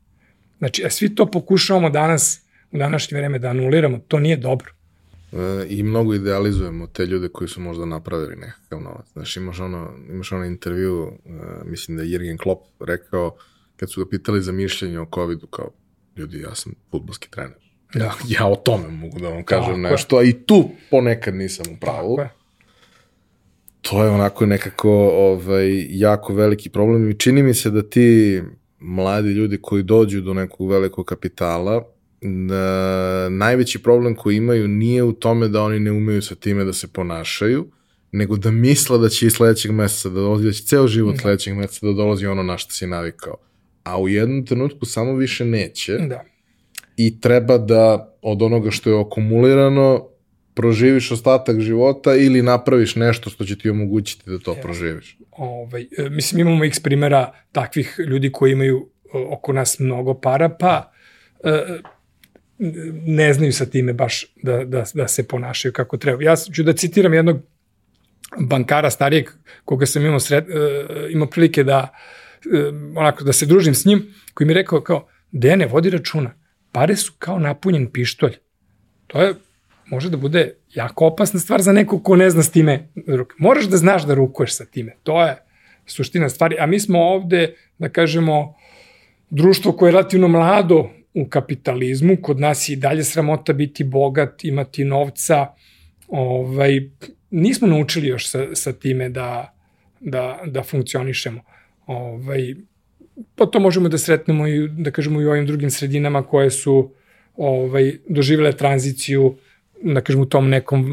[0.58, 2.42] Znači, a svi to pokušavamo danas,
[2.72, 4.74] u današnje vreme da anuliramo, to nije dobro.
[5.32, 9.06] E, I mnogo idealizujemo te ljude koji su možda napravili nekakav novac.
[9.14, 11.30] Znači, imaš ono, imaš ono intervju, e,
[11.66, 13.36] mislim da je Jürgen Klopp rekao,
[13.76, 15.72] kad su ga pitali za mišljenje o COVID-u, kao,
[16.16, 17.58] ljudi, ja sam futbolski trener.
[17.94, 18.14] Da.
[18.38, 21.80] Ja o tome mogu da vam kažem Tako nešto, a i tu ponekad nisam u
[21.80, 22.16] pravu.
[22.16, 22.40] Tako je
[23.82, 28.42] to je onako nekako ovaj, jako veliki problem i čini mi se da ti
[28.80, 31.84] mladi ljudi koji dođu do nekog velikog kapitala,
[32.22, 36.74] da najveći problem koji imaju nije u tome da oni ne umeju sa time da
[36.74, 37.72] se ponašaju,
[38.12, 41.22] nego da misle da će i sledećeg meseca da dolazi, da će ceo život da.
[41.22, 43.36] sledećeg meseca da dolazi ono na što si navikao.
[43.84, 45.98] A u jednom trenutku samo više neće.
[45.98, 46.24] Da.
[46.98, 50.10] I treba da od onoga što je akumulirano
[50.54, 54.62] proživiš ostatak života ili napraviš nešto što će ti omogućiti da to yes.
[54.62, 55.18] proživiš.
[55.32, 60.50] Ovaj, e, mislim, imamo x primjera takvih ljudi koji imaju e, oko nas mnogo para,
[60.50, 60.92] pa
[61.44, 61.80] e,
[63.06, 66.24] ne znaju sa time baš da, da, da se ponašaju kako treba.
[66.24, 67.42] Ja ću da citiram jednog
[68.40, 69.30] bankara starijeg
[69.66, 70.46] koga sam imao, sred,
[71.10, 71.88] imao prilike da
[72.96, 76.32] onako da se družim s njim, koji mi je rekao kao, Dene, vodi računa,
[76.72, 78.36] pare su kao napunjen pištolj.
[79.08, 79.34] To je
[79.86, 83.36] može da bude jako opasna stvar za nekog ko ne zna s time ruke.
[83.38, 84.96] Moraš da znaš da rukuješ sa time.
[85.04, 85.38] To je
[85.86, 86.56] suština stvari.
[86.60, 88.56] A mi smo ovde, da kažemo,
[89.30, 94.44] društvo koje je relativno mlado u kapitalizmu, kod nas je i dalje sramota biti bogat,
[94.44, 95.48] imati novca,
[96.08, 96.90] ovaj,
[97.32, 99.54] nismo naučili još sa, sa time da,
[100.00, 101.42] da, da funkcionišemo.
[101.86, 102.56] Ovaj,
[103.36, 106.92] pa to možemo da sretnemo i, da kažemo, i u ovim drugim sredinama koje su
[107.36, 109.36] ovaj, doživele tranziciju
[109.82, 110.86] da kažem, u tom nekom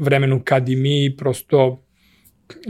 [0.00, 1.82] vremenu kad i mi prosto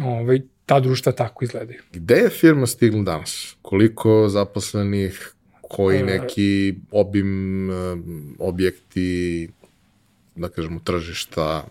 [0.02, 1.82] ovaj, ta društva tako izgledaju.
[1.92, 3.56] Gde je firma stigla danas?
[3.62, 5.33] Koliko zaposlenih,
[5.76, 7.70] koji neki obim,
[8.38, 9.48] objekti,
[10.36, 11.64] da kažemo, tržišta?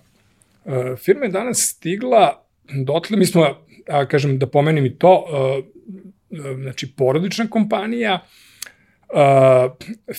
[0.97, 2.45] Firma je danas stigla,
[2.85, 5.25] dotle mi smo, a kažem da pomenem i to,
[6.61, 8.25] znači porodična kompanija,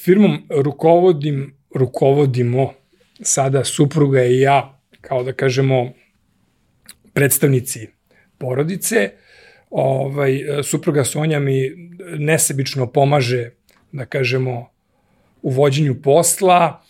[0.04, 2.72] firmom rukovodim, rukovodimo
[3.20, 5.92] sada supruga i ja, kao da kažemo,
[7.12, 7.88] predstavnici
[8.38, 9.10] porodice,
[9.70, 11.70] ovaj, supruga Sonja mi
[12.18, 13.50] nesebično pomaže,
[13.94, 14.70] da kažemo,
[15.42, 16.82] u vođenju posla.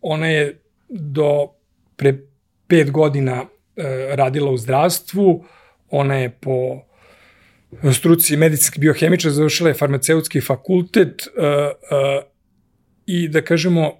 [0.00, 1.48] Ona je do
[1.96, 2.18] pre
[2.66, 3.84] pet godina uh,
[4.14, 5.44] radila u zdravstvu,
[5.90, 6.80] ona je po
[7.92, 12.24] struci medicinski biohemičar, završila je farmaceutski fakultet uh, uh,
[13.06, 13.92] i da kažemo,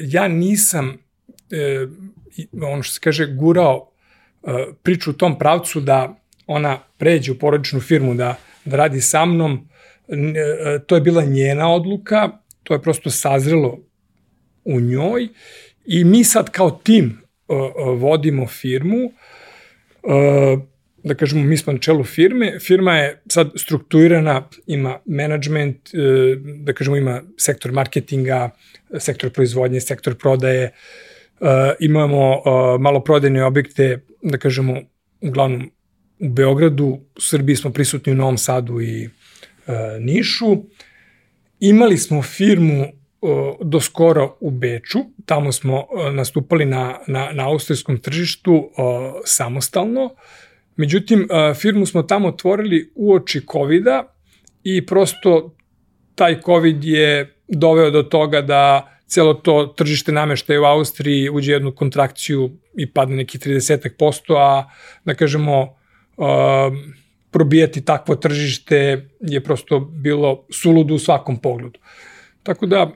[0.00, 0.98] ja nisam
[2.62, 3.90] ono što se kaže gurao
[4.82, 6.14] priču u tom pravcu da
[6.46, 9.68] ona pređe u porodičnu firmu da, da radi sa mnom,
[10.86, 12.30] to je bila njena odluka,
[12.62, 13.78] to je prosto sazrelo
[14.64, 15.28] u njoj
[15.86, 17.06] i mi sad kao tim
[17.48, 19.12] uh, uh, vodimo firmu,
[21.04, 25.90] da kažemo, mi smo na čelu firme, firma je sad strukturirana, ima management,
[26.56, 28.50] da kažemo, ima sektor marketinga,
[28.98, 30.72] sektor proizvodnje, sektor prodaje,
[31.80, 32.42] imamo
[32.80, 34.80] maloprodajne objekte, da kažemo,
[35.20, 35.70] uglavnom
[36.18, 36.86] u Beogradu,
[37.16, 39.08] u Srbiji smo prisutni u Novom Sadu i
[40.00, 40.56] Nišu,
[41.62, 42.86] Imali smo firmu
[43.60, 48.70] do skoro u Beču, tamo smo nastupali na, na, na austrijskom tržištu
[49.24, 50.14] samostalno,
[50.76, 51.28] međutim
[51.60, 53.84] firmu smo tamo otvorili u oči covid
[54.64, 55.54] i prosto
[56.14, 61.72] taj COVID je doveo do toga da celo to tržište nameštaje u Austriji uđe jednu
[61.72, 64.70] kontrakciju i padne neki 30%, a
[65.04, 65.76] da kažemo
[67.32, 71.80] probijati takvo tržište je prosto bilo suludo u svakom pogledu.
[72.42, 72.90] Tako da,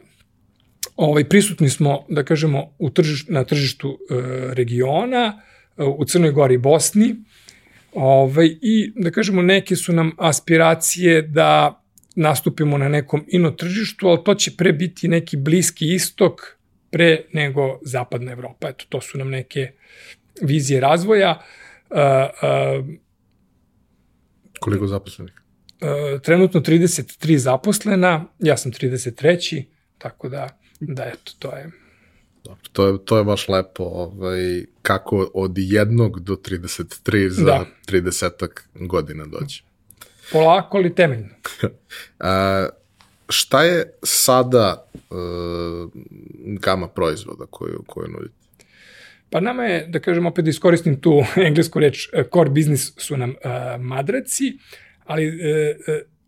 [0.97, 4.15] ovaj, prisutni smo, da kažemo, u tržiš, na tržištu e,
[4.55, 5.43] regiona,
[5.79, 7.17] e, u Crnoj Gori i Bosni,
[7.93, 11.83] ovaj, i da kažemo, neke su nam aspiracije da
[12.17, 16.57] nastupimo na nekom ino tržištu, ali to će pre biti neki bliski istok
[16.91, 18.69] pre nego zapadna Evropa.
[18.69, 19.71] Eto, to su nam neke
[20.43, 21.41] vizije razvoja.
[21.91, 22.85] Uh, uh,
[24.61, 25.35] Koliko zaposlenih?
[25.81, 29.65] E, trenutno 33 zaposlena, ja sam 33.
[29.99, 31.71] Tako da, da eto, to je...
[32.45, 37.67] Dobro, to je, to je baš lepo, ovaj, kako od jednog do 33 za da.
[37.89, 39.63] 30 godina dođe.
[40.33, 41.29] Polako, ali temeljno.
[42.19, 42.69] A,
[43.29, 45.91] šta je sada uh,
[46.45, 48.46] gama proizvoda koju, koju nudite?
[49.31, 53.17] Pa nama je, da kažem opet da iskoristim tu englesku reč, e, core business su
[53.17, 54.59] nam uh, madraci,
[55.05, 55.35] ali uh,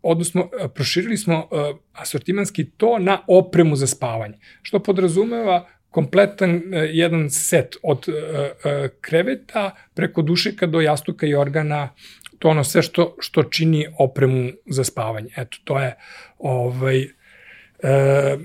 [0.01, 7.29] odnosno proširili smo uh, asortimanski to na opremu za spavanje, što podrazumeva kompletan uh, jedan
[7.29, 11.89] set od uh, uh, kreveta preko dušika do jastuka i organa,
[12.39, 15.29] to ono sve što, što čini opremu za spavanje.
[15.37, 15.95] Eto, to je
[16.37, 18.41] ovaj, uh,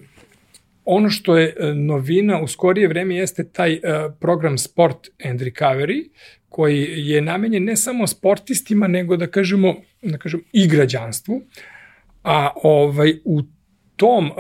[0.85, 3.80] ono što je e, novina u skorije vreme jeste taj uh,
[4.20, 6.09] program Sport and Recovery,
[6.49, 11.43] koji je namenjen ne samo sportistima, nego da kažemo, da kažem, i građanstvu.
[12.22, 13.43] A ovaj, u
[13.97, 14.32] tom, uh,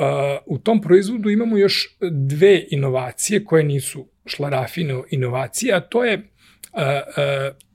[0.46, 6.22] u tom proizvodu imamo još dve inovacije koje nisu šlarafine inovacije, a to je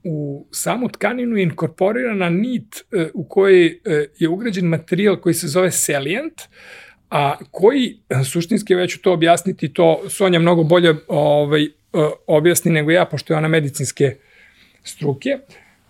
[0.04, 3.80] u samu tkaninu je inkorporirana nit u kojoj
[4.18, 6.34] je ugrađen materijal koji se zove Salient,
[7.10, 11.68] a koji suštinski već ću to objasniti, to Sonja mnogo bolje ovaj, e,
[12.26, 14.16] objasni nego ja, pošto je ona medicinske
[14.82, 15.38] struke,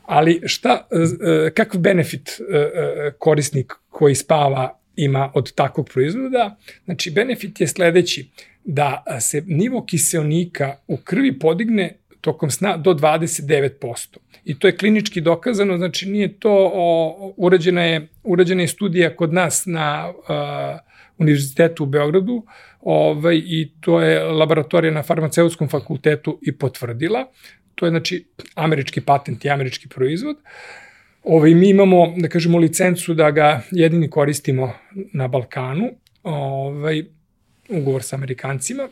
[0.03, 6.57] ali šta, e, kakav benefit e, korisnik koji spava ima od takvog proizvoda?
[6.85, 8.29] Znači, benefit je sledeći,
[8.65, 14.17] da se nivo kiselnika u krvi podigne tokom sna do 29%.
[14.45, 19.33] I to je klinički dokazano, znači nije to, o, urađena, je, urađena je studija kod
[19.33, 20.90] nas na uh,
[21.21, 22.43] univerzitetu u Beogradu
[22.81, 27.27] ovaj, i to je laboratorija na farmaceutskom fakultetu i potvrdila.
[27.75, 30.37] To je znači američki patent i američki proizvod.
[31.25, 34.73] Ovaj, mi imamo, da kažemo, licencu da ga jedini koristimo
[35.13, 35.91] na Balkanu,
[36.23, 37.05] ovaj,
[37.69, 38.89] ugovor sa Amerikancima,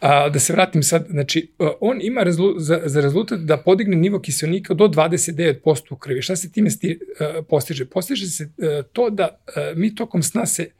[0.00, 4.20] A, da se vratim sad, znači, on ima rezlu, za, za rezultat da podigne nivo
[4.20, 6.22] kiselnika do 29% u krvi.
[6.22, 7.84] Šta se time sti, uh, postiže?
[7.84, 10.70] Postiže se uh, to da uh, mi tokom sna se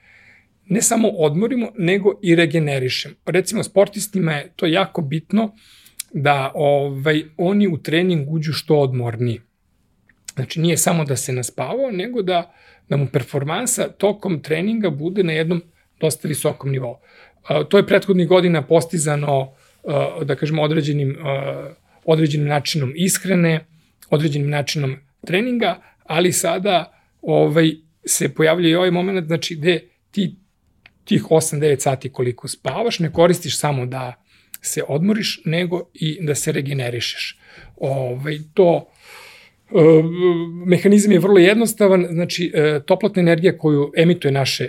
[0.69, 3.15] ne samo odmorimo, nego i regenerišemo.
[3.27, 5.55] Recimo, sportistima je to jako bitno
[6.13, 9.41] da ovaj, oni u trening uđu što odmorniji.
[10.35, 12.55] Znači, nije samo da se naspavao, nego da,
[12.89, 15.63] da mu performansa tokom treninga bude na jednom
[16.01, 16.97] dosta visokom nivou.
[17.69, 19.53] To je prethodnih godina postizano,
[20.25, 21.17] da kažemo, određenim,
[22.05, 23.67] određenim načinom ishrane,
[24.11, 24.97] određenim načinom
[25.27, 27.73] treninga, ali sada ovaj,
[28.05, 30.37] se pojavlja i ovaj moment, znači, gde ti
[31.09, 34.25] tih 8-9 sati koliko spavaš, ne koristiš samo da
[34.61, 37.39] se odmoriš, nego i da se regenerišeš.
[37.77, 38.89] Ovaj, to
[40.67, 42.53] mehanizam je vrlo jednostavan, znači
[42.87, 44.69] toplotna energija koju emituje naše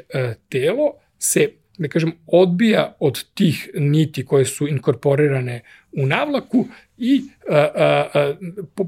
[0.50, 5.62] telo se da kažem, odbija od tih niti koje su inkorporirane
[5.92, 6.68] u navlaku
[6.98, 8.36] i a, a, a,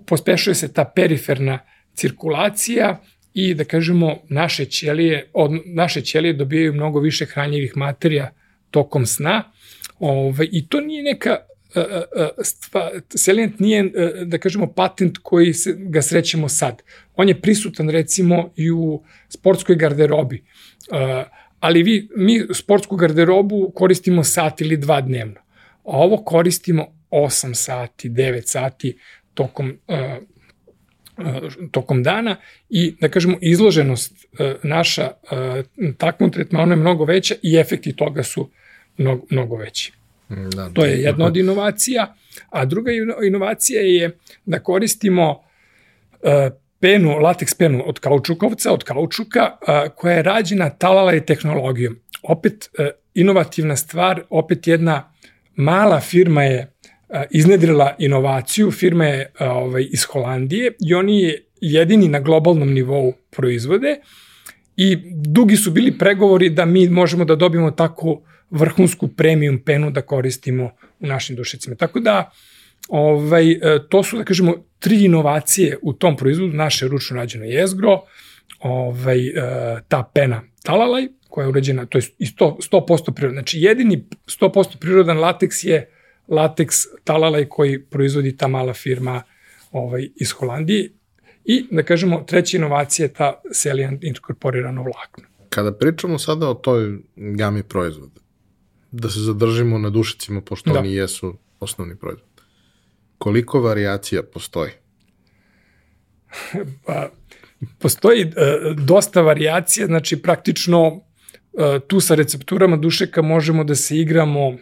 [0.06, 1.60] pospešuje se ta periferna
[1.93, 3.02] cirkulacija
[3.34, 8.32] i da kažemo naše ćelije, od, naše ćelije dobijaju mnogo više hranjivih materija
[8.71, 9.51] tokom sna.
[9.99, 11.38] Ove, I to nije neka
[12.43, 13.91] stva, Selient nije,
[14.25, 16.82] da kažemo, patent koji se, ga srećemo sad.
[17.15, 20.43] On je prisutan, recimo, i u sportskoj garderobi.
[21.59, 25.39] Ali vi, mi sportsku garderobu koristimo sat ili dva dnevno.
[25.84, 28.97] A ovo koristimo 8 sati, 9 sati
[29.34, 29.79] tokom
[31.72, 32.36] tokom dana
[32.69, 34.13] i da kažemo izloženost
[34.63, 35.11] naša
[35.97, 38.49] takvom tretmanu je mnogo veća i efekti toga su
[38.97, 39.93] mnogo, mnogo veći.
[40.55, 42.15] Da, to je jedna od inovacija,
[42.49, 42.91] a druga
[43.28, 45.43] inovacija je da koristimo
[46.80, 49.51] penu, lateks penu od kaučukovca, od kaučuka,
[49.95, 51.99] koja je rađena talala i tehnologijom.
[52.24, 52.69] Opet
[53.13, 55.13] inovativna stvar, opet jedna
[55.55, 56.74] mala firma je
[57.32, 63.99] iznedrila inovaciju, firma je ovaj, iz Holandije i oni je jedini na globalnom nivou proizvode
[64.78, 70.01] i dugi su bili pregovori da mi možemo da dobijemo tako vrhunsku premium penu da
[70.01, 71.76] koristimo u našim dušicima.
[71.76, 72.32] Tako da,
[72.89, 73.59] ovaj, e,
[73.89, 78.01] to su, da kažemo, tri inovacije u tom proizvodu, naše ručno rađeno jezgro,
[78.59, 79.34] ovaj, e,
[79.88, 83.36] ta pena talalaj, koja je urađena, to je 100%, 100% prirodan.
[83.36, 85.89] Znači, jedini 100% prirodan lateks je
[86.32, 89.23] lateks talalaj koji proizvodi ta mala firma
[89.71, 90.89] ovaj, iz Holandije.
[91.45, 95.23] I, da kažemo, treća inovacija je ta Celiant inkorporirano vlakno.
[95.49, 98.19] Kada pričamo sada o toj gami proizvoda,
[98.91, 100.79] da se zadržimo na dušicima, pošto da.
[100.79, 102.27] oni jesu osnovni proizvod.
[103.17, 104.71] Koliko variacija postoji?
[106.86, 107.09] pa,
[107.79, 108.32] postoji uh,
[108.77, 111.01] dosta variacija, znači praktično uh,
[111.88, 114.57] tu sa recepturama dušeka možemo da se igramo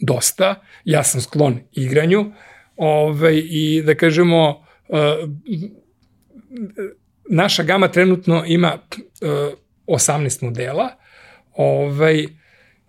[0.00, 0.62] dosta.
[0.84, 2.32] Ja sam sklon igranju
[2.76, 4.98] ovaj, i da kažemo uh,
[7.30, 10.88] naša gama trenutno ima uh, 18 modela
[11.52, 12.26] ovaj,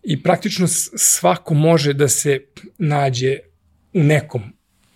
[0.04, 2.40] i praktično svako može da se
[2.78, 3.38] nađe
[3.94, 4.42] u nekom,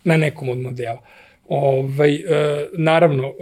[0.03, 1.03] na nekom od modela.
[1.47, 2.21] Ovaj, uh,
[2.77, 3.35] naravno, uh,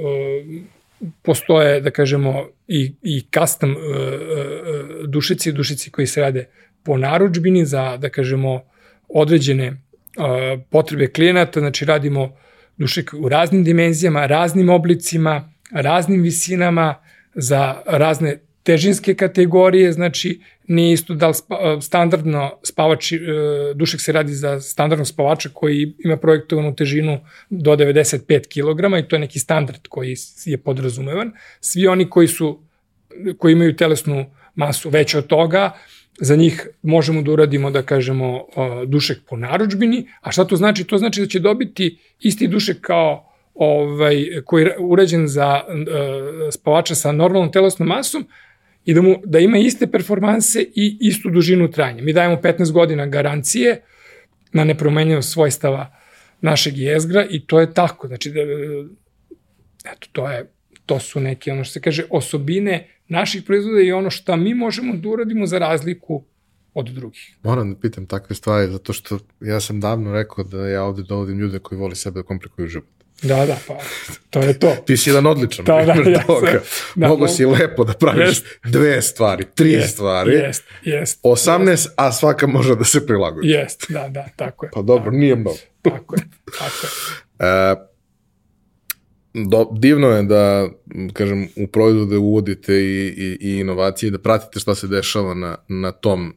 [1.21, 6.49] postoje, da kažemo, i, i custom uh, uh, dušici, dušici koji se rade
[6.85, 8.61] po naručbini za, da kažemo,
[9.09, 12.35] određene uh, potrebe klijenata, znači radimo
[12.77, 16.95] dušek u raznim dimenzijama, raznim oblicima, raznim visinama,
[17.35, 23.11] za razne težinske kategorije, znači nije isto da li spa, standardno spavač,
[23.75, 27.19] dušek se radi za standardnog spavača koji ima projektovanu težinu
[27.49, 30.15] do 95 kg i to je neki standard koji
[30.45, 31.31] je podrazumevan.
[31.59, 32.59] Svi oni koji su
[33.37, 34.25] koji imaju telesnu
[34.55, 35.71] masu veće od toga,
[36.19, 38.45] za njih možemo da uradimo, da kažemo,
[38.87, 40.83] dušek po naručbini, a šta to znači?
[40.83, 45.61] To znači da će dobiti isti dušek kao ovaj, koji je urađen za
[46.51, 48.27] spavača sa normalnom telesnom masom
[48.85, 52.03] i da, mu, da ima iste performanse i istu dužinu trajanja.
[52.03, 53.81] Mi dajemo 15 godina garancije
[54.53, 55.95] na nepromenjivo svojstava
[56.41, 58.07] našeg jezgra i to je tako.
[58.07, 58.41] Znači, da,
[59.91, 60.49] eto, to je
[60.85, 64.95] to su neke, ono što se kaže, osobine naših proizvoda i ono što mi možemo
[64.95, 66.23] da uradimo za razliku
[66.73, 67.37] od drugih.
[67.43, 71.39] Moram da pitam takve stvari, zato što ja sam davno rekao da ja ovde dovodim
[71.39, 72.95] ljude koji voli sebe da komplikuju život.
[73.21, 73.77] Da, da, pa
[74.29, 74.75] to je to.
[74.85, 76.61] Ti si jedan odličan da, da, toga.
[76.95, 78.45] Da, mogu si lepo da praviš jest.
[78.63, 81.93] dve stvari, tri jest, stvari, jest, jest, 18, jest.
[81.95, 83.47] a svaka može da se prilagodi.
[83.47, 84.71] Jest, da, da, tako je.
[84.73, 85.17] Pa dobro, da.
[85.17, 85.57] nije mnogo.
[85.81, 86.21] Tako je,
[86.59, 86.91] tako je.
[87.39, 87.75] E,
[89.35, 90.69] do, divno je da,
[91.13, 95.91] kažem, u proizvode uvodite i, i, i inovacije, da pratite šta se dešava na, na
[95.91, 96.33] tom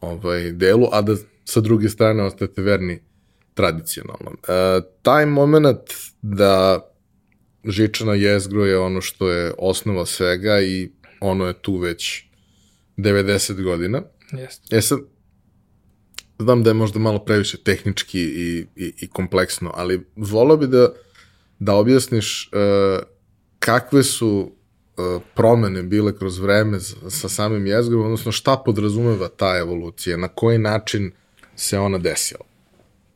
[0.00, 3.00] ovaj, delu, a da sa druge strane ostajete verni
[3.54, 4.36] tradicionalnom.
[4.48, 5.80] E, taj moment
[6.22, 6.80] da
[7.64, 12.24] žičana jezgro je ono što je osnova svega i ono je tu već
[12.96, 14.02] 90 godina.
[14.32, 14.76] Jeste.
[14.76, 14.98] E sad,
[16.38, 20.92] znam da je možda malo previše tehnički i, i, i kompleksno, ali volao bi da
[21.64, 23.02] da objasniš uh,
[23.58, 24.52] kakve su
[24.96, 30.58] uh, promene bile kroz vreme sa samim jezgrom, odnosno šta podrazumeva ta evolucija, na koji
[30.58, 31.12] način
[31.56, 32.44] se ona desila?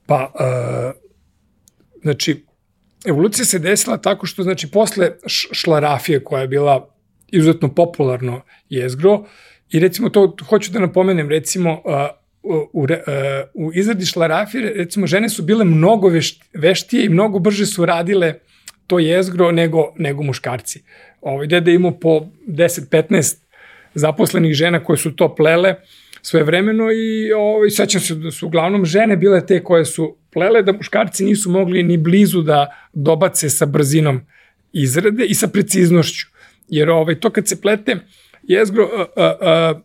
[0.07, 1.03] Pa, uh,
[2.03, 2.45] znači,
[3.07, 5.11] evolucija se desila tako što, znači, posle
[5.53, 6.89] šlarafije koja je bila
[7.29, 9.25] izuzetno popularno jezgro,
[9.71, 11.83] i recimo to hoću da napomenem, recimo, uh,
[12.47, 12.87] u, u,
[13.55, 16.11] u izradi šlarafije, recimo, žene su bile mnogo
[16.55, 18.35] veštije i mnogo brže su radile
[18.87, 20.83] to jezgro nego, nego muškarci.
[21.21, 23.37] Ovaj, deda imao po 10-15
[23.95, 25.75] zaposlenih žena koje su to plele
[26.23, 30.63] sve vremeno i ovaj, sećam se da su uglavnom žene bile te koje su plele,
[30.63, 34.21] da muškarci nisu mogli ni blizu da dobace sa brzinom
[34.73, 36.27] izrade i sa preciznošću.
[36.69, 37.97] Jer ovaj, to kad se plete
[38.43, 39.81] jezgro, a, a, a,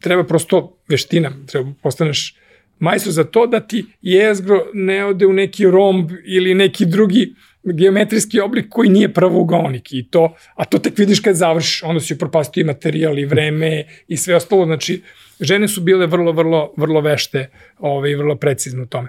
[0.00, 2.36] treba prosto veština, treba postaneš
[2.78, 7.34] majstor za to da ti jezgro ne ode u neki romb ili neki drugi
[7.64, 12.18] geometrijski oblik koji nije pravougonik i to, a to tek vidiš kad završiš, onda si
[12.18, 15.02] propastio i materijal i vreme i sve ostalo, znači
[15.40, 19.08] žene su bile vrlo, vrlo, vrlo vešte ovaj, vrlo precizno u tome.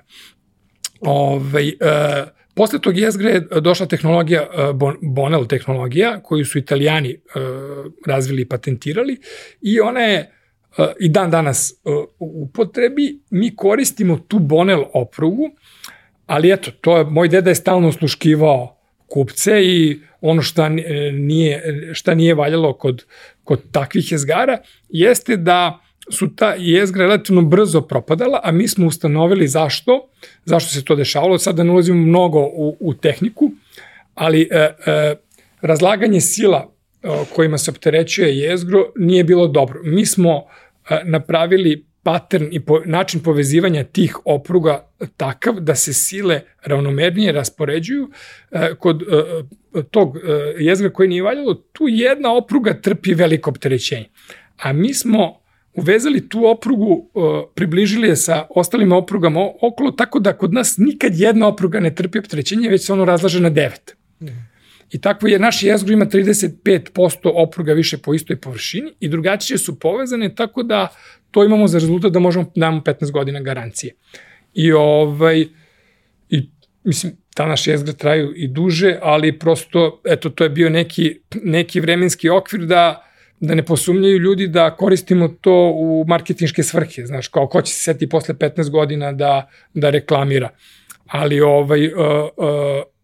[1.00, 1.74] Ovaj, e,
[2.56, 4.48] posle tog jezgre je došla tehnologija, e,
[5.02, 7.18] Bonel tehnologija, koju su italijani e,
[8.08, 9.18] razvili i patentirali
[9.62, 10.37] i ona je
[11.00, 11.76] i dan danas e,
[12.20, 13.20] u upotrebi.
[13.30, 15.50] Mi koristimo tu Bonel oprugu,
[16.28, 18.78] Ali eto, to je, moj deda je stalno osluškivao
[19.08, 20.70] kupce i ono šta
[21.14, 21.64] nije,
[21.94, 23.06] šta nije valjalo kod,
[23.44, 24.58] kod takvih jezgara
[24.90, 25.80] jeste da
[26.12, 30.10] su ta jezgra relativno brzo propadala, a mi smo ustanovili zašto,
[30.46, 31.38] zašto se to dešavalo.
[31.38, 33.52] Sad da ne ulazimo mnogo u, u tehniku,
[34.14, 35.16] ali e, e,
[35.62, 36.74] razlaganje sila
[37.04, 39.82] e, kojima se opterećuje jezgro nije bilo dobro.
[39.84, 40.67] Mi smo e,
[41.06, 48.10] napravili pattern i po, način povezivanja tih opruga takav da se sile ravnomernije raspoređuju.
[48.52, 50.22] E, kod e, tog e,
[50.60, 54.06] jezgra koji nije valjalo, tu jedna opruga trpi veliko opterećenje.
[54.58, 55.40] A mi smo
[55.74, 57.20] uvezali tu oprugu, e,
[57.56, 62.20] približili je sa ostalim oprugama okolo, tako da kod nas nikad jedna opruga ne trpi
[62.20, 63.96] opterećenje, već se ono razlaže na devet.
[64.22, 64.28] Mm.
[64.92, 69.80] I tako je, naš jezgro ima 35% opruga više po istoj površini i drugačije su
[69.80, 70.88] povezane, tako da
[71.32, 73.94] to imamo za rezultat da možemo da damo 15 godina garancije.
[74.54, 75.46] I ovaj,
[76.30, 76.50] i
[76.84, 81.80] mislim, ta naša jezgra traju i duže, ali prosto, eto, to je bio neki, neki
[81.80, 83.04] vremenski okvir da,
[83.40, 87.82] da ne posumljaju ljudi da koristimo to u marketinške svrhe, znaš, kao ko će se
[87.82, 90.50] seti posle 15 godina da, da reklamira.
[91.08, 92.48] Ali ovaj, uh, uh,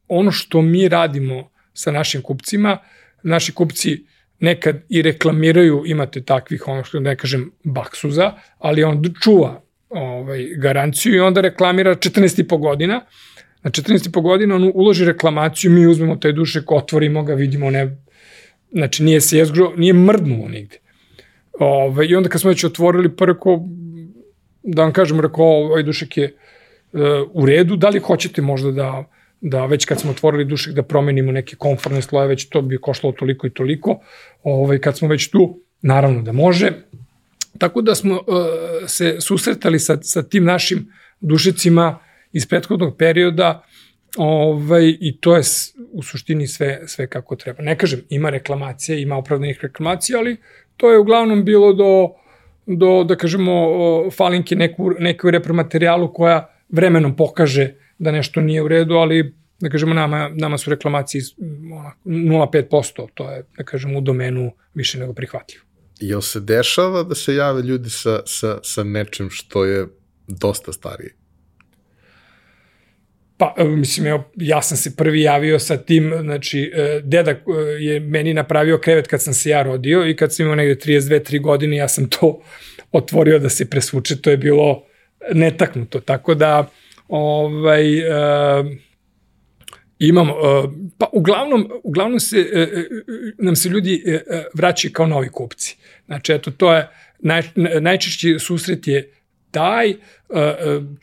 [0.08, 2.78] ono što mi radimo sa našim kupcima,
[3.24, 4.06] naši kupci
[4.40, 11.16] nekad i reklamiraju, imate takvih, ono što ne kažem, baksuza, ali on čuva ovaj, garanciju
[11.16, 13.02] i onda reklamira 14,5 godina.
[13.64, 17.98] Na 14,5 godina on uloži reklamaciju, mi uzmemo taj dušek, otvorimo ga, vidimo ne,
[18.72, 20.78] znači nije se jezgro, nije mrdnulo nigde.
[21.60, 23.26] Ove, ovaj, I onda kad smo već otvorili, pa
[24.64, 26.36] da vam kažem, rekao, ovaj dušek je
[26.92, 27.00] uh,
[27.34, 29.10] u redu, da li hoćete možda da
[29.46, 33.14] da već kad smo otvorili dušek da promenimo neke konforne sloje, već to bi koštalo
[33.14, 34.00] toliko i toliko.
[34.44, 36.72] Ovaj, kad smo već tu, naravno da može.
[37.58, 38.24] Tako da smo uh,
[38.88, 40.88] se susretali sa, sa tim našim
[41.20, 42.00] dušecima
[42.32, 43.64] iz prethodnog perioda
[44.18, 45.42] ovaj, i to je
[45.92, 47.64] u suštini sve, sve kako treba.
[47.64, 50.38] Ne kažem, ima reklamacije, ima opravdanih reklamacija, ali
[50.78, 52.10] to je uglavnom bilo do,
[52.66, 53.54] do da kažemo,
[54.12, 59.94] falinke neku, neku repromaterijalu koja vremenom pokaže da nešto nije u redu, ali da kažemo
[59.94, 61.22] nama, nama su reklamacije
[62.06, 65.64] 0,5%, to je da kažemo u domenu više nego prihvatljivo.
[66.00, 69.88] Jel se dešava da se jave ljudi sa, sa, sa nečim što je
[70.28, 71.16] dosta starije?
[73.38, 77.42] Pa, mislim, evo, ja sam se prvi javio sa tim, znači, e, deda e,
[77.80, 81.42] je meni napravio krevet kad sam se ja rodio i kad sam imao negde 32-3
[81.42, 82.42] godine, ja sam to
[82.92, 84.84] otvorio da se presvuče, to je bilo
[85.34, 86.70] netaknuto, tako da,
[87.16, 88.66] ovaj, uh,
[90.00, 92.68] imamo, uh, pa uglavnom, uglavnom se, uh,
[93.38, 94.22] nam se ljudi uh,
[94.54, 95.78] vraćaju kao novi kupci.
[96.06, 97.42] Znači, eto, to je, naj,
[97.82, 99.12] najčešći susret je
[99.52, 99.98] taj, uh,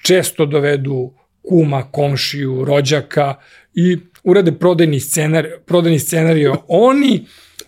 [0.02, 1.12] često dovedu
[1.42, 3.34] kuma, komšiju, rođaka
[3.74, 7.26] i urade prodajni scenar, prodajni scenario oni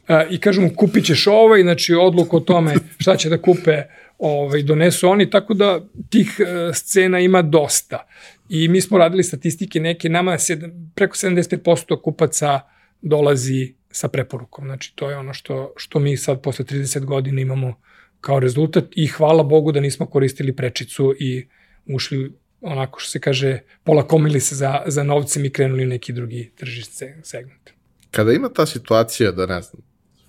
[0.09, 3.83] uh, i kažu mu kupit ćeš ovaj, znači odluku o tome šta će da kupe
[4.19, 8.07] ovaj, donesu oni, tako da tih uh, scena ima dosta.
[8.55, 10.61] I mi smo radili statistike neke, nama sed,
[10.95, 12.61] preko 75% kupaca
[13.03, 14.65] dolazi sa preporukom.
[14.65, 17.81] Znači, to je ono što, što mi sad posle 30 godina imamo
[18.21, 21.49] kao rezultat i hvala Bogu da nismo koristili prečicu i
[21.87, 26.53] ušli onako što se kaže, polakomili se za, za novcem i krenuli u neki drugi
[26.57, 26.93] tržišt
[27.23, 27.71] segment.
[28.11, 29.83] Kada ima ta situacija da, ne znam,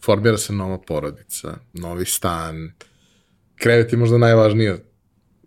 [0.05, 2.71] formira se nova porodica, novi stan,
[3.55, 4.77] krevet je možda najvažnija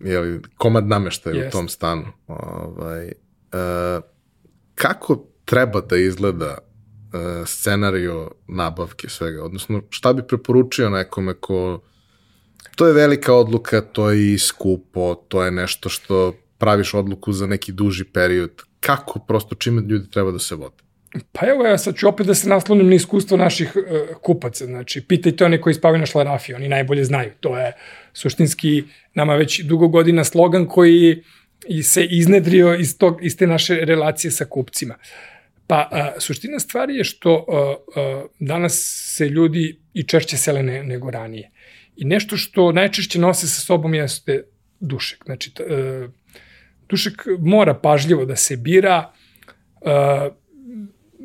[0.00, 1.48] jeli, komad nameštaja yes.
[1.48, 2.04] u tom stanu.
[2.26, 4.04] Ovaj, uh,
[4.74, 9.44] kako treba da izgleda uh, scenario nabavke svega?
[9.44, 11.82] Odnosno, šta bi preporučio nekome ko...
[12.76, 17.46] To je velika odluka, to je i skupo, to je nešto što praviš odluku za
[17.46, 18.62] neki duži period.
[18.80, 20.85] Kako prosto čime ljudi treba da se vode?
[21.32, 24.66] Pa evo, ja sad ću opet da se naslonim na iskustvo naših uh, kupaca.
[24.66, 27.30] Znači, pitajte one koji spavaju na šlarafi, oni najbolje znaju.
[27.40, 27.72] To je
[28.12, 28.84] suštinski
[29.14, 31.22] nama već dugo godina slogan koji
[31.68, 34.94] i se iznedrio iz, tog, iz te naše relacije sa kupcima.
[35.66, 40.82] Pa, a, suština stvari je što a, a, danas se ljudi i češće sele ne,
[40.84, 41.50] nego ranije.
[41.96, 44.44] I nešto što najčešće nose sa sobom jeste
[44.80, 45.24] dušek.
[45.24, 46.08] Znači, a,
[46.88, 49.12] dušek mora pažljivo da se bira,
[49.84, 50.28] a,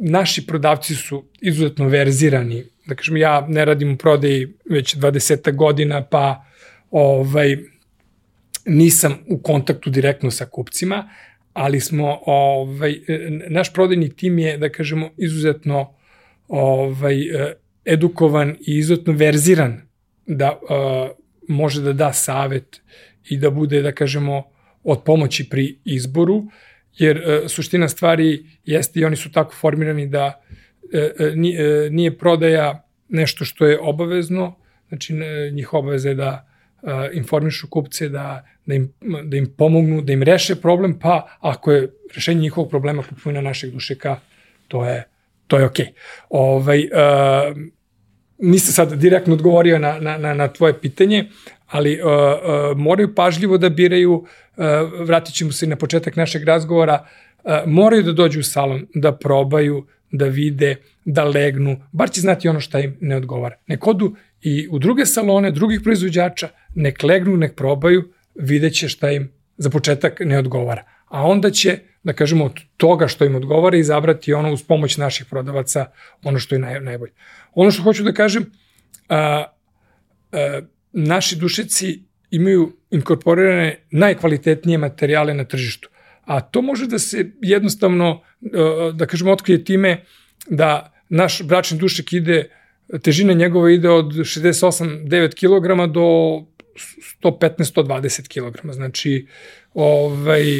[0.03, 2.64] naši prodavci su izuzetno verzirani.
[2.86, 6.45] Da kažem, ja ne radim u prodaji već 20 godina, pa
[6.91, 7.57] ovaj,
[8.65, 11.10] nisam u kontaktu direktno sa kupcima,
[11.53, 12.99] ali smo, ovaj,
[13.49, 15.94] naš prodajni tim je, da kažemo, izuzetno
[16.48, 17.18] ovaj,
[17.86, 19.82] edukovan i izuzetno verziran
[20.28, 21.10] da uh,
[21.48, 22.82] može da da savet
[23.30, 24.44] i da bude, da kažemo,
[24.84, 26.44] od pomoći pri izboru,
[26.97, 30.41] jer uh, suština stvari jeste i oni su tako formirani da
[30.84, 31.35] uh,
[31.91, 34.55] nije prodaja nešto što je obavezno,
[34.88, 35.13] znači
[35.51, 36.47] njih obaveza je da
[37.13, 38.93] informišu kupce, da, da, im,
[39.23, 43.72] da im pomognu, da im reše problem, pa ako je rešenje njihovog problema kupovina našeg
[43.72, 44.19] dušeka,
[44.68, 45.03] to je,
[45.47, 45.85] to je okej.
[45.85, 45.91] Okay.
[46.30, 47.57] Ovaj, uh,
[48.41, 51.30] nisam sad direktno odgovorio na, na, na, na tvoje pitanje,
[51.72, 54.65] ali uh, uh, moraju pažljivo da biraju, uh,
[55.07, 57.06] vratit ćemo se na početak našeg razgovora,
[57.43, 60.76] uh, moraju da dođu u salon, da probaju, da vide,
[61.06, 63.56] da legnu, bar će znati ono šta im ne odgovara.
[63.68, 68.03] Nek odu i u druge salone, drugih proizvođača, nek legnu, nek probaju,
[68.35, 70.84] vidjet će šta im za početak ne odgovara.
[71.07, 75.26] A onda će, da kažemo, od toga što im odgovara izabrati ono uz pomoć naših
[75.30, 75.85] prodavaca,
[76.23, 77.11] ono što je naj, najbolje.
[77.53, 78.45] Ono što hoću da kažem,
[79.10, 79.43] a,
[80.31, 80.61] a,
[80.93, 85.89] naši dušeci imaju inkorporirane najkvalitetnije materijale na tržištu.
[86.26, 88.22] A to može da se jednostavno,
[88.93, 90.03] da kažemo, otkrije time
[90.49, 92.49] da naš bračni dušek ide
[93.03, 96.01] težina njegova ide od 68-9 kg do
[97.23, 98.72] 115-120 kg.
[98.73, 99.27] Znači,
[99.73, 100.59] ovaj,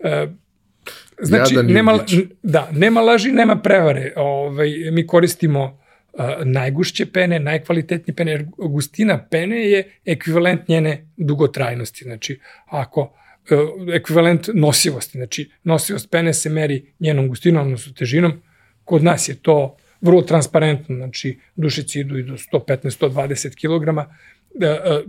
[0.00, 0.28] e,
[1.22, 1.98] znači, Jadan nema,
[2.42, 4.12] da, nema laži, nema prevare.
[4.16, 5.87] Ovaj, mi koristimo
[6.44, 12.04] najgušće pene, najkvalitetnije pene, jer gustina pene je ekvivalent njene dugotrajnosti.
[12.04, 13.10] Znači, ako uh,
[13.94, 18.42] ekvivalent nosivosti, znači nosivost pene se meri njenom gustinom, odnosno težinom,
[18.84, 23.98] kod nas je to vrlo transparentno, znači dušici idu i do 115-120 kg,
[24.62, 25.02] e, e,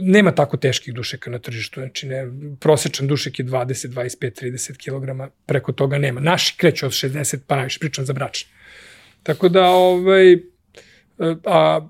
[0.00, 2.26] nema tako teških dušeka na tržištu, znači ne,
[2.60, 6.20] prosečan dušek je 20, 25, 30 kg, preko toga nema.
[6.20, 8.57] Naši kreću od 60, pa najviše pričam za bračne.
[9.22, 10.38] Tako da, ovaj, e,
[11.44, 11.88] a,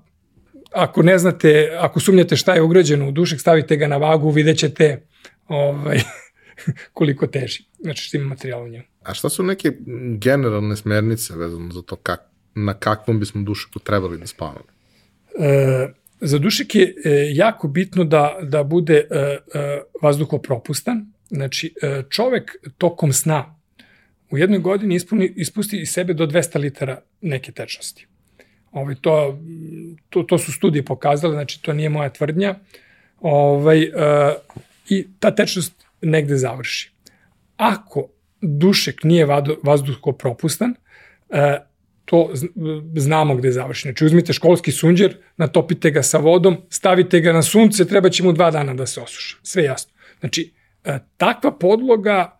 [0.71, 4.57] ako ne znate, ako sumnjate šta je ugrađeno u dušek, stavite ga na vagu, vidjet
[4.57, 5.07] ćete
[5.47, 5.99] ovaj,
[6.93, 8.85] koliko teži, znači što ima materijala u njemu.
[9.03, 9.71] A šta su neke
[10.17, 12.19] generalne smernice vezano za to kak,
[12.55, 14.65] na kakvom bismo dušeku trebali da spavamo?
[15.39, 15.87] E,
[16.21, 19.15] za dušek je e, jako bitno da, da bude e,
[19.53, 21.13] e, vazduhopropustan.
[21.29, 23.58] Znači, e, čovek tokom sna
[24.31, 28.07] u jednoj godini ispuni, ispusti iz sebe do 200 litara neke tečnosti.
[28.71, 29.39] Ovaj, to,
[30.09, 32.55] to, to su studije pokazale, znači to nije moja tvrdnja.
[33.19, 33.89] Ovaj, e,
[34.89, 36.91] I ta tečnost negde završi.
[37.57, 38.09] Ako
[38.41, 39.27] dušek nije
[39.63, 40.75] vazduhko propustan,
[41.29, 41.57] e,
[42.05, 42.31] to
[42.95, 43.81] znamo gde završi.
[43.81, 48.31] Znači uzmite školski sunđer, natopite ga sa vodom, stavite ga na sunce, treba će mu
[48.31, 49.37] dva dana da se osuša.
[49.43, 49.93] Sve jasno.
[50.19, 50.53] Znači,
[50.83, 52.38] e, takva podloga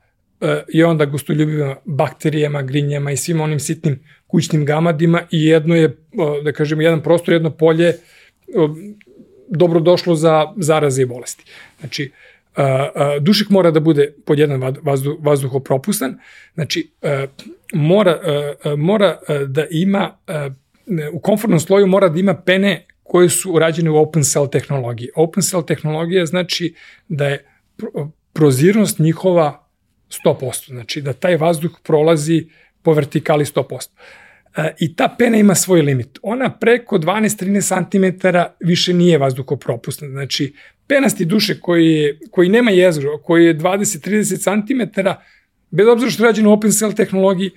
[0.68, 5.98] je onda gostoljubiva bakterijama, grinjama i svim onim sitnim kućnim gamadima i jedno je,
[6.44, 7.94] da kažemo, jedan prostor, jedno polje
[9.48, 11.44] dobro došlo za zaraze i bolesti.
[11.80, 12.12] Znači,
[13.22, 16.20] dušik mora da bude pod jedan vazduh, vazduhopropustan,
[16.54, 16.92] znači
[17.74, 18.20] mora,
[18.78, 20.18] mora da ima
[21.14, 25.10] u komfortnom sloju mora da ima pene koje su urađene u open cell tehnologiji.
[25.16, 26.76] Open cell tehnologija znači
[27.08, 27.46] da je
[28.34, 29.69] prozirnost njihova
[30.26, 32.48] 100%, znači da taj vazduh prolazi
[32.82, 33.88] po vertikali 100%.
[34.80, 36.20] I ta pena ima svoj limit.
[36.22, 38.28] Ona preko 12-13 cm
[38.60, 40.08] više nije vazduhopropusna.
[40.08, 40.54] Znači,
[40.88, 45.02] penasti duše koji, je, koji nema jezgro, koji je 20-30 cm,
[45.72, 47.52] bez obzira što je rađen u open cell tehnologiji,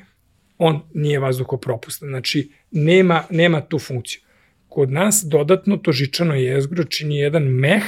[0.58, 2.08] on nije vazduhopropustan.
[2.08, 4.20] Znači, nema, nema tu funkciju.
[4.68, 7.82] Kod nas dodatno to žičano jezgro čini jedan meh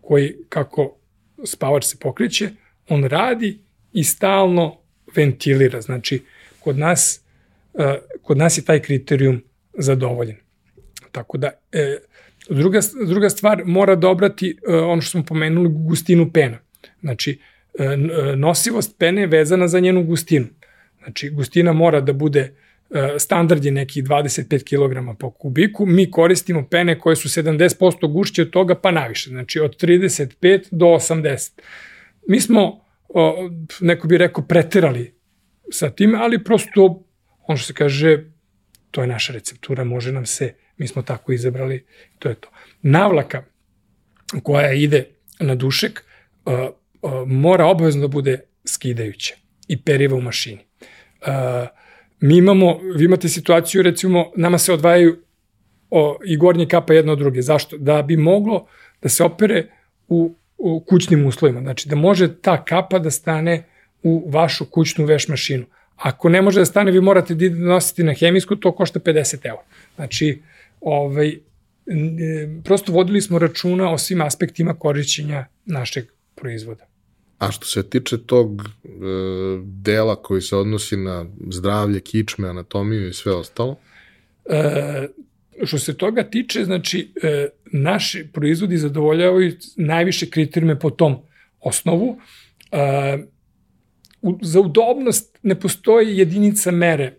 [0.00, 0.96] koji, kako
[1.44, 2.50] spavač se pokreće,
[2.90, 3.58] on radi
[3.92, 4.76] i stalno
[5.16, 5.80] ventilira.
[5.80, 6.22] Znači,
[6.60, 7.20] kod nas,
[7.72, 7.84] uh,
[8.22, 9.42] kod nas je taj kriterijum
[9.78, 10.36] zadovoljen.
[11.12, 11.98] Tako da, e,
[12.48, 16.58] Druga, druga stvar, mora da obrati uh, ono što smo pomenuli, gustinu pena.
[17.00, 17.38] Znači,
[18.36, 20.46] nosivost pene je vezana za njenu gustinu.
[21.02, 22.40] Znači, gustina mora da bude
[22.90, 28.42] e, standard je neki 25 kg po kubiku, mi koristimo pene koje su 70% gušće
[28.42, 31.50] od toga pa naviše, znači od 35 do 80.
[32.30, 32.84] Mi smo,
[33.80, 35.14] neko bi rekao, preterali
[35.70, 37.04] sa tim, ali prosto,
[37.46, 38.24] ono što se kaže,
[38.90, 41.86] to je naša receptura, može nam se, mi smo tako izabrali,
[42.18, 42.48] to je to.
[42.82, 43.42] Navlaka
[44.42, 45.04] koja ide
[45.40, 46.04] na dušek
[46.44, 46.54] uh,
[47.02, 49.34] uh, mora obavezno da bude skidajuća
[49.68, 50.64] i periva u mašini.
[51.20, 51.26] Uh,
[52.20, 55.24] mi imamo, vi imate situaciju, recimo, nama se odvajaju
[55.90, 57.42] o, i gornje kapa jedna od druge.
[57.42, 57.78] Zašto?
[57.78, 58.66] Da bi moglo
[59.02, 59.66] da se opere
[60.08, 61.60] u, u kućnim uslovima.
[61.60, 63.64] Znači, da može ta kapa da stane
[64.02, 65.64] u vašu kućnu veš mašinu.
[65.96, 69.62] Ako ne može da stane, vi morate da nositi na hemijsku, to košta 50 eura.
[69.96, 70.42] Znači,
[70.80, 71.38] ovaj,
[72.64, 76.04] prosto vodili smo računa o svim aspektima korišćenja našeg
[76.34, 76.86] proizvoda.
[77.38, 78.88] A što se tiče tog e,
[79.64, 83.76] dela koji se odnosi na zdravlje, kičme, anatomiju i sve ostalo?
[84.44, 85.08] E,
[85.66, 91.16] što se toga tiče, znači, e, naši proizvodi zadovoljavaju najviše kriterijume po tom
[91.60, 92.18] osnovu.
[92.72, 93.18] E,
[94.22, 97.14] u, za udobnost ne postoji jedinica mere.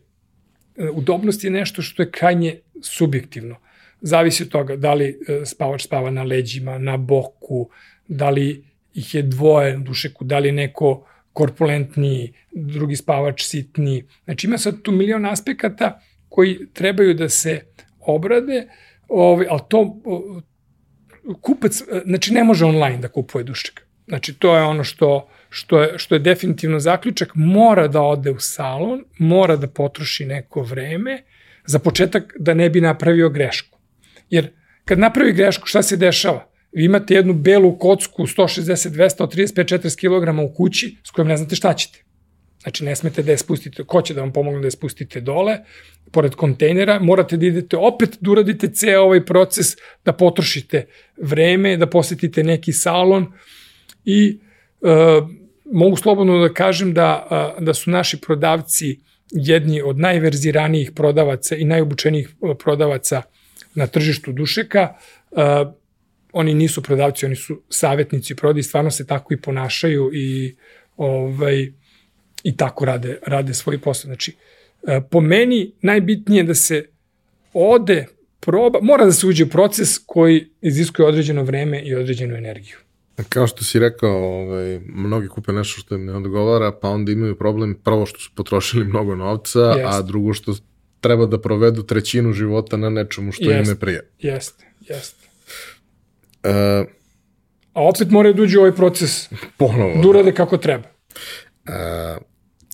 [0.78, 3.56] E, udobnost je nešto što je krajnje subjektivno.
[4.02, 7.70] Zavisi od toga da li e, spavač spava na leđima, na boku,
[8.08, 14.04] da li ih je dvoje na dušeku, da li neko korpulentniji, drugi spavač sitniji.
[14.24, 17.62] Znači ima sad tu milion aspekata koji trebaju da se
[18.08, 18.68] obrade,
[19.08, 20.02] ovaj, ali to
[21.42, 23.82] kupac, znači ne može online da kupuje dušek.
[24.08, 28.40] Znači to je ono što, što, je, što je definitivno zaključak, mora da ode u
[28.40, 31.24] salon, mora da potroši neko vreme,
[31.66, 33.80] za početak da ne bi napravio grešku.
[34.30, 34.50] Jer
[34.86, 36.48] kad napravi grešku, šta se dešava?
[36.72, 41.38] Vi imate jednu belu kocku 160, 200, 35, 40 kg u kući s kojom ne
[41.38, 42.04] znate šta ćete.
[42.62, 45.58] Znači, ne smete da je spustite, ko će da vam pomogne da je spustite dole,
[46.12, 49.76] pored kontejnera, morate da idete opet da uradite ceo ovaj proces,
[50.06, 50.86] da potrošite
[51.18, 53.32] vreme, da posetite neki salon
[54.06, 54.40] i
[54.82, 54.88] e,
[55.66, 59.00] mogu slobodno da kažem da, da su naši prodavci
[59.32, 62.30] jedni od najverziranijih prodavaca i najobučenijih
[62.60, 63.22] prodavaca
[63.76, 64.90] na tržištu dušeka.
[65.32, 65.66] E,
[66.34, 70.56] oni nisu prodavci, oni su savjetnici prodaj, stvarno se tako i ponašaju i
[70.98, 71.81] ovaj
[72.44, 74.10] i tako rade, rade svoj posao.
[74.10, 74.36] Znači,
[74.88, 76.86] e, po meni najbitnije da se
[77.54, 78.06] ode,
[78.40, 82.78] proba, mora da se uđe u proces koji iziskuje određeno vreme i određenu energiju.
[83.30, 87.38] Kao što si rekao, ovaj, mnogi kupe nešto što im ne odgovara, pa onda imaju
[87.38, 89.86] problem prvo što su potrošili mnogo novca, Jest.
[89.86, 90.56] a drugo što
[91.00, 93.68] treba da provedu trećinu života na nečemu što Jest.
[93.68, 94.10] im ne prije.
[94.20, 95.28] Jeste, jeste.
[96.44, 96.52] Uh,
[97.74, 99.30] A opet moraju da uđu u ovaj proces.
[99.58, 100.02] Ponovo.
[100.02, 100.88] Da urade kako treba.
[101.68, 101.74] Uh,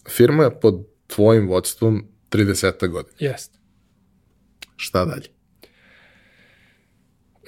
[0.10, 3.16] firma je pod tvojim vodstvom 30 godina.
[3.20, 3.58] Jeste.
[4.76, 5.28] Šta dalje?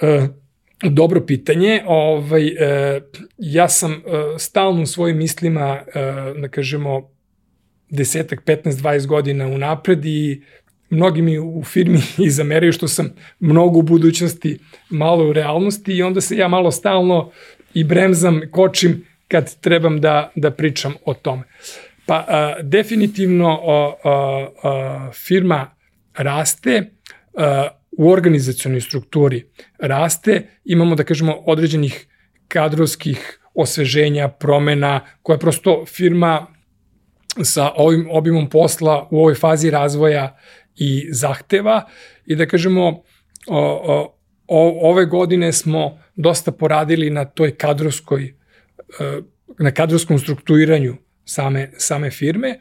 [0.02, 0.28] Uh,
[0.90, 1.82] dobro pitanje.
[1.86, 3.02] Ovaj, uh,
[3.38, 4.00] ja sam uh,
[4.38, 7.10] stalno u svojim mislima, uh, da kažemo,
[7.90, 10.42] desetak, 15, 20 godina unapred i
[10.90, 14.58] mnogi mi u firmi i zameraju što sam mnogo u budućnosti,
[14.90, 17.30] malo u realnosti i onda se ja malo stalno
[17.74, 21.42] i bremzam, kočim kad trebam da, da pričam o tome.
[22.10, 25.76] Pa a, definitivno a, a, a, firma
[26.14, 26.90] raste,
[27.34, 27.68] a,
[27.98, 29.46] u organizacijonoj strukturi
[29.78, 32.06] raste, imamo da kažemo određenih
[32.48, 36.46] kadrovskih osveženja, promena, koja prosto firma
[37.42, 40.38] sa ovim obimom posla u ovoj fazi razvoja
[40.76, 41.86] i zahteva.
[42.26, 43.02] I da kažemo o,
[43.46, 44.16] o,
[44.46, 49.20] o, ove godine smo dosta poradili na toj kadrovskoj e,
[49.58, 50.96] na kadrovskom strukturiranju
[51.30, 52.58] same, same firme,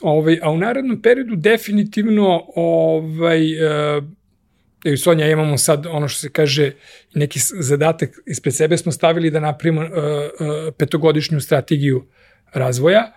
[0.00, 6.72] ovaj, a u narednom periodu definitivno ovaj, e, Sonja, imamo sad ono što se kaže
[7.14, 12.06] neki zadatak ispred sebe smo stavili da napravimo uh, uh, petogodišnju strategiju
[12.52, 13.12] razvoja,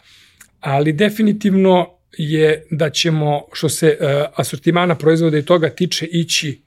[0.59, 6.61] ali definitivno je da ćemo, što se uh, asortimana proizvoda i toga tiče, ići,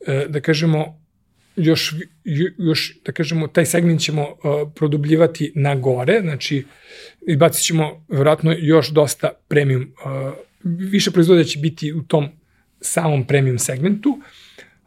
[0.00, 1.05] uh, da kažemo,
[1.56, 1.94] još,
[2.58, 6.64] još, da kažemo, taj segment ćemo uh, produbljivati na gore, znači,
[7.26, 12.28] izbacit ćemo vjerojatno još dosta premium, uh, više proizvoda će biti u tom
[12.80, 14.20] samom premium segmentu,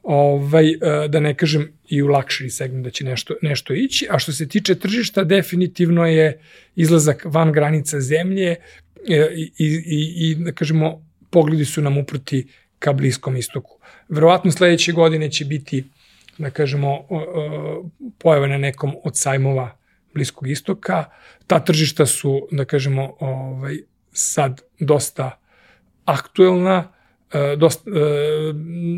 [0.04, 0.66] ovaj,
[1.10, 4.48] da ne kažem i u luxury segment da će nešto, nešto ići, a što se
[4.48, 6.40] tiče tržišta, definitivno je
[6.76, 8.56] izlazak van granica zemlje,
[9.08, 12.48] E, i, i, i da kažemo, pogledi su nam uprti
[12.80, 13.80] ka Bliskom istoku.
[14.10, 15.84] Verovatno sledeće godine će biti,
[16.40, 17.08] da kažemo,
[18.18, 19.80] pojava na nekom od sajmova
[20.14, 21.06] Bliskog istoka.
[21.48, 23.78] Ta tržišta su, da kažemo, ovaj,
[24.12, 25.40] sad dosta
[26.06, 26.92] aktuelna,
[27.34, 27.94] e, dosta, e,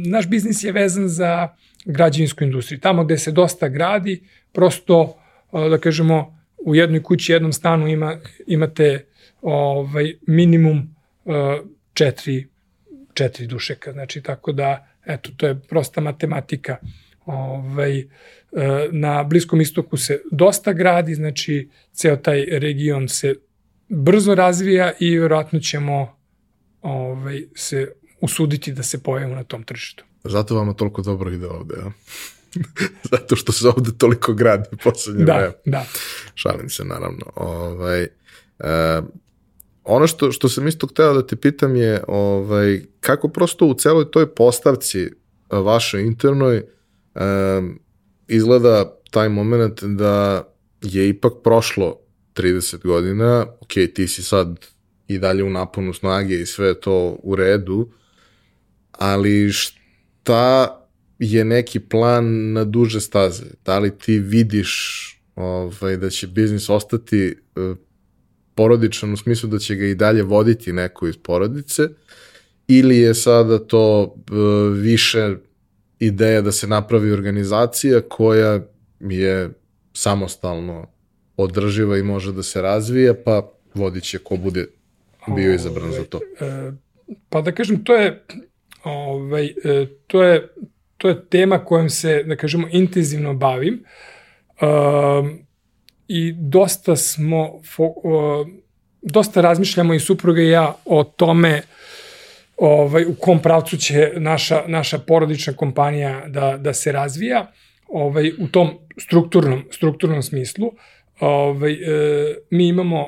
[0.06, 1.56] naš biznis je vezan za
[1.86, 2.80] građevinsku industriju.
[2.80, 5.18] Tamo gde se dosta gradi, prosto,
[5.54, 9.06] e, da kažemo, u jednoj kući, jednom stanu ima, imate
[9.42, 10.96] ovaj, minimum
[11.94, 12.48] četiri,
[13.14, 13.92] četiri dušeka.
[13.92, 16.78] Znači, tako da, eto, to je prosta matematika.
[17.26, 18.08] Ovaj,
[18.92, 23.36] na Bliskom istoku se dosta gradi, znači, ceo taj region se
[23.90, 26.18] brzo razvija i verovatno ćemo
[26.82, 27.92] ovaj, se
[28.22, 30.04] usuditi da se pojavimo na tom tržištu.
[30.24, 31.92] Zato vama toliko dobro ide ovde, ja?
[33.12, 35.54] Zato što se ovde toliko gradi poslednje da, vreme.
[35.66, 35.86] Da,
[36.36, 37.26] Šalim se, naravno.
[37.36, 38.08] Ovaj,
[38.60, 39.06] uh,
[39.84, 44.12] ono što, što sam isto hteo da te pitam je ovaj, kako prosto u celoj
[44.12, 45.10] toj postavci
[45.50, 46.64] vašoj internoj
[47.16, 47.80] um,
[48.28, 50.48] izgleda taj moment da
[50.82, 52.00] je ipak prošlo
[52.36, 54.66] 30 godina, ok, ti si sad
[55.08, 57.90] i dalje u naponu snage i sve to u redu,
[58.92, 60.78] ali šta
[61.20, 63.46] je neki plan na duže staze?
[63.66, 67.78] Da li ti vidiš ovaj, da će biznis ostati uh,
[68.56, 71.84] porodičan u smislu da će ga i dalje voditi neko iz porodice
[72.68, 75.36] ili je sada to uh, više
[76.02, 78.60] ideja da se napravi organizacija koja
[79.00, 79.50] je
[79.94, 80.88] samostalno
[81.38, 84.66] održiva i može da se razvija, pa vodit će ko bude
[85.36, 86.20] bio izabran za to.
[86.40, 86.72] E,
[87.30, 88.24] pa da kažem, to je,
[88.84, 90.48] ovaj, e, to je,
[90.98, 93.84] to je tema kojom se, da kažemo, intenzivno bavim.
[94.62, 95.40] Um,
[96.08, 98.48] I dosta smo, fo, uh,
[99.02, 101.62] dosta razmišljamo i supruga i ja o tome
[102.62, 107.52] ovaj, u kom pravcu će naša, naša porodična kompanija da, da se razvija
[107.88, 110.72] ovaj, u tom strukturnom, strukturnom smislu.
[111.20, 111.78] Ovaj, e,
[112.50, 113.08] mi imamo, e,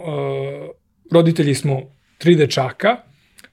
[1.11, 1.81] roditelji smo
[2.17, 2.97] tri dečaka,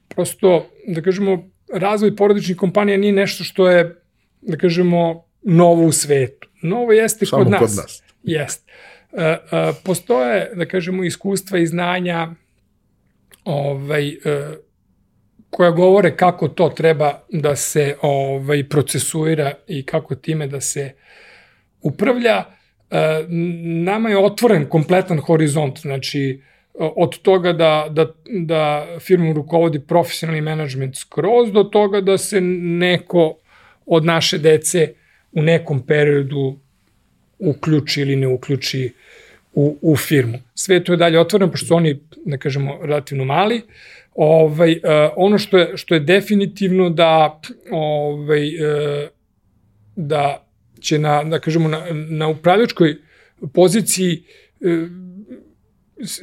[0.08, 4.02] prosto, da kažemo, razvoj porodičnih kompanija nije nešto što je,
[4.40, 6.48] da kažemo, novo u svetu.
[6.62, 7.60] Novo jeste Samo kod nas.
[7.60, 8.02] kod nas.
[8.22, 8.72] Jeste.
[9.12, 9.38] E, e,
[9.84, 12.28] postoje, da kažemo, iskustva i znanja
[13.44, 14.16] ovaj, e,
[15.50, 20.92] koja govore kako to treba da se ovaj, procesuira i kako time da se
[21.82, 22.44] upravlja.
[22.90, 23.24] E,
[23.84, 26.40] nama je otvoren kompletan horizont, znači
[26.74, 33.36] od toga da, da, da firmu rukovodi profesionalni management skroz do toga da se neko
[33.86, 34.92] od naše dece
[35.32, 36.58] u nekom periodu
[37.38, 38.92] uključi ili ne uključi
[39.54, 40.38] u, u firmu.
[40.54, 43.62] Sve to je dalje otvoreno, pošto su oni, da kažemo, relativno mali.
[44.14, 44.78] Ovaj, uh,
[45.16, 49.08] ono što je, što je definitivno da, ovaj, uh,
[49.96, 50.46] da
[50.80, 52.96] će na, da kažemo, na, na upravljačkoj
[53.54, 54.22] poziciji
[54.60, 54.88] uh,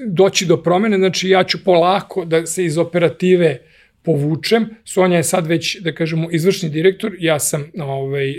[0.05, 3.57] doći do promene, znači ja ću polako da se iz operative
[4.01, 4.69] povučem.
[4.85, 8.38] Sonja je sad već, da kažemo, izvršni direktor, ja sam ovaj, uh,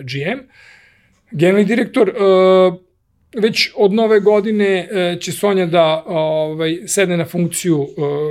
[0.00, 0.40] GM.
[1.30, 2.80] Generalni direktor, uh,
[3.36, 7.88] već od nove godine uh, će Sonja da ovaj, sedne na funkciju uh,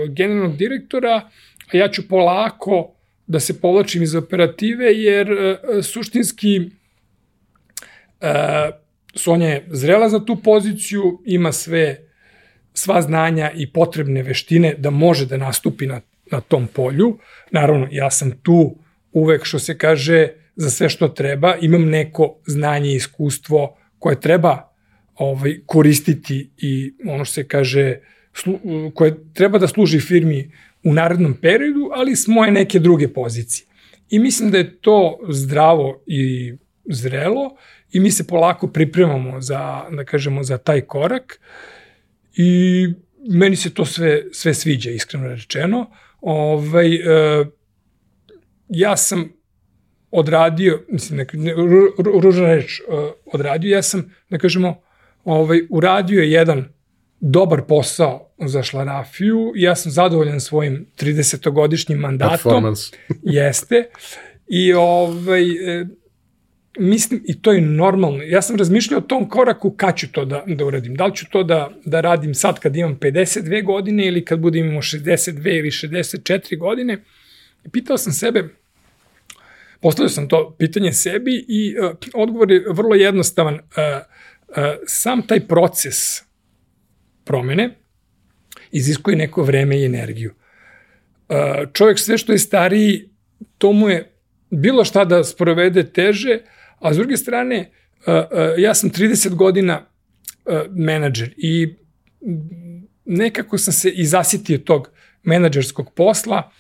[0.09, 1.30] generalnog direktora,
[1.73, 2.95] a ja ću polako
[3.27, 6.61] da se povlačim iz operative, jer uh, suštinski
[9.15, 11.97] Sonja je zrela za tu poziciju, ima sve
[12.73, 16.01] sva znanja i potrebne veštine da može da nastupi na,
[16.31, 17.17] na tom polju.
[17.51, 18.75] Naravno, ja sam tu
[19.11, 24.72] uvek, što se kaže, za sve što treba, imam neko znanje i iskustvo koje treba
[25.15, 27.99] ovaj, koristiti i ono što se kaže,
[28.34, 28.60] slu,
[28.95, 30.52] koje treba da služi firmi
[30.84, 33.68] u narednom periodu, ali s moje neke druge pozicije.
[34.10, 36.53] I mislim da je to zdravo i
[36.85, 37.56] zrelo
[37.91, 41.40] i mi se polako pripremamo za, da kažemo, za taj korak.
[42.35, 42.88] I
[43.30, 45.91] meni se to sve, sve sviđa, iskreno rečeno.
[46.22, 47.45] Ovaj, e,
[48.69, 49.34] ja sam
[50.11, 51.53] odradio, mislim, neka, ne,
[52.22, 52.84] ružna reč, e,
[53.26, 54.81] odradio, ja sam, da kažemo,
[55.23, 56.65] ovaj, uradio je jedan
[57.19, 62.75] dobar posao za šlarafiju, ja sam zadovoljan svojim 30-godišnjim mandatom.
[63.23, 63.89] Jeste.
[64.47, 65.85] I ovaj, e,
[66.79, 70.43] mislim, i to je normalno, ja sam razmišljao o tom koraku kad ću to da,
[70.47, 70.95] da uradim.
[70.95, 74.67] Da li ću to da, da radim sad kad imam 52 godine ili kad budem
[74.67, 77.03] imao 62 ili 64 godine.
[77.71, 78.49] Pitao sam sebe,
[79.81, 83.53] postavio sam to pitanje sebi i uh, odgovor je vrlo jednostavan.
[83.53, 83.61] Uh,
[84.88, 86.23] sam taj proces
[87.23, 87.84] promene
[88.71, 90.34] iziskuje neko vreme i energiju.
[91.30, 91.38] Uh,
[91.73, 93.09] čovjek sve što je stariji,
[93.57, 94.11] to mu je
[94.49, 96.39] bilo šta da sprovede teže,
[96.84, 97.71] A s druge strane,
[98.07, 98.23] uh, uh,
[98.57, 99.85] ja sam 30 godina
[100.69, 101.75] menadžer i
[103.05, 104.89] nekako sam se i zasitio tog
[105.23, 106.51] menadžerskog posla.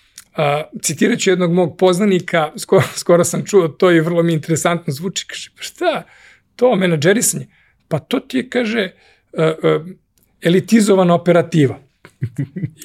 [0.81, 5.25] Citirat ću jednog mog poznanika, skoro, skoro sam čuo to i vrlo mi interesantno zvuči,
[5.27, 6.03] kaže, pa šta,
[6.55, 7.47] to menadžerisanje,
[7.93, 8.91] pa to ti je, kaže,
[9.33, 9.87] uh, uh,
[10.41, 11.79] elitizovana operativa.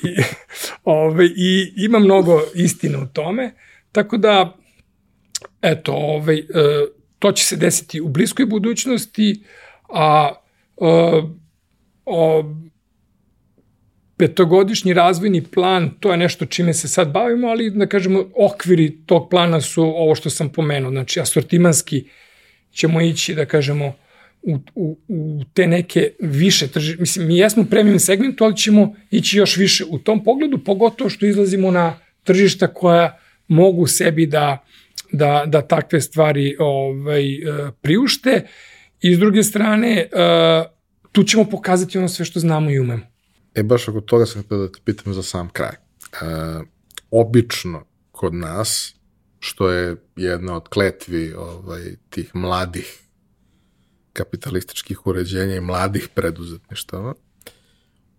[0.04, 0.16] I,
[0.84, 3.54] ove, I ima mnogo istine u tome,
[3.92, 4.56] tako da,
[5.62, 6.42] eto, ovaj,
[7.18, 9.44] to će se desiti u bliskoj budućnosti,
[9.88, 10.32] a
[10.80, 11.22] a,
[12.06, 12.42] a,
[14.16, 19.28] petogodišnji razvojni plan, to je nešto čime se sad bavimo, ali da kažemo, okviri tog
[19.30, 22.04] plana su ovo što sam pomenuo, znači asortimanski
[22.70, 23.94] ćemo ići, da kažemo,
[24.42, 28.94] u, u, u te neke više trži, mislim, mi jesmo u premium segmentu, ali ćemo
[29.10, 34.64] ići još više u tom pogledu, pogotovo što izlazimo na tržišta koja mogu sebi da,
[35.12, 37.38] da, da takve stvari ovaj, e,
[37.80, 38.46] priušte
[39.00, 40.08] i s druge strane e,
[41.12, 43.02] tu ćemo pokazati ono sve što znamo i umemo.
[43.54, 45.72] E, baš oko toga sam htio da te pitam za sam kraj.
[45.72, 45.76] E,
[47.10, 48.94] obično kod nas,
[49.38, 53.07] što je jedna od kletvi ovaj, tih mladih
[54.18, 57.14] kapitalističkih uređenja i mladih preduzetništava,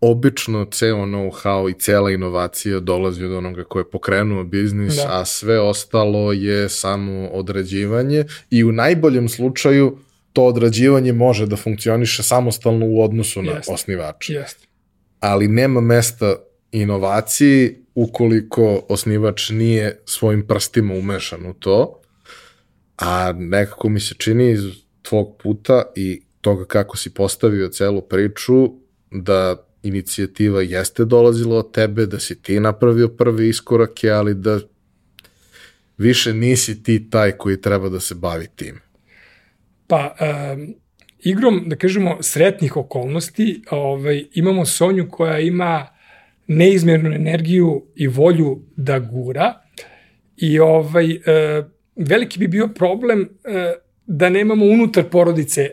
[0.01, 5.07] obično ceo know-how i cela inovacija dolazi od onoga ko je pokrenuo biznis, da.
[5.09, 9.97] a sve ostalo je samo odrađivanje i u najboljem slučaju
[10.33, 13.69] to odrađivanje može da funkcioniše samostalno u odnosu na Jest.
[13.69, 14.33] osnivača.
[14.33, 14.67] Jest.
[15.19, 16.35] Ali nema mesta
[16.71, 22.01] inovaciji ukoliko osnivač nije svojim prstima umešan u to,
[22.97, 24.63] a nekako mi se čini iz
[25.09, 28.71] tvog puta i toga kako si postavio celu priču,
[29.11, 34.59] da inicijativa jeste dolazila od tebe, da si ti napravio prve iskorake, ali da
[35.97, 38.79] više nisi ti taj koji treba da se bavi tim.
[39.87, 40.75] Pa, um,
[41.19, 45.87] igrom, da kažemo, sretnih okolnosti, ovaj, imamo Sonju koja ima
[46.47, 49.53] neizmjernu energiju i volju da gura
[50.37, 51.65] i ovaj, uh,
[51.95, 55.69] veliki bi bio problem uh, da nemamo unutar porodice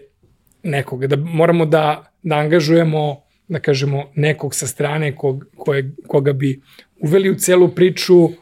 [0.63, 6.61] nekoga, da moramo da, da angažujemo, da kažemo, nekog sa strane kog, koje, koga bi
[7.01, 8.33] uveli u celu priču uh,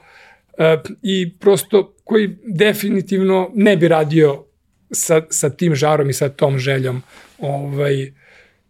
[1.03, 4.45] i prosto koji definitivno ne bi radio
[4.91, 7.03] sa, sa tim žarom i sa tom željom.
[7.39, 8.13] Ovaj,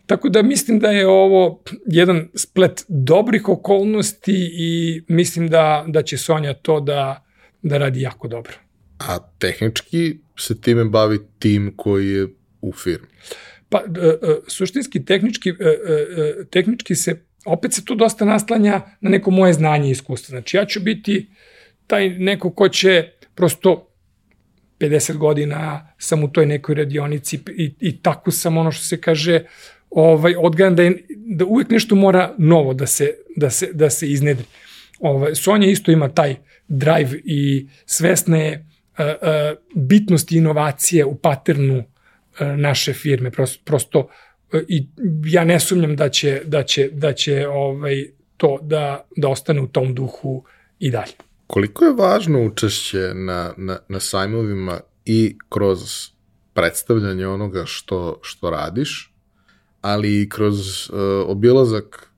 [0.07, 6.17] tako da mislim da je ovo jedan splet dobrih okolnosti i mislim da, da će
[6.17, 7.25] Sonja to da,
[7.63, 8.53] da radi jako dobro.
[8.99, 12.29] A tehnički se time bavi tim koji je
[12.61, 13.07] u firmi?
[13.69, 15.55] Pa, e, e, suštinski, tehnički, e,
[16.51, 20.33] tehnički se, opet se to dosta naslanja na neko moje znanje i iskustvo.
[20.33, 21.31] Znači, ja ću biti
[21.87, 23.91] taj neko ko će prosto
[24.81, 29.45] 50 godina sam u toj nekoj radionici i, i tako sam ono što se kaže
[29.91, 34.11] ovaj, odgajan da, je, da uvek nešto mora novo da se, da se, da se
[34.11, 34.45] iznedri.
[35.01, 36.37] Ovaj, Sonja isto ima taj
[36.69, 38.67] drive i svesna je
[39.75, 41.85] bitnosti inovacije u paternu
[42.57, 43.31] naše firme.
[43.31, 44.09] Prosto, prosto
[44.69, 44.87] i
[45.25, 48.07] ja ne sumnjam da će, da će, da će ovaj,
[48.37, 50.45] to da, da ostane u tom duhu
[50.79, 51.13] i dalje.
[51.47, 56.11] Koliko je važno učešće na, na, na sajmovima i kroz
[56.53, 59.13] predstavljanje onoga što, što radiš,
[59.81, 60.97] ali i kroz uh,
[61.27, 62.09] obilazak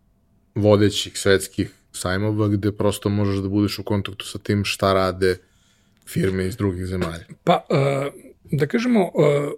[0.54, 5.36] vodećih svetskih sajmova gde prosto možeš da budeš u kontaktu sa tim šta rade
[6.08, 7.24] firme iz drugih zemalja?
[7.44, 8.12] Pa, uh,
[8.52, 9.52] da kažemo, uh,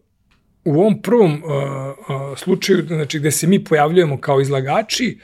[0.64, 5.18] u ovom prvom uh, uh, slučaju, znači gde se mi pojavljujemo kao izlagači,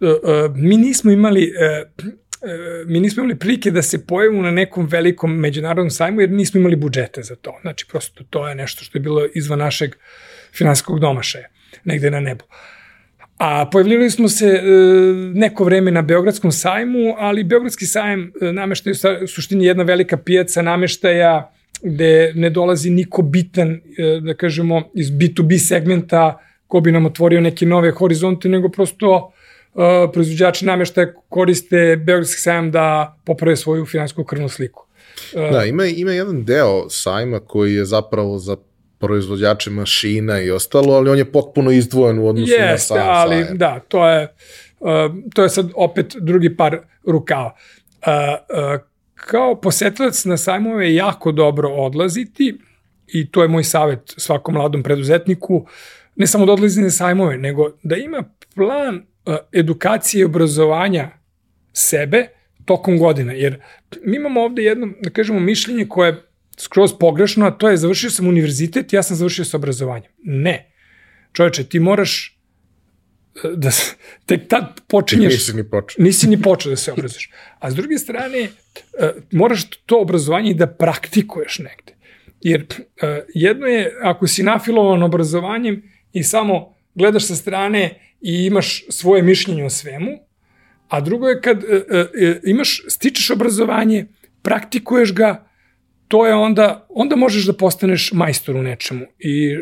[0.00, 1.52] uh, uh, mi nismo imali
[1.98, 2.14] uh,
[2.44, 6.60] E, mi nismo imali prilike da se pojavimo na nekom velikom međunarodnom sajmu jer nismo
[6.60, 7.58] imali budžete za to.
[7.62, 9.94] Znači, prosto to je nešto što je bilo izvan našeg
[10.52, 11.48] finansijskog domašaja,
[11.84, 12.44] negde na nebu.
[13.38, 14.62] A pojavljivali smo se e,
[15.34, 18.94] neko vreme na Beogradskom sajmu, ali Beogradski sajam e, nameštaja
[19.24, 21.50] u suštini jedna velika pijaca nameštaja
[21.82, 26.38] gde ne dolazi niko bitan, e, da kažemo, iz B2B segmenta
[26.74, 32.70] ko bi nam otvorio neke nove horizonte, nego prosto uh, proizvođači nameštaja koriste Beogradski sajam
[32.70, 34.86] da poprave svoju finansijsku krvnu sliku.
[35.34, 38.56] Uh, da, ima, ima jedan deo sajma koji je zapravo za
[39.04, 43.42] proizvođače mašina i ostalo, ali on je potpuno izdvojen u odnosu Jeste, na sam ali
[43.44, 43.58] sajam.
[43.58, 44.34] da, to je,
[44.80, 44.90] uh,
[45.34, 47.54] to je sad opet drugi par rukava.
[48.06, 48.12] Uh,
[48.74, 48.80] uh,
[49.14, 52.58] kao posetilac na sajmove je jako dobro odlaziti
[53.06, 55.66] i to je moj savet svakom mladom preduzetniku,
[56.16, 58.24] ne samo da odlazi na sajmove, nego da ima
[58.54, 61.10] plan E, edukacije i obrazovanja
[61.72, 62.28] sebe
[62.64, 63.32] tokom godina.
[63.32, 63.60] Jer
[64.04, 66.22] mi imamo ovde jedno, da kažemo, mišljenje koje je
[66.56, 70.10] skroz pogrešno, a to je završio sam univerzitet, ja sam završio sa obrazovanjem.
[70.22, 70.70] Ne.
[71.32, 72.34] Čoveče, ti moraš
[73.54, 73.70] da
[74.26, 75.32] tek tad počinješ...
[75.32, 76.04] Nisi ni počeo.
[76.04, 77.30] Nisi ni počeo da se obrazuješ.
[77.58, 78.50] A s druge strane, e,
[79.32, 81.94] moraš to obrazovanje i da praktikuješ negde.
[82.40, 82.66] Jer
[83.02, 85.82] e, jedno je, ako si nafilovan obrazovanjem
[86.12, 90.10] i samo gledaš sa strane i imaš svoje mišljenje o svemu,
[90.88, 91.64] a drugo je kad
[92.44, 94.06] imaš, stičeš obrazovanje,
[94.42, 95.48] praktikuješ ga,
[96.14, 99.06] to je onda, onda možeš da postaneš majstor u nečemu.
[99.18, 99.58] I e,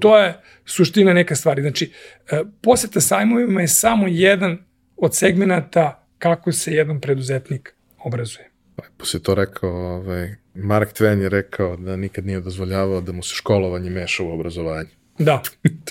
[0.00, 1.62] to je suština neka stvari.
[1.62, 1.92] Znači,
[2.30, 4.58] e, poseta sajmovima je samo jedan
[4.96, 7.74] od segmenata kako se jedan preduzetnik
[8.04, 8.50] obrazuje.
[8.82, 13.22] Lepo si to rekao, ovaj, Mark Twain je rekao da nikad nije dozvoljavao da mu
[13.22, 14.90] se školovanje meša u obrazovanje.
[15.18, 15.42] Da,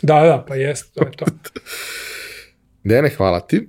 [0.02, 1.26] da, da, pa jest, to je to.
[2.90, 3.68] Dene, hvala ti.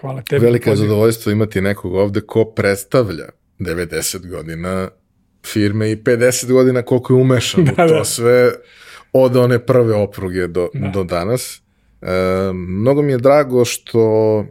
[0.00, 0.44] Hvala tebi.
[0.44, 3.26] Velika je zadovoljstvo imati nekog ovde ko predstavlja
[3.58, 4.88] 90 godina
[5.46, 8.04] firme i 50 godina koliko je umešan da, u to da.
[8.04, 8.50] sve
[9.12, 10.88] od one prve opruge do, da.
[10.88, 11.62] do danas.
[12.02, 12.08] E,
[12.52, 14.44] mnogo mi je drago što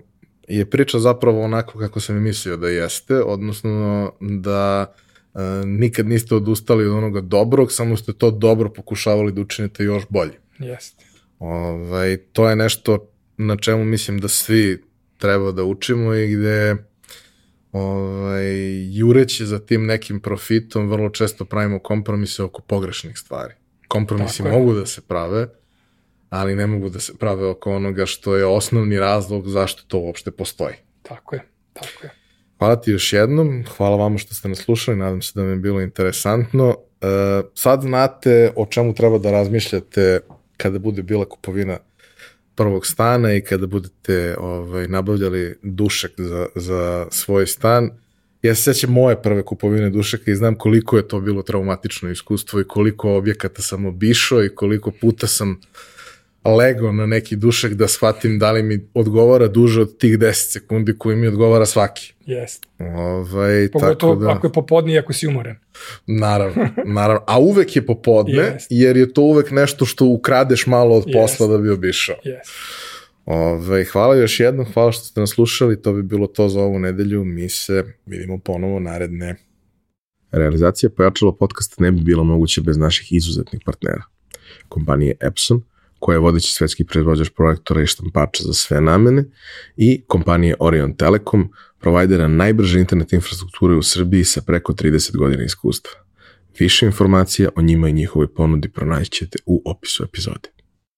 [0.47, 4.93] je priča zapravo onako kako sam i mislio da jeste, odnosno da
[5.33, 10.03] e, nikad niste odustali od onoga dobrog, samo ste to dobro pokušavali da učinite još
[10.09, 10.39] bolje.
[10.59, 11.05] Jeste.
[11.39, 13.07] Ovaj, to je nešto
[13.37, 14.83] na čemu mislim da svi
[15.17, 16.75] treba da učimo i gde
[17.75, 18.45] ovaj,
[18.97, 23.53] jureći za tim nekim profitom, vrlo često pravimo kompromise oko pogrešnih stvari.
[23.87, 24.79] Kompromisi Tako mogu je.
[24.79, 25.47] da se prave,
[26.29, 30.31] ali ne mogu da se prave oko onoga što je osnovni razlog zašto to uopšte
[30.31, 30.75] postoji.
[31.01, 31.41] Tako je,
[31.73, 32.11] tako je.
[32.57, 35.55] Hvala ti još jednom, hvala vama što ste nas slušali, nadam se da mi je
[35.55, 36.75] bilo interesantno.
[37.01, 37.05] E,
[37.55, 40.19] sad znate o čemu treba da razmišljate
[40.57, 41.77] kada bude bila kupovina
[42.55, 47.89] prvog stana i kada budete ovaj, nabavljali dušek za, za svoj stan,
[48.41, 52.59] ja se sećam moje prve kupovine dušeka i znam koliko je to bilo traumatično iskustvo
[52.59, 55.61] i koliko objekata sam obišao i koliko puta sam
[56.51, 60.97] lego na neki dušek da shvatim da li mi odgovara duže od tih 10 sekundi
[60.97, 62.13] koji mi odgovara svaki.
[62.25, 62.67] Jeste.
[62.79, 65.55] Ovaj, Pogotovo tako da, ako je popodne i ako si umoren.
[66.07, 67.23] Naravno, naravno.
[67.27, 68.67] A uvek je popodne, yes.
[68.69, 71.51] jer je to uvek nešto što ukradeš malo od posla yes.
[71.51, 72.15] da bi obišao.
[72.25, 72.49] Yes.
[73.25, 76.79] Ove, hvala još jednom, hvala što ste nas slušali, to bi bilo to za ovu
[76.79, 79.35] nedelju, mi se vidimo ponovo naredne.
[80.31, 84.03] Realizacija pojačalo podcasta ne bi bila moguća bez naših izuzetnih partnera.
[84.69, 85.61] Kompanije Epson,
[85.99, 89.23] koja je vodeći svetski proizvođač projektora i štampača za sve namene,
[89.77, 91.49] i kompanije Orion Telekom,
[91.79, 95.91] provajdera najbrže internet infrastrukture u Srbiji sa preko 30 godina iskustva.
[96.59, 100.54] Više informacija o njima i njihovoj ponudi pronaćete u opisu epizode.